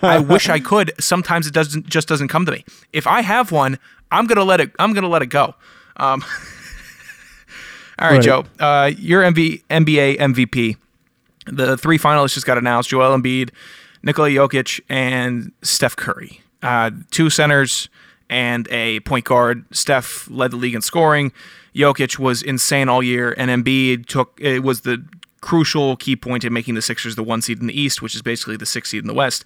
I 0.00 0.18
wish 0.20 0.48
I 0.48 0.60
could. 0.60 0.92
Sometimes 1.00 1.46
it 1.48 1.52
doesn't 1.52 1.88
just 1.88 2.06
doesn't 2.08 2.28
come 2.28 2.46
to 2.46 2.52
me. 2.52 2.64
If 2.92 3.06
I 3.06 3.20
have 3.22 3.50
one, 3.52 3.78
I'm 4.12 4.26
gonna 4.26 4.44
let 4.44 4.60
it. 4.60 4.70
I'm 4.78 4.92
gonna 4.94 5.08
let 5.08 5.22
it 5.22 5.26
go." 5.26 5.56
Um, 5.96 6.22
all 7.98 8.08
right, 8.08 8.12
Right. 8.14 8.22
Joe. 8.22 8.44
Uh, 8.60 8.92
your 8.96 9.22
MV, 9.24 9.64
NBA 9.68 10.18
MVP. 10.18 10.76
The 11.50 11.76
three 11.76 11.98
finalists 11.98 12.34
just 12.34 12.46
got 12.46 12.58
announced: 12.58 12.90
Joel 12.90 13.16
Embiid, 13.16 13.50
Nikola 14.02 14.30
Jokic, 14.30 14.80
and 14.88 15.52
Steph 15.62 15.96
Curry. 15.96 16.40
Uh, 16.62 16.90
two 17.10 17.30
centers 17.30 17.88
and 18.30 18.68
a 18.70 19.00
point 19.00 19.24
guard. 19.24 19.64
Steph 19.74 20.28
led 20.30 20.50
the 20.50 20.56
league 20.56 20.74
in 20.74 20.82
scoring. 20.82 21.32
Jokic 21.74 22.18
was 22.18 22.42
insane 22.42 22.88
all 22.88 23.02
year, 23.02 23.34
and 23.36 23.50
Embiid 23.50 24.06
took 24.06 24.38
it 24.40 24.62
was 24.62 24.82
the 24.82 25.04
crucial 25.40 25.96
key 25.96 26.16
point 26.16 26.44
in 26.44 26.52
making 26.52 26.74
the 26.74 26.82
Sixers 26.82 27.16
the 27.16 27.22
one 27.22 27.40
seed 27.42 27.60
in 27.60 27.66
the 27.66 27.80
East, 27.80 28.02
which 28.02 28.14
is 28.14 28.22
basically 28.22 28.56
the 28.56 28.66
sixth 28.66 28.90
seed 28.90 29.02
in 29.02 29.06
the 29.06 29.14
West. 29.14 29.44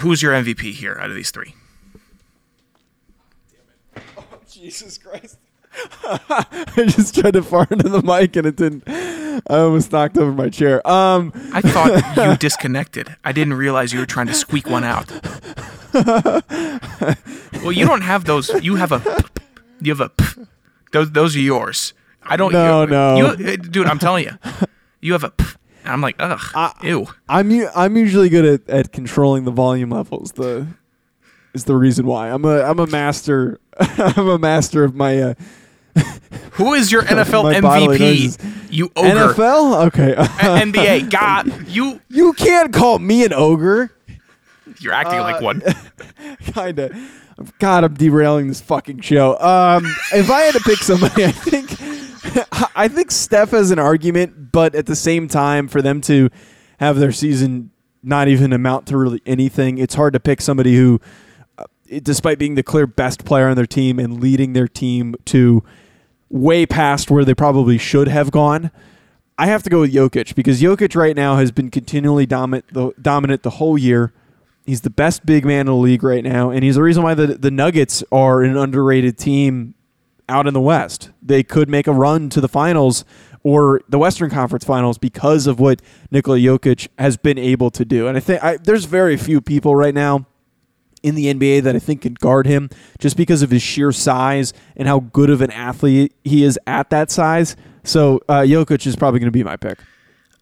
Who's 0.00 0.22
your 0.22 0.32
MVP 0.32 0.72
here 0.72 0.96
out 1.00 1.10
of 1.10 1.16
these 1.16 1.30
three? 1.30 1.54
Jesus 4.50 4.98
Christ. 4.98 5.38
I 6.04 6.84
just 6.86 7.14
tried 7.14 7.34
to 7.34 7.42
fart 7.42 7.70
into 7.70 7.88
the 7.88 8.02
mic 8.02 8.36
and 8.36 8.46
it 8.46 8.56
didn't. 8.56 8.84
I 9.48 9.58
almost 9.58 9.92
knocked 9.92 10.18
over 10.18 10.32
my 10.32 10.48
chair. 10.48 10.86
Um, 10.88 11.32
I 11.52 11.60
thought 11.60 12.16
you 12.16 12.36
disconnected. 12.48 13.16
I 13.24 13.32
didn't 13.32 13.54
realize 13.54 13.92
you 13.92 14.00
were 14.00 14.06
trying 14.06 14.26
to 14.28 14.34
squeak 14.34 14.68
one 14.68 14.84
out. 14.84 15.10
well, 17.62 17.72
you 17.72 17.86
don't 17.86 18.02
have 18.02 18.24
those. 18.24 18.50
You 18.62 18.76
have 18.76 18.92
a. 18.92 19.24
You 19.80 19.94
have 19.94 20.00
a. 20.00 20.10
Those 20.92 21.12
those 21.12 21.36
are 21.36 21.40
yours. 21.40 21.94
I 22.22 22.36
don't. 22.36 22.52
No, 22.52 22.82
you, 22.82 22.90
no. 22.90 23.16
You, 23.16 23.26
uh, 23.26 23.56
dude, 23.56 23.86
I'm 23.86 23.98
telling 23.98 24.24
you, 24.24 24.38
you 25.00 25.12
have 25.12 25.24
a. 25.24 25.32
And 25.84 25.92
I'm 25.92 26.00
like, 26.00 26.16
ugh, 26.18 26.76
ew. 26.82 27.08
I'm 27.28 27.50
I'm 27.74 27.96
usually 27.96 28.28
good 28.28 28.44
at, 28.44 28.68
at 28.68 28.92
controlling 28.92 29.44
the 29.44 29.50
volume 29.50 29.90
levels. 29.90 30.32
The 30.32 30.66
is 31.54 31.64
the 31.64 31.76
reason 31.76 32.06
why 32.06 32.30
I'm 32.30 32.44
a 32.44 32.62
I'm 32.62 32.78
a 32.78 32.86
master. 32.86 33.58
I'm 33.78 34.28
a 34.28 34.38
master 34.38 34.84
of 34.84 34.94
my 34.94 35.20
uh, 35.20 35.34
Who 36.52 36.74
is 36.74 36.90
your 36.92 37.02
NFL 37.02 37.42
My 37.52 37.60
bodily 37.60 37.98
noises. 37.98 38.36
MVP? 38.38 38.72
You 38.72 38.90
ogre. 38.96 39.08
NFL. 39.34 39.86
Okay, 39.88 40.14
NBA. 40.16 41.10
God, 41.10 41.68
you 41.68 42.00
you 42.08 42.32
can't 42.34 42.72
call 42.72 42.98
me 42.98 43.24
an 43.24 43.32
ogre. 43.32 43.90
you're 44.80 44.92
acting 44.94 45.18
Uh, 45.18 45.22
like 45.22 45.40
one. 45.42 45.62
Kinda. 46.52 46.90
God, 47.58 47.84
I'm 47.84 47.94
derailing 47.94 48.48
this 48.48 48.60
fucking 48.60 49.00
show. 49.00 49.38
Um, 49.38 49.84
if 50.12 50.30
I 50.30 50.42
had 50.42 50.54
to 50.54 50.60
pick 50.60 50.78
somebody, 50.78 51.24
I 51.24 51.32
think 51.32 51.70
I 52.76 52.88
think 52.88 53.10
Steph 53.10 53.50
has 53.50 53.70
an 53.70 53.78
argument, 53.78 54.52
but 54.52 54.74
at 54.74 54.86
the 54.86 54.94
same 54.96 55.28
time, 55.28 55.66
for 55.68 55.82
them 55.82 56.00
to 56.02 56.28
have 56.78 56.98
their 56.98 57.12
season 57.12 57.70
not 58.02 58.28
even 58.28 58.52
amount 58.52 58.86
to 58.86 58.96
really 58.96 59.22
anything, 59.26 59.78
it's 59.78 59.94
hard 59.94 60.12
to 60.12 60.20
pick 60.20 60.40
somebody 60.40 60.76
who, 60.76 61.00
uh, 61.58 61.64
despite 62.02 62.38
being 62.38 62.54
the 62.54 62.62
clear 62.62 62.86
best 62.86 63.24
player 63.24 63.48
on 63.48 63.56
their 63.56 63.66
team 63.66 63.98
and 63.98 64.20
leading 64.20 64.52
their 64.52 64.66
team 64.68 65.14
to 65.26 65.62
way 66.32 66.66
past 66.66 67.10
where 67.10 67.24
they 67.24 67.34
probably 67.34 67.78
should 67.78 68.08
have 68.08 68.32
gone. 68.32 68.72
I 69.38 69.46
have 69.46 69.62
to 69.62 69.70
go 69.70 69.80
with 69.80 69.92
Jokic 69.92 70.34
because 70.34 70.60
Jokic 70.60 70.96
right 70.96 71.14
now 71.14 71.36
has 71.36 71.52
been 71.52 71.70
continually 71.70 72.26
dominant 72.26 72.72
the, 72.72 72.92
dominant 73.00 73.42
the 73.42 73.50
whole 73.50 73.78
year. 73.78 74.12
He's 74.64 74.80
the 74.80 74.90
best 74.90 75.26
big 75.26 75.44
man 75.44 75.60
in 75.60 75.66
the 75.66 75.74
league 75.74 76.02
right 76.02 76.22
now, 76.24 76.50
and 76.50 76.64
he's 76.64 76.76
the 76.76 76.82
reason 76.82 77.02
why 77.02 77.14
the 77.14 77.26
the 77.26 77.50
Nuggets 77.50 78.02
are 78.12 78.42
an 78.42 78.56
underrated 78.56 79.18
team 79.18 79.74
out 80.28 80.46
in 80.46 80.54
the 80.54 80.60
West. 80.60 81.10
They 81.20 81.42
could 81.42 81.68
make 81.68 81.86
a 81.86 81.92
run 81.92 82.30
to 82.30 82.40
the 82.40 82.48
finals 82.48 83.04
or 83.42 83.82
the 83.88 83.98
Western 83.98 84.30
Conference 84.30 84.64
Finals 84.64 84.98
because 84.98 85.48
of 85.48 85.58
what 85.58 85.82
Nikola 86.12 86.38
Jokic 86.38 86.88
has 86.96 87.16
been 87.16 87.38
able 87.38 87.70
to 87.72 87.84
do. 87.84 88.06
And 88.06 88.16
I 88.16 88.20
think 88.20 88.42
I, 88.42 88.56
there's 88.56 88.84
very 88.84 89.16
few 89.16 89.40
people 89.40 89.74
right 89.74 89.94
now 89.94 90.26
in 91.02 91.14
the 91.14 91.32
NBA 91.32 91.62
that 91.62 91.74
I 91.74 91.78
think 91.78 92.02
can 92.02 92.14
guard 92.14 92.46
him 92.46 92.70
just 92.98 93.16
because 93.16 93.42
of 93.42 93.50
his 93.50 93.62
sheer 93.62 93.92
size 93.92 94.52
and 94.76 94.86
how 94.88 95.00
good 95.00 95.30
of 95.30 95.40
an 95.40 95.50
athlete 95.50 96.12
he 96.24 96.44
is 96.44 96.58
at 96.66 96.90
that 96.90 97.10
size. 97.10 97.56
So 97.84 98.20
uh, 98.28 98.40
Jokic 98.40 98.86
is 98.86 98.96
probably 98.96 99.20
going 99.20 99.28
to 99.28 99.32
be 99.32 99.44
my 99.44 99.56
pick. 99.56 99.78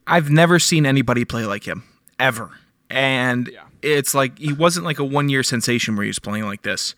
I've 0.06 0.30
never 0.30 0.58
seen 0.58 0.86
anybody 0.86 1.24
play 1.24 1.46
like 1.46 1.66
him 1.66 1.84
ever, 2.18 2.50
and 2.90 3.50
it's 3.82 4.14
like 4.14 4.38
he 4.38 4.52
wasn't 4.52 4.84
like 4.84 4.98
a 4.98 5.04
one 5.04 5.28
year 5.28 5.42
sensation 5.42 5.96
where 5.96 6.04
he 6.04 6.08
was 6.08 6.18
playing 6.18 6.44
like 6.44 6.62
this. 6.62 6.94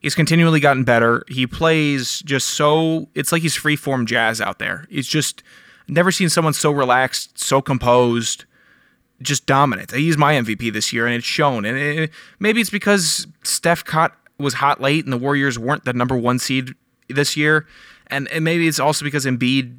He's 0.00 0.16
continually 0.16 0.58
gotten 0.58 0.82
better. 0.82 1.24
He 1.28 1.46
plays 1.46 2.20
just 2.20 2.48
so 2.48 3.08
it's 3.14 3.30
like 3.30 3.42
he's 3.42 3.56
freeform 3.56 4.06
jazz 4.06 4.40
out 4.40 4.58
there. 4.58 4.86
He's 4.90 5.06
just 5.06 5.42
never 5.86 6.10
seen 6.10 6.28
someone 6.28 6.52
so 6.52 6.72
relaxed, 6.72 7.38
so 7.38 7.62
composed, 7.62 8.44
just 9.22 9.46
dominant. 9.46 9.90
He's 9.92 10.16
my 10.18 10.34
MVP 10.34 10.72
this 10.72 10.92
year, 10.92 11.06
and 11.06 11.14
it's 11.14 11.24
shown. 11.26 11.64
And 11.64 11.76
it, 11.78 12.10
maybe 12.38 12.60
it's 12.60 12.70
because 12.70 13.26
Steph 13.42 13.84
caught 13.84 14.16
was 14.38 14.54
hot 14.54 14.80
late, 14.80 15.04
and 15.04 15.12
the 15.12 15.16
Warriors 15.18 15.58
weren't 15.58 15.84
the 15.84 15.92
number 15.92 16.16
one 16.16 16.38
seed 16.38 16.74
this 17.08 17.36
year, 17.36 17.66
and, 18.08 18.28
and 18.28 18.44
maybe 18.44 18.66
it's 18.68 18.80
also 18.80 19.04
because 19.04 19.24
Embiid 19.26 19.76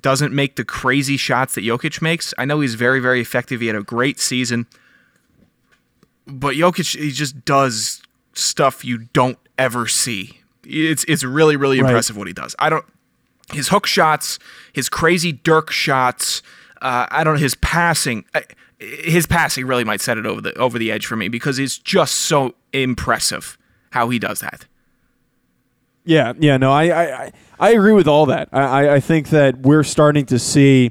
doesn't 0.00 0.32
make 0.32 0.56
the 0.56 0.64
crazy 0.64 1.16
shots 1.16 1.54
that 1.54 1.62
Jokic 1.64 2.00
makes. 2.02 2.32
I 2.38 2.44
know 2.44 2.60
he's 2.60 2.74
very, 2.74 2.98
very 3.00 3.20
effective. 3.20 3.60
He 3.60 3.66
had 3.66 3.76
a 3.76 3.82
great 3.82 4.18
season, 4.20 4.66
but 6.26 6.54
Jokic 6.54 6.96
he 6.98 7.10
just 7.10 7.44
does 7.44 8.02
stuff 8.32 8.84
you 8.84 8.98
don't 9.12 9.38
ever 9.58 9.86
see. 9.86 10.40
It's 10.64 11.04
it's 11.04 11.24
really, 11.24 11.56
really 11.56 11.80
Right. 11.80 11.88
impressive 11.90 12.16
what 12.16 12.26
he 12.26 12.32
does. 12.32 12.54
I 12.58 12.68
don't 12.70 12.84
his 13.52 13.68
hook 13.68 13.86
shots, 13.86 14.38
his 14.72 14.88
crazy 14.88 15.32
Dirk 15.32 15.70
shots. 15.70 16.42
Uh, 16.80 17.06
I 17.10 17.22
don't 17.24 17.34
know 17.34 17.40
his 17.40 17.54
passing. 17.56 18.24
uh, 18.34 18.40
His 19.04 19.26
passing 19.26 19.66
really 19.66 19.84
might 19.84 20.00
set 20.00 20.18
it 20.18 20.26
over 20.26 20.40
the 20.40 20.54
over 20.58 20.78
the 20.78 20.90
edge 20.90 21.06
for 21.06 21.14
me 21.16 21.28
because 21.28 21.58
it's 21.58 21.78
just 21.78 22.14
so 22.16 22.54
impressive 22.72 23.56
how 23.90 24.08
he 24.08 24.18
does 24.18 24.40
that. 24.40 24.66
Yeah, 26.04 26.32
yeah, 26.38 26.56
no, 26.56 26.72
I, 26.72 26.84
I, 27.04 27.32
I- 27.60 27.70
agree 27.70 27.92
with 27.92 28.08
all 28.08 28.26
that. 28.26 28.48
I, 28.52 28.60
I- 28.86 28.94
I 28.94 29.00
think 29.00 29.28
that 29.28 29.58
we're 29.60 29.84
starting 29.84 30.26
to 30.26 30.38
see 30.38 30.90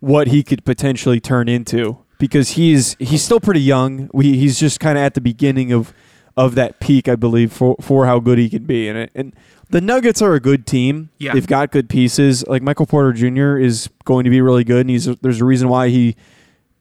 what 0.00 0.28
he 0.28 0.42
could 0.42 0.64
potentially 0.64 1.20
turn 1.20 1.48
into 1.48 1.98
because 2.18 2.50
he's 2.50 2.94
he's 2.98 3.22
still 3.24 3.40
pretty 3.40 3.62
young. 3.62 4.10
We, 4.12 4.36
he's 4.36 4.58
just 4.60 4.78
kind 4.78 4.98
of 4.98 5.04
at 5.04 5.14
the 5.14 5.20
beginning 5.22 5.72
of 5.72 5.94
of 6.36 6.54
that 6.56 6.80
peak, 6.80 7.08
I 7.08 7.16
believe, 7.16 7.52
for 7.52 7.76
for 7.80 8.04
how 8.06 8.18
good 8.20 8.36
he 8.38 8.50
can 8.50 8.64
be. 8.64 8.88
And 8.88 9.08
and 9.14 9.34
the 9.70 9.80
Nuggets 9.80 10.20
are 10.20 10.34
a 10.34 10.40
good 10.40 10.66
team. 10.66 11.08
Yeah. 11.18 11.32
they've 11.32 11.46
got 11.46 11.70
good 11.70 11.88
pieces. 11.88 12.46
Like 12.46 12.60
Michael 12.62 12.84
Porter 12.86 13.12
Jr. 13.14 13.56
is 13.56 13.88
going 14.04 14.24
to 14.24 14.30
be 14.30 14.42
really 14.42 14.64
good, 14.64 14.80
and 14.82 14.90
he's 14.90 15.06
there's 15.06 15.40
a 15.40 15.44
reason 15.46 15.68
why 15.70 15.88
he 15.88 16.14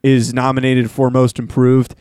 is 0.04 0.34
nominated 0.34 0.90
for 0.90 1.10
Most 1.10 1.40
Improved. 1.40 1.96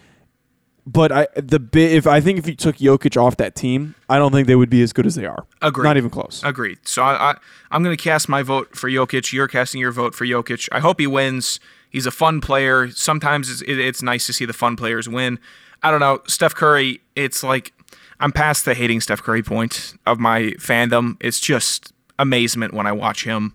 But 0.86 1.12
I 1.12 1.28
the 1.36 1.61
bit 1.61 1.92
if 1.92 2.07
I 2.07 2.20
think 2.20 2.38
if 2.38 2.48
you 2.48 2.55
took 2.55 2.76
Jokic 2.76 3.20
off 3.20 3.36
that 3.36 3.55
team, 3.55 3.94
I 4.09 4.18
don't 4.18 4.32
think 4.32 4.46
they 4.48 4.57
would 4.57 4.70
be 4.70 4.82
as 4.82 4.92
good 4.92 5.07
as 5.07 5.14
they 5.14 5.26
are. 5.26 5.46
Agreed. 5.62 5.84
Not 5.84 5.96
even 5.96 6.11
close. 6.11 6.42
Agreed. 6.44 6.78
So 6.84 7.03
I, 7.03 7.32
I 7.32 7.36
I'm 7.70 7.82
going 7.84 7.96
to 7.96 8.03
cast 8.03 8.28
my 8.28 8.42
vote 8.42 8.74
for 8.74 8.88
Jokic. 8.88 9.32
You're 9.32 9.46
casting 9.46 9.80
your 9.80 9.92
vote 9.92 10.14
for 10.14 10.24
Jokic. 10.24 10.68
I 10.72 10.80
hope 10.80 10.98
he 10.98 11.07
wins. 11.07 11.61
He's 11.90 12.07
a 12.07 12.11
fun 12.11 12.40
player. 12.40 12.90
Sometimes 12.90 13.51
it's, 13.51 13.62
it, 13.62 13.78
it's 13.78 14.03
nice 14.03 14.26
to 14.26 14.32
see 14.32 14.44
the 14.44 14.53
fun 14.53 14.74
players 14.74 15.09
win. 15.09 15.38
I 15.82 15.90
don't 15.90 16.01
know. 16.01 16.22
Steph 16.26 16.55
Curry. 16.55 17.01
It's 17.14 17.42
like 17.42 17.72
I'm 18.18 18.32
past 18.32 18.64
the 18.64 18.74
hating 18.74 19.01
Steph 19.01 19.22
Curry 19.22 19.42
point 19.42 19.94
of 20.07 20.18
my 20.18 20.55
fandom. 20.59 21.16
It's 21.20 21.40
just 21.40 21.92
amazement 22.18 22.74
when 22.74 22.86
I 22.86 22.92
watch 22.92 23.24
him. 23.24 23.55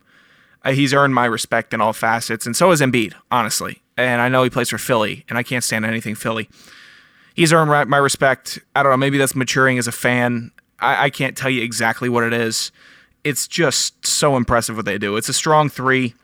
Uh, 0.63 0.71
he's 0.71 0.93
earned 0.93 1.13
my 1.13 1.25
respect 1.25 1.73
in 1.73 1.81
all 1.81 1.93
facets, 1.93 2.45
and 2.45 2.55
so 2.55 2.71
has 2.71 2.81
Embiid, 2.81 3.13
honestly. 3.29 3.81
And 3.97 4.21
I 4.21 4.29
know 4.29 4.43
he 4.43 4.49
plays 4.49 4.69
for 4.69 4.77
Philly, 4.77 5.23
and 5.29 5.37
I 5.37 5.43
can't 5.43 5.63
stand 5.63 5.85
anything 5.85 6.15
Philly 6.15 6.49
he's 7.35 7.53
earned 7.53 7.89
my 7.89 7.97
respect. 7.97 8.59
I 8.75 8.81
don't 8.81 8.91
know. 8.91 8.97
Maybe 8.97 9.17
that's 9.17 9.35
maturing 9.35 9.77
as 9.77 9.87
a 9.87 9.91
fan. 9.91 10.51
I, 10.79 11.05
I 11.05 11.09
can't 11.11 11.37
tell 11.37 11.51
you 11.51 11.61
exactly 11.61 12.09
what 12.09 12.23
it 12.23 12.33
is. 12.33 12.71
It's 13.23 13.47
just 13.47 14.05
so 14.05 14.35
impressive 14.35 14.75
what 14.75 14.85
they 14.85 14.97
do. 14.97 15.17
It's 15.17 15.29
a 15.29 15.33
strong 15.33 15.69
three, 15.69 16.15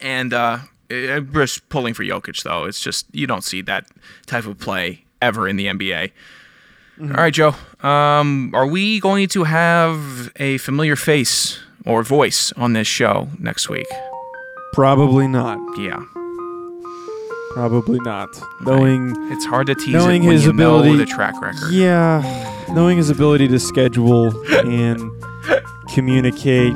and 0.00 0.32
uh, 0.32 0.58
I'm 0.90 1.32
just 1.32 1.68
pulling 1.68 1.94
for 1.94 2.04
Jokic 2.04 2.42
though. 2.42 2.64
It's 2.64 2.80
just 2.80 3.06
you 3.12 3.26
don't 3.26 3.44
see 3.44 3.62
that 3.62 3.86
type 4.26 4.46
of 4.46 4.58
play 4.58 5.04
ever 5.20 5.48
in 5.48 5.56
the 5.56 5.66
NBA. 5.66 6.10
All 7.00 7.08
right, 7.08 7.32
Joe. 7.32 7.54
Um, 7.82 8.54
are 8.54 8.66
we 8.66 9.00
going 9.00 9.26
to 9.28 9.44
have 9.44 10.30
a 10.36 10.58
familiar 10.58 10.94
face 10.94 11.58
or 11.84 12.02
voice 12.02 12.52
on 12.52 12.74
this 12.74 12.86
show 12.86 13.28
next 13.38 13.68
week? 13.68 13.88
Probably 14.72 15.26
not. 15.26 15.58
Yeah. 15.78 16.04
Probably 17.54 17.98
not. 18.00 18.28
Knowing 18.62 19.14
It's 19.30 19.44
hard 19.44 19.66
to 19.66 19.74
tease 19.74 19.92
knowing 19.94 20.22
his 20.22 20.46
you 20.46 20.52
know 20.52 20.78
ability- 20.78 20.96
the 20.98 21.06
track 21.06 21.40
record. 21.40 21.70
yeah, 21.72 22.22
knowing 22.72 22.96
his 22.96 23.10
ability 23.10 23.48
to 23.48 23.58
schedule 23.58 24.30
and 24.66 25.10
communicate 25.92 26.74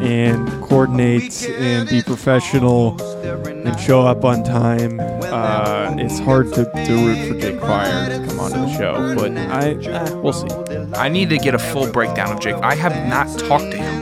and 0.00 0.48
coordinate 0.62 1.46
and 1.50 1.88
be 1.88 2.00
professional 2.02 2.96
and 3.22 3.78
show 3.78 4.00
up 4.02 4.24
on 4.24 4.42
time, 4.42 4.98
uh, 5.00 5.94
it's 5.98 6.18
hard 6.20 6.52
to, 6.54 6.64
to 6.64 6.92
root 6.94 7.28
for 7.28 7.38
Jake 7.38 7.60
Fire 7.60 8.08
to 8.08 8.26
come 8.26 8.40
onto 8.40 8.58
the 8.58 8.78
show. 8.78 9.14
But 9.14 9.36
I, 9.36 9.70
eh, 9.72 10.10
we'll 10.14 10.32
see. 10.32 10.48
I 10.94 11.08
need 11.10 11.28
to 11.30 11.36
get 11.38 11.54
a 11.54 11.58
full 11.58 11.90
breakdown 11.92 12.32
of 12.32 12.40
Jake. 12.40 12.54
I 12.56 12.74
have 12.74 12.94
not 13.08 13.26
talked 13.40 13.70
to 13.72 13.76
him. 13.76 13.95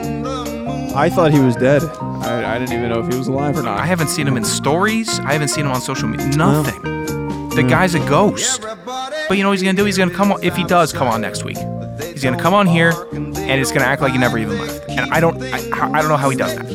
I 0.97 1.11
thought 1.11 1.33
he 1.33 1.41
was 1.41 1.57
dead. 1.57 1.83
I, 1.83 2.55
I 2.55 2.59
didn't 2.59 2.73
even 2.73 2.89
know 2.89 3.01
if 3.01 3.11
he 3.11 3.19
was 3.19 3.27
alive 3.27 3.59
or 3.59 3.63
not. 3.63 3.81
I 3.81 3.87
haven't 3.87 4.09
seen 4.09 4.29
him 4.29 4.37
in 4.37 4.45
stories. 4.45 5.19
I 5.21 5.33
haven't 5.33 5.49
seen 5.49 5.67
him 5.67 5.73
on 5.73 5.81
social 5.81 6.09
media. 6.09 6.29
Nothing. 6.29 7.49
The 7.51 7.63
guy's 7.63 7.97
a 7.97 7.99
ghost. 8.01 8.63
But 9.29 9.37
you 9.37 9.43
know 9.43 9.49
what 9.49 9.59
he's 9.59 9.63
gonna 9.63 9.77
do? 9.77 9.85
He's 9.85 9.99
gonna 9.99 10.15
come 10.15 10.31
on. 10.31 10.43
If 10.43 10.55
he 10.55 10.63
does 10.65 10.93
come 10.93 11.09
on 11.09 11.21
next 11.21 11.45
week, 11.45 11.59
he's 12.01 12.23
gonna 12.23 12.41
come 12.41 12.55
on 12.55 12.67
here 12.67 12.93
and 13.13 13.37
it's 13.37 13.73
gonna 13.73 13.87
act 13.87 14.03
like 14.03 14.13
he 14.13 14.19
never 14.19 14.39
even 14.39 14.59
left. 14.59 14.89
And 14.89 15.01
I 15.13 15.19
don't, 15.19 15.43
I, 15.43 15.59
I 15.93 16.01
don't 16.01 16.09
know 16.09 16.17
how 16.17 16.31
he 16.31 16.37
does 16.37 16.55
that. 16.55 16.67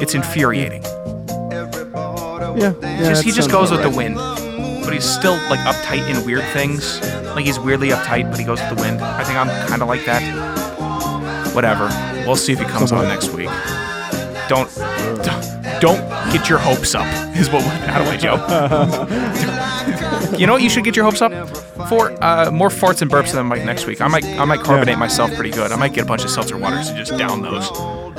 It's 0.00 0.14
infuriating. 0.14 0.82
yeah, 0.82 2.74
yeah 2.80 2.98
just 3.00 3.22
he 3.22 3.30
that 3.30 3.36
just 3.36 3.50
sounds 3.50 3.70
goes 3.70 3.70
with 3.70 3.82
the 3.82 3.88
right. 3.88 3.96
wind. 3.96 4.16
But 4.84 4.94
he's 4.94 5.04
still 5.04 5.34
like 5.50 5.60
uptight 5.60 6.08
in 6.08 6.24
weird 6.24 6.44
things. 6.52 7.00
Like 7.34 7.44
he's 7.44 7.58
weirdly 7.58 7.90
uptight, 7.90 8.30
but 8.30 8.38
he 8.38 8.44
goes 8.44 8.60
with 8.60 8.76
the 8.76 8.82
wind. 8.82 9.00
I 9.02 9.24
think 9.24 9.38
I'm 9.38 9.48
kind 9.68 9.82
of 9.82 9.88
like 9.88 10.04
that. 10.06 10.22
Whatever. 11.54 12.11
We'll 12.26 12.36
see 12.36 12.52
if 12.52 12.58
he 12.58 12.64
comes 12.64 12.92
on 12.92 13.04
next 13.04 13.30
week. 13.30 13.50
Don't, 14.48 14.70
don't, 15.80 16.12
get 16.32 16.48
your 16.48 16.58
hopes 16.58 16.94
up. 16.94 17.06
Is 17.36 17.50
what 17.50 17.62
we're 17.64 17.70
out 17.88 18.14
of 18.14 18.20
Joe. 18.20 18.36
you 20.38 20.46
know 20.46 20.54
what? 20.54 20.62
You 20.62 20.70
should 20.70 20.84
get 20.84 20.96
your 20.96 21.04
hopes 21.04 21.20
up 21.20 21.32
for 21.88 22.12
uh, 22.22 22.50
more 22.50 22.68
farts 22.68 23.02
and 23.02 23.10
burps 23.10 23.32
than 23.32 23.46
Mike 23.46 23.64
next 23.64 23.86
week. 23.86 24.00
I 24.00 24.08
might, 24.08 24.24
I 24.24 24.44
might 24.44 24.60
carbonate 24.60 24.98
myself 24.98 25.34
pretty 25.34 25.50
good. 25.50 25.72
I 25.72 25.76
might 25.76 25.92
get 25.92 26.04
a 26.04 26.06
bunch 26.06 26.24
of 26.24 26.30
seltzer 26.30 26.56
waters 26.56 26.88
and 26.88 26.96
just 26.96 27.16
down 27.18 27.42
those, 27.42 27.68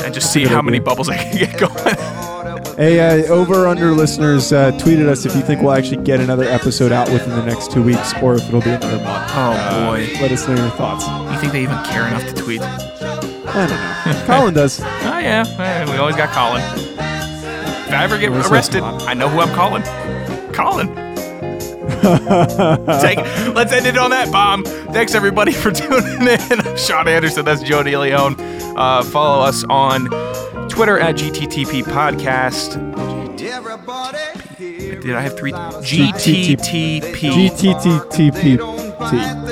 and 0.03 0.13
just 0.13 0.31
see 0.31 0.45
how 0.45 0.61
many 0.61 0.79
bubbles 0.79 1.09
I 1.09 1.17
can 1.17 1.37
get 1.37 1.59
going. 1.59 2.33
Hey, 2.75 2.99
uh, 2.99 3.27
over 3.27 3.67
under 3.67 3.91
listeners, 3.91 4.51
uh, 4.51 4.71
tweet 4.79 4.97
at 4.97 5.07
us 5.07 5.27
if 5.27 5.35
you 5.35 5.41
think 5.43 5.61
we'll 5.61 5.73
actually 5.73 6.03
get 6.03 6.19
another 6.19 6.45
episode 6.45 6.91
out 6.91 7.07
within 7.11 7.29
the 7.29 7.45
next 7.45 7.71
two 7.71 7.83
weeks, 7.83 8.13
or 8.21 8.33
if 8.33 8.47
it'll 8.47 8.61
be 8.61 8.71
another 8.71 8.97
month. 9.03 9.31
Oh 9.35 9.91
boy. 9.91 10.09
Let 10.19 10.31
us 10.31 10.47
know 10.47 10.55
your 10.55 10.71
thoughts. 10.71 11.05
You 11.31 11.39
think 11.39 11.53
they 11.53 11.61
even 11.61 11.77
care 11.83 12.07
enough 12.07 12.25
to 12.25 12.33
tweet? 12.33 13.32
I 13.55 13.67
don't 13.67 14.19
know. 14.19 14.25
Colin 14.25 14.53
does. 14.53 14.79
Oh 14.81 14.85
yeah, 15.19 15.43
eh, 15.59 15.91
we 15.91 15.97
always 15.97 16.15
got 16.15 16.29
Colin. 16.29 16.61
If 17.87 17.91
I 17.91 18.03
ever 18.03 18.17
get 18.17 18.29
Always 18.31 18.49
arrested, 18.49 18.81
Colin. 18.81 19.07
I 19.07 19.13
know 19.13 19.29
who 19.29 19.39
I'm 19.39 19.53
calling. 19.53 19.83
Colin. 20.53 20.87
Take. 23.01 23.17
Let's 23.55 23.71
end 23.71 23.85
it 23.85 23.97
on 23.97 24.09
that 24.11 24.29
bomb. 24.31 24.63
Thanks 24.63 25.15
everybody 25.15 25.51
for 25.51 25.71
tuning 25.71 26.27
in. 26.27 26.61
I'm 26.67 26.77
Sean 26.77 27.07
Anderson. 27.07 27.45
That's 27.45 27.61
Joe 27.61 27.83
DeLeon. 27.83 28.35
Uh, 28.75 29.03
follow 29.03 29.43
us 29.45 29.63
on 29.69 30.07
Twitter 30.69 30.97
at 30.99 31.15
GTTP 31.15 31.83
Podcast. 31.83 32.79
Did 35.03 35.15
I 35.15 35.21
have 35.21 35.37
three? 35.37 35.51
GTTP. 35.51 37.01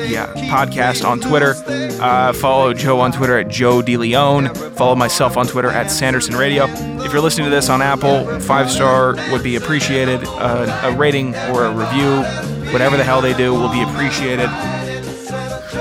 Yeah, 0.10 0.28
podcast 0.50 1.08
on 1.08 1.20
Twitter. 1.20 1.54
Uh, 2.02 2.34
follow 2.34 2.74
Joe 2.74 3.00
on 3.00 3.12
Twitter 3.12 3.38
at 3.38 3.48
Joe 3.48 3.82
DeLeon. 3.82 4.76
Follow 4.76 4.96
myself 4.96 5.38
on 5.38 5.46
Twitter 5.46 5.70
at 5.70 5.92
Sanderson 5.92 6.36
Radio. 6.36 6.66
If 7.04 7.14
you're 7.14 7.22
listening 7.22 7.46
to 7.46 7.52
this 7.52 7.70
on 7.70 7.82
Apple, 7.82 8.40
five 8.40 8.72
star 8.72 9.16
would 9.32 9.44
be 9.44 9.56
appreciated. 9.56 10.22
Uh, 10.26 10.92
a 10.92 10.98
rating 10.98 11.36
or 11.52 11.66
a 11.66 11.72
review, 11.72 12.24
whatever 12.72 12.98
the 12.98 13.04
hell 13.04 13.22
they 13.22 13.36
do, 13.36 13.54
will 13.54 13.72
be 13.72 13.84
appreciated. 13.84 14.50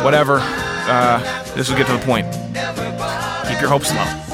Whatever. 0.04 0.40
Uh, 0.42 1.20
this 1.54 1.70
will 1.70 1.76
get 1.76 1.86
to 1.86 1.94
the 1.94 2.04
point. 2.04 2.26
Keep 3.48 3.60
your 3.60 3.70
hopes 3.70 3.94
low. 3.94 4.29